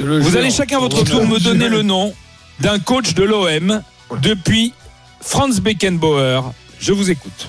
Le 0.01 0.21
Vous 0.21 0.31
jure. 0.31 0.41
allez 0.41 0.51
chacun 0.51 0.77
à 0.79 0.81
votre 0.81 1.05
tour 1.05 1.27
me 1.27 1.39
donner 1.39 1.69
le 1.69 1.83
nom 1.83 2.13
d'un 2.61 2.79
coach 2.79 3.15
de 3.15 3.23
l'OM 3.23 3.83
depuis 4.23 4.73
Franz 5.21 5.61
Beckenbauer. 5.61 6.41
Je 6.81 6.93
vous 6.93 7.11
écoute. 7.11 7.49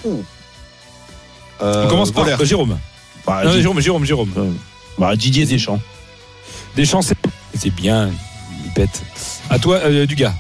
Euh, 1.62 1.86
On 1.86 1.88
commence 1.90 2.12
par 2.12 2.26
euh, 2.28 2.46
Jérôme. 2.46 2.78
Bah, 3.26 3.42
Non, 3.44 3.52
Di- 3.54 3.62
Jérôme, 3.62 3.80
Jérôme, 3.82 4.06
Jérôme. 4.06 4.56
bah, 4.98 5.16
Didier 5.16 5.46
Deschamps. 5.46 5.80
Deschamps, 6.76 7.02
c'est 7.02 7.18
c'est 7.58 7.72
bien. 7.72 8.10
Il 8.66 8.72
pète. 8.74 9.02
À 9.50 9.58
toi, 9.60 9.78
euh, 9.78 10.06
Dugas. 10.06 10.34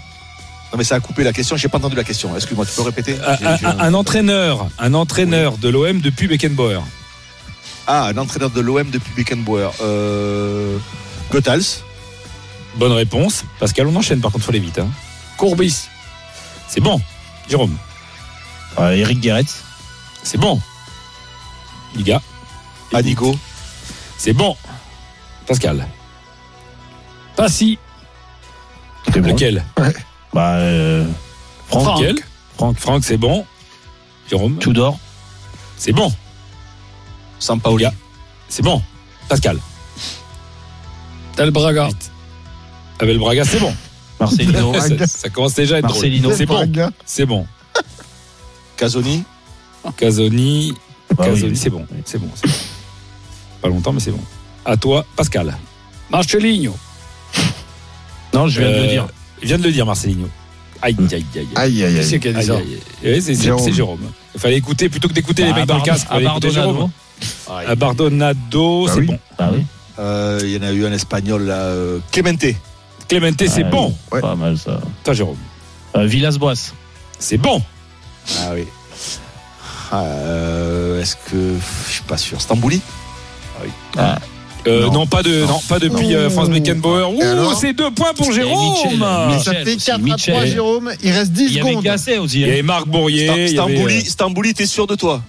Non 0.71 0.77
mais 0.77 0.83
ça 0.83 0.95
a 0.95 0.99
coupé 0.99 1.23
la 1.23 1.31
question, 1.33 1.55
j'ai 1.55 1.69
pas 1.69 1.77
entendu 1.77 1.95
la 1.95 2.03
question. 2.03 2.35
Excuse-moi, 2.35 2.65
tu 2.65 2.73
peux 2.73 2.81
répéter 2.81 3.15
Un, 3.25 3.37
J'ai- 3.37 3.45
un- 3.47 3.57
j'ai- 3.57 3.65
un 3.65 3.93
entraîneur, 3.93 4.67
un 4.77 4.93
entraîneur 4.93 5.57
de 5.57 5.69
l'OM 5.69 6.01
depuis 6.01 6.27
Beckenbauer. 6.27 6.81
Ah, 7.87 8.07
un 8.07 8.17
entraîneur 8.17 8.49
de 8.49 8.59
l'OM 8.59 8.89
depuis 8.89 9.13
Beckenbauer. 9.15 9.69
Euh... 9.81 10.77
Bonne 12.75 12.91
réponse. 12.91 13.43
Pascal, 13.59 13.87
on 13.87 13.95
enchaîne 13.95 14.19
par 14.19 14.31
contre, 14.31 14.43
faut 14.45 14.51
aller 14.51 14.59
vite. 14.59 14.77
hein. 14.79 14.89
Courbis. 15.37 15.87
C'est 16.67 16.81
bon. 16.81 17.01
Jérôme. 17.49 17.75
Euh, 18.79 18.91
Eric 18.91 19.19
Guéret. 19.21 19.45
C'est 20.21 20.37
bon. 20.37 20.61
Anigo. 22.93 23.35
C'est 24.17 24.33
bon. 24.33 24.55
Pascal. 25.45 25.87
Passy. 27.35 27.77
C'est 29.13 29.21
bon. 29.21 29.29
Lequel 29.29 29.63
Bah, 30.33 30.55
euh, 30.55 31.05
Franck. 31.67 31.83
Franck. 31.83 32.01
Lequel 32.01 32.23
Franck. 32.57 32.79
Franck, 32.79 33.03
c'est 33.05 33.17
bon. 33.17 33.45
Jérôme. 34.29 34.57
Tudor. 34.57 34.97
C'est 35.77 35.93
bon. 35.93 36.11
Sampaoli. 37.39 37.85
C'est 38.49 38.63
bon. 38.63 38.81
Pascal. 39.29 39.59
Del 41.37 41.51
Braga. 41.51 41.89
Abel 42.99 43.19
Braga, 43.19 43.45
c'est 43.45 43.59
bon. 43.59 43.73
Marcelino. 44.19 44.73
ça, 44.79 45.07
ça 45.07 45.29
commence 45.29 45.53
déjà 45.53 45.75
à 45.75 45.79
être 45.79 45.87
drôle. 45.87 45.95
Marcelino. 45.97 46.31
C'est 46.35 46.45
bon. 46.45 46.91
C'est 47.05 47.25
bon. 47.25 47.47
Casoni. 48.75 49.23
Casoni. 49.95 50.73
Bah 51.15 51.25
oui. 51.33 51.55
c'est 51.55 51.69
bon. 51.69 51.85
C'est 52.05 52.17
bon. 52.19 52.29
c'est 52.35 52.47
bon. 52.47 52.53
Pas 53.61 53.67
longtemps, 53.69 53.93
mais 53.93 53.99
c'est 53.99 54.11
bon. 54.11 54.19
À 54.65 54.75
toi, 54.77 55.05
Pascal. 55.15 55.57
Marcelinho. 56.11 56.75
Non, 58.33 58.47
je 58.47 58.59
viens 58.59 58.69
de 58.69 58.75
le 58.75 58.81
Euh, 58.83 58.87
dire. 58.87 59.07
Il 59.41 59.47
vient 59.47 59.57
de 59.57 59.63
le 59.63 59.71
dire, 59.71 59.85
Marcelinho. 59.85 60.27
Aïe, 60.81 60.95
aïe, 60.99 61.07
aïe, 61.13 61.25
aïe. 61.35 61.47
Aïe, 61.55 61.83
aïe, 61.83 61.95
Qui 62.01 63.21
c'est 63.21 63.71
Jérôme. 63.73 63.99
Il 64.35 64.39
fallait 64.39 64.57
écouter, 64.57 64.89
plutôt 64.89 65.07
que 65.07 65.13
d'écouter 65.13 65.43
les 65.43 65.51
Ah, 65.51 65.55
mecs 65.55 65.65
dans 65.65 65.77
le 65.77 65.83
casque. 65.83 66.07
Ah, 66.09 66.17
Abardonado, 67.67 68.85
Bah 68.85 68.91
c'est 68.93 68.99
oui. 68.99 69.05
bon. 69.07 69.19
Ah 69.39 69.49
oui. 69.53 69.65
Euh, 69.99 70.39
Il 70.43 70.49
y 70.51 70.57
en 70.57 70.61
a 70.61 70.71
eu 70.71 70.85
un 70.85 70.91
espagnol 70.91 71.43
là, 71.43 71.55
euh, 71.55 71.99
Clemente. 72.11 72.45
Clemente, 73.07 73.41
c'est 73.47 73.63
Ah, 73.63 73.69
bon. 73.69 73.95
Ouais. 74.11 74.21
Pas 74.21 74.35
mal 74.35 74.57
ça. 74.57 74.79
Toi, 75.03 75.13
Jérôme. 75.15 75.37
Euh, 75.95 76.05
Villas-Boas. 76.05 76.73
C'est 77.17 77.37
bon. 77.37 77.63
Ah 78.41 78.51
oui. 78.53 78.65
Ah, 79.91 80.03
euh, 80.03 81.01
Est-ce 81.01 81.15
que 81.15 81.55
je 81.87 81.91
suis 81.93 82.03
pas 82.03 82.17
sûr. 82.17 82.41
Stambouli. 82.41 82.81
Euh, 84.67 84.85
non. 84.87 84.91
Non. 84.91 85.07
pas 85.07 85.23
de, 85.23 85.45
non, 85.45 85.61
pas 85.69 85.79
depuis 85.79 86.13
euh, 86.13 86.29
Franz 86.29 86.51
Beckenbauer. 86.51 87.09
Ouh, 87.09 87.53
c'est 87.59 87.71
deux 87.73 87.89
points 87.91 88.13
pour 88.13 88.31
Jérôme. 88.33 88.73
Michel, 88.75 88.99
Mais 89.29 89.39
ça 89.39 89.53
fait 89.53 89.75
aussi, 89.75 89.85
4 89.85 89.95
à 89.95 89.97
3, 89.99 90.15
Michel. 90.15 90.47
Jérôme. 90.47 90.91
Il 91.01 91.11
reste 91.11 91.31
Il 91.35 91.47
10 91.47 91.53
y 91.53 91.59
avait 91.61 91.69
secondes. 91.69 92.23
Aussi. 92.25 92.35
Il 92.35 92.41
y 92.41 92.45
hein. 92.45 92.47
avait 92.53 92.61
Marc 92.63 92.87
Bourrier. 92.87 93.27
Stam- 93.27 93.35
il 93.35 93.39
y 93.39 93.43
avait, 93.43 93.47
Stambouli, 93.47 94.05
Stambouli, 94.05 94.53
t'es 94.53 94.65
sûr 94.65 94.87
de 94.87 94.95
toi 94.95 95.21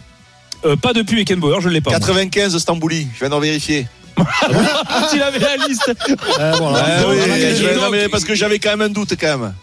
euh, 0.65 0.75
pas 0.75 0.93
depuis 0.93 1.15
Beckenbauer, 1.15 1.61
je 1.61 1.69
l'ai 1.69 1.81
pas. 1.81 1.91
moi. 1.91 2.01
95 2.01 2.59
Stambouli. 2.59 3.07
Je 3.15 3.21
viens 3.21 3.29
d'en 3.29 3.39
vérifier. 3.39 3.87
Ah, 4.17 5.09
il 5.15 5.23
avait 5.23 5.39
la 5.39 5.57
liste. 5.69 5.93
Ah, 6.41 6.51
Donc, 6.59 6.73
oui, 7.13 7.75
Donc, 7.77 8.11
parce 8.11 8.25
que 8.25 8.35
j'avais 8.35 8.59
quand 8.59 8.71
même 8.71 8.83
un 8.83 8.89
doute 8.89 9.15
quand 9.21 9.39
même. 9.39 9.55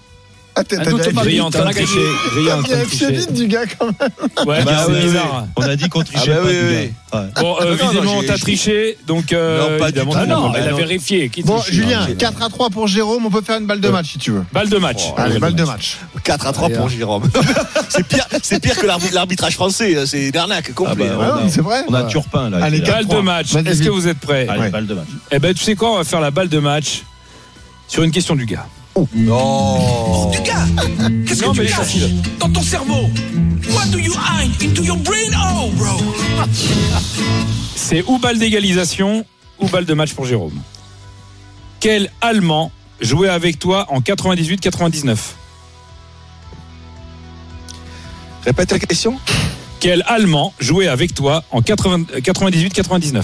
Brillant, 1.13 1.47
en 1.47 1.49
train 1.51 1.61
de 1.61 1.65
T'as 1.65 1.73
tricher. 1.73 1.95
gagné. 1.95 2.31
Brillant, 2.31 2.63
tricher. 2.63 3.11
vite 3.11 3.33
du 3.33 3.47
gars 3.47 3.65
quand 3.77 3.85
même. 3.87 4.47
Ouais, 4.47 4.63
Bah 4.63 4.85
c'est 4.87 5.01
bizarre. 5.01 5.47
On 5.57 5.61
a 5.63 5.75
dit 5.75 5.89
qu'on 5.89 6.03
trichait 6.03 6.31
Ah 6.31 6.35
bah 6.35 6.41
pas. 6.43 6.47
oui, 6.47 6.53
du 6.53 6.65
oui. 6.67 6.73
gars. 7.11 7.19
Ouais. 7.19 7.27
Bon, 7.41 7.55
euh, 7.59 7.63
Non, 7.63 7.69
non, 7.69 7.75
visiblement, 7.89 8.21
j'ai- 8.21 8.27
t'as 8.27 8.37
triché, 8.37 8.97
donc 9.07 9.33
euh, 9.33 9.59
Non, 9.59 9.79
pas 9.79 9.91
du 9.91 9.99
évidemment, 9.99 10.13
Ah 10.15 10.25
non, 10.25 10.53
il 10.55 10.61
a 10.67 10.73
vérifié. 10.73 11.29
Qui 11.29 11.43
Bon, 11.43 11.61
Julien, 11.61 12.07
Non, 12.07 12.15
4 12.15 12.41
à 12.43 12.49
3 12.49 12.69
pour 12.69 12.87
Jérôme. 12.87 13.25
On 13.25 13.29
peut 13.29 13.41
faire 13.41 13.57
une 13.59 13.65
balle 13.65 13.81
de 13.81 13.89
match 13.89 14.11
si 14.13 14.17
tu 14.17 14.31
veux. 14.31 14.43
Balle 14.53 14.69
de 14.69 14.77
match. 14.77 15.03
Allez, 15.17 15.39
balle 15.39 15.55
de 15.55 15.63
match. 15.63 15.97
4 16.23 16.47
à 16.47 16.53
3 16.53 16.69
pour 16.69 16.89
Jérôme. 16.89 17.23
c'est 17.89 18.05
pire, 18.07 18.25
c'est 18.41 18.59
pire 18.61 18.75
que 18.77 18.85
l'arbitrage 19.13 19.53
français. 19.55 20.05
C'est 20.05 20.29
une 20.29 20.37
arnaque 20.37 20.73
complet. 20.73 21.09
Ah 21.11 21.17
bah, 21.17 21.25
Ah 21.27 21.31
on 21.37 21.41
non, 21.41 21.47
a- 21.47 21.49
c'est 21.49 21.61
vrai. 21.61 21.83
On 21.87 21.93
a 21.93 22.03
Turpin 22.03 22.49
là. 22.49 22.57
Allez. 22.63 22.79
Balle 22.81 23.05
de 23.05 23.13
4-3. 23.13 23.21
match. 23.23 23.55
Est-ce 23.55 23.81
que 23.83 23.89
vous 23.89 24.07
êtes 24.07 24.19
prêts 24.19 24.47
Allez, 24.49 24.69
balle 24.69 24.87
de 24.87 24.93
match. 24.93 25.07
Eh 25.31 25.39
ben, 25.39 25.53
tu 25.53 25.63
sais 25.63 25.75
quoi 25.75 25.91
On 25.93 25.97
va 25.97 26.03
faire 26.03 26.21
la 26.21 26.31
balle 26.31 26.49
de 26.49 26.59
match 26.59 27.03
sur 27.87 28.03
une 28.03 28.11
question 28.11 28.35
du 28.35 28.45
gars. 28.45 28.65
Non. 29.13 30.31
Du 30.31 30.37
gars, 30.41 30.65
qu'est-ce 31.27 31.43
Non, 31.43 31.51
que 31.51 31.55
tu 31.57 31.61
mais 31.61 31.67
caches 31.67 31.75
facile. 31.75 32.15
dans 32.39 32.49
ton 32.49 32.61
cerveau? 32.61 33.09
What 33.71 33.87
do 33.91 33.97
you 33.99 34.13
hide 34.13 34.51
into 34.63 34.83
your 34.83 34.97
brain? 34.97 35.31
Oh, 35.37 35.69
bro 35.75 35.97
C'est 37.75 38.03
ou 38.07 38.17
balle 38.19 38.39
d'égalisation 38.39 39.25
ou 39.59 39.67
balle 39.67 39.85
de 39.85 39.93
match 39.93 40.13
pour 40.13 40.25
Jérôme. 40.25 40.61
Quel 41.79 42.09
Allemand 42.21 42.71
jouait 43.01 43.27
avec 43.29 43.59
toi 43.59 43.85
en 43.89 43.99
98-99 43.99 45.17
Répète 48.45 48.71
la 48.71 48.79
question. 48.79 49.19
Quel 49.79 50.03
Allemand 50.07 50.53
jouait 50.59 50.87
avec 50.87 51.13
toi 51.13 51.43
en 51.51 51.61
80 51.61 52.05
98-99 52.21 53.23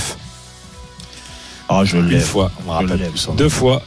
Ah, 1.69 1.83
je 1.85 1.97
Une 1.97 2.09
l'ai. 2.09 2.19
fois, 2.19 2.51
On 2.59 2.67
me 2.67 2.71
rappelle 2.71 3.09
plus 3.09 3.17
son 3.19 3.31
nom. 3.31 3.37
deux 3.37 3.49
fois, 3.49 3.81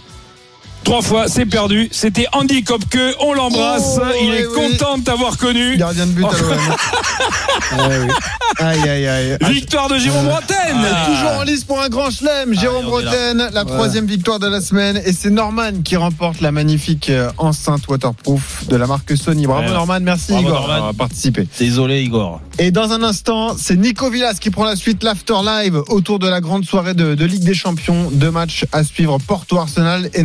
trois 0.84 1.02
fois, 1.02 1.26
c'est 1.28 1.46
perdu. 1.46 1.88
C'était 1.90 2.26
Andy 2.32 2.62
Kopke, 2.62 2.98
on 3.20 3.32
l'embrasse. 3.34 3.98
Oh, 4.00 4.04
Il 4.22 4.34
est 4.34 4.46
oui, 4.46 4.54
content 4.54 4.98
de 4.98 5.02
t'avoir 5.04 5.36
connu. 5.36 5.76
Gardien 5.76 6.06
de 6.06 6.12
but 6.12 6.24
à 6.24 7.76
l'OM. 7.76 8.08
Aïe, 8.60 8.88
aïe, 8.88 9.06
aïe. 9.08 9.36
Victoire 9.50 9.88
de 9.88 9.98
Jérôme 9.98 10.26
Bretagne. 10.26 10.76
Ah, 10.76 11.06
Toujours 11.06 11.40
en 11.40 11.42
lice 11.42 11.64
pour 11.64 11.80
un 11.82 11.88
grand 11.88 12.10
chelem, 12.10 12.54
Jérôme 12.54 12.84
est 12.86 13.04
là. 13.04 13.10
Bretagne, 13.10 13.50
la 13.52 13.64
troisième 13.64 14.06
victoire 14.06 14.38
de 14.38 14.46
la 14.46 14.60
semaine. 14.60 15.00
Et 15.04 15.12
c'est 15.12 15.30
Norman 15.30 15.82
qui 15.84 15.96
remporte 15.96 16.40
la 16.40 16.52
magnifique 16.52 17.10
euh, 17.10 17.30
enceinte 17.38 17.88
waterproof 17.88 18.66
de 18.68 18.76
la 18.76 18.86
marque 18.86 19.16
Sony. 19.16 19.46
Bravo 19.46 19.64
Ouais. 19.64 19.72
Norman, 19.72 19.98
merci 20.02 20.32
Bravo, 20.32 20.46
Igor 20.46 20.60
Norman. 20.60 20.74
d'avoir 20.74 20.94
participé. 20.94 21.48
Désolé, 21.58 22.02
Igor. 22.02 22.40
Et 22.58 22.70
dans 22.70 22.92
un 22.92 23.02
instant, 23.02 23.56
c'est 23.58 23.76
Nico 23.76 24.08
Villas 24.10 24.34
qui 24.40 24.50
prend 24.50 24.64
la 24.64 24.76
suite 24.76 25.02
l'After 25.02 25.34
Live 25.44 25.80
autour 25.88 26.18
de 26.20 26.28
la 26.28 26.40
grande 26.40 26.64
soirée 26.64 26.94
de, 26.94 27.14
de 27.16 27.24
Ligue 27.24 27.44
des 27.44 27.54
Champions. 27.54 28.10
Deux 28.12 28.30
matchs 28.30 28.66
à 28.72 28.84
suivre, 28.84 29.18
Porto 29.26 29.58
Arsenal 29.58 30.10
et 30.14 30.22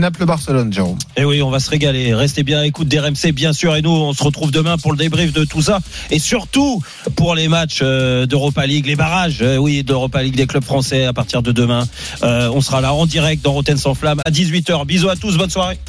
Jérôme. 0.72 0.98
Et 1.16 1.26
oui, 1.26 1.42
on 1.42 1.50
va 1.50 1.60
se 1.60 1.70
régaler. 1.70 2.14
Restez 2.14 2.44
bien 2.44 2.60
à 2.60 2.64
l'écoute 2.64 2.88
d'RMC, 2.88 3.32
bien 3.34 3.54
sûr. 3.54 3.76
Et 3.76 3.82
nous, 3.82 3.92
on 3.92 4.14
se 4.14 4.24
retrouve 4.24 4.52
demain 4.52 4.78
pour 4.78 4.92
le 4.92 4.98
débrief 4.98 5.32
de 5.32 5.44
tout 5.46 5.62
ça. 5.62 5.80
Et 6.12 6.20
surtout, 6.20 6.82
pour 7.16 7.36
les 7.36 7.48
matchs 7.48 7.80
euh, 7.82 8.26
d'Europa 8.26 8.66
League, 8.66 8.86
les 8.88 8.96
barrages, 8.96 9.40
euh, 9.42 9.58
oui, 9.58 9.84
d'Europa 9.84 10.24
League 10.24 10.36
des 10.36 10.48
clubs 10.48 10.64
français 10.64 11.06
à 11.06 11.14
partir 11.14 11.42
de 11.42 11.52
demain. 11.52 11.88
Euh, 12.24 12.50
on 12.54 12.62
sera 12.62 12.82
là 12.82 12.94
en 12.94 13.06
direct 13.06 13.44
dans 13.44 13.54
Rotten 13.54 13.78
sans 13.78 13.94
flamme 13.94 14.22
à 14.26 14.32
18h. 14.32 14.86
Bisous 14.86 15.10
à 15.10 15.16
tous, 15.16 15.38
bonne 15.38 15.50
soirée. 15.50 15.80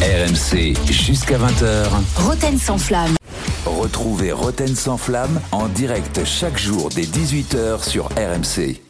RMC 0.00 0.74
jusqu'à 0.90 1.38
20h. 1.38 1.86
Roten 2.16 2.58
sans 2.58 2.78
flamme. 2.78 3.14
Retrouvez 3.64 4.32
Roten 4.32 4.74
sans 4.74 4.96
flamme 4.96 5.40
en 5.52 5.68
direct 5.68 6.20
chaque 6.24 6.58
jour 6.58 6.88
dès 6.94 7.02
18h 7.02 7.88
sur 7.88 8.06
RMC. 8.16 8.81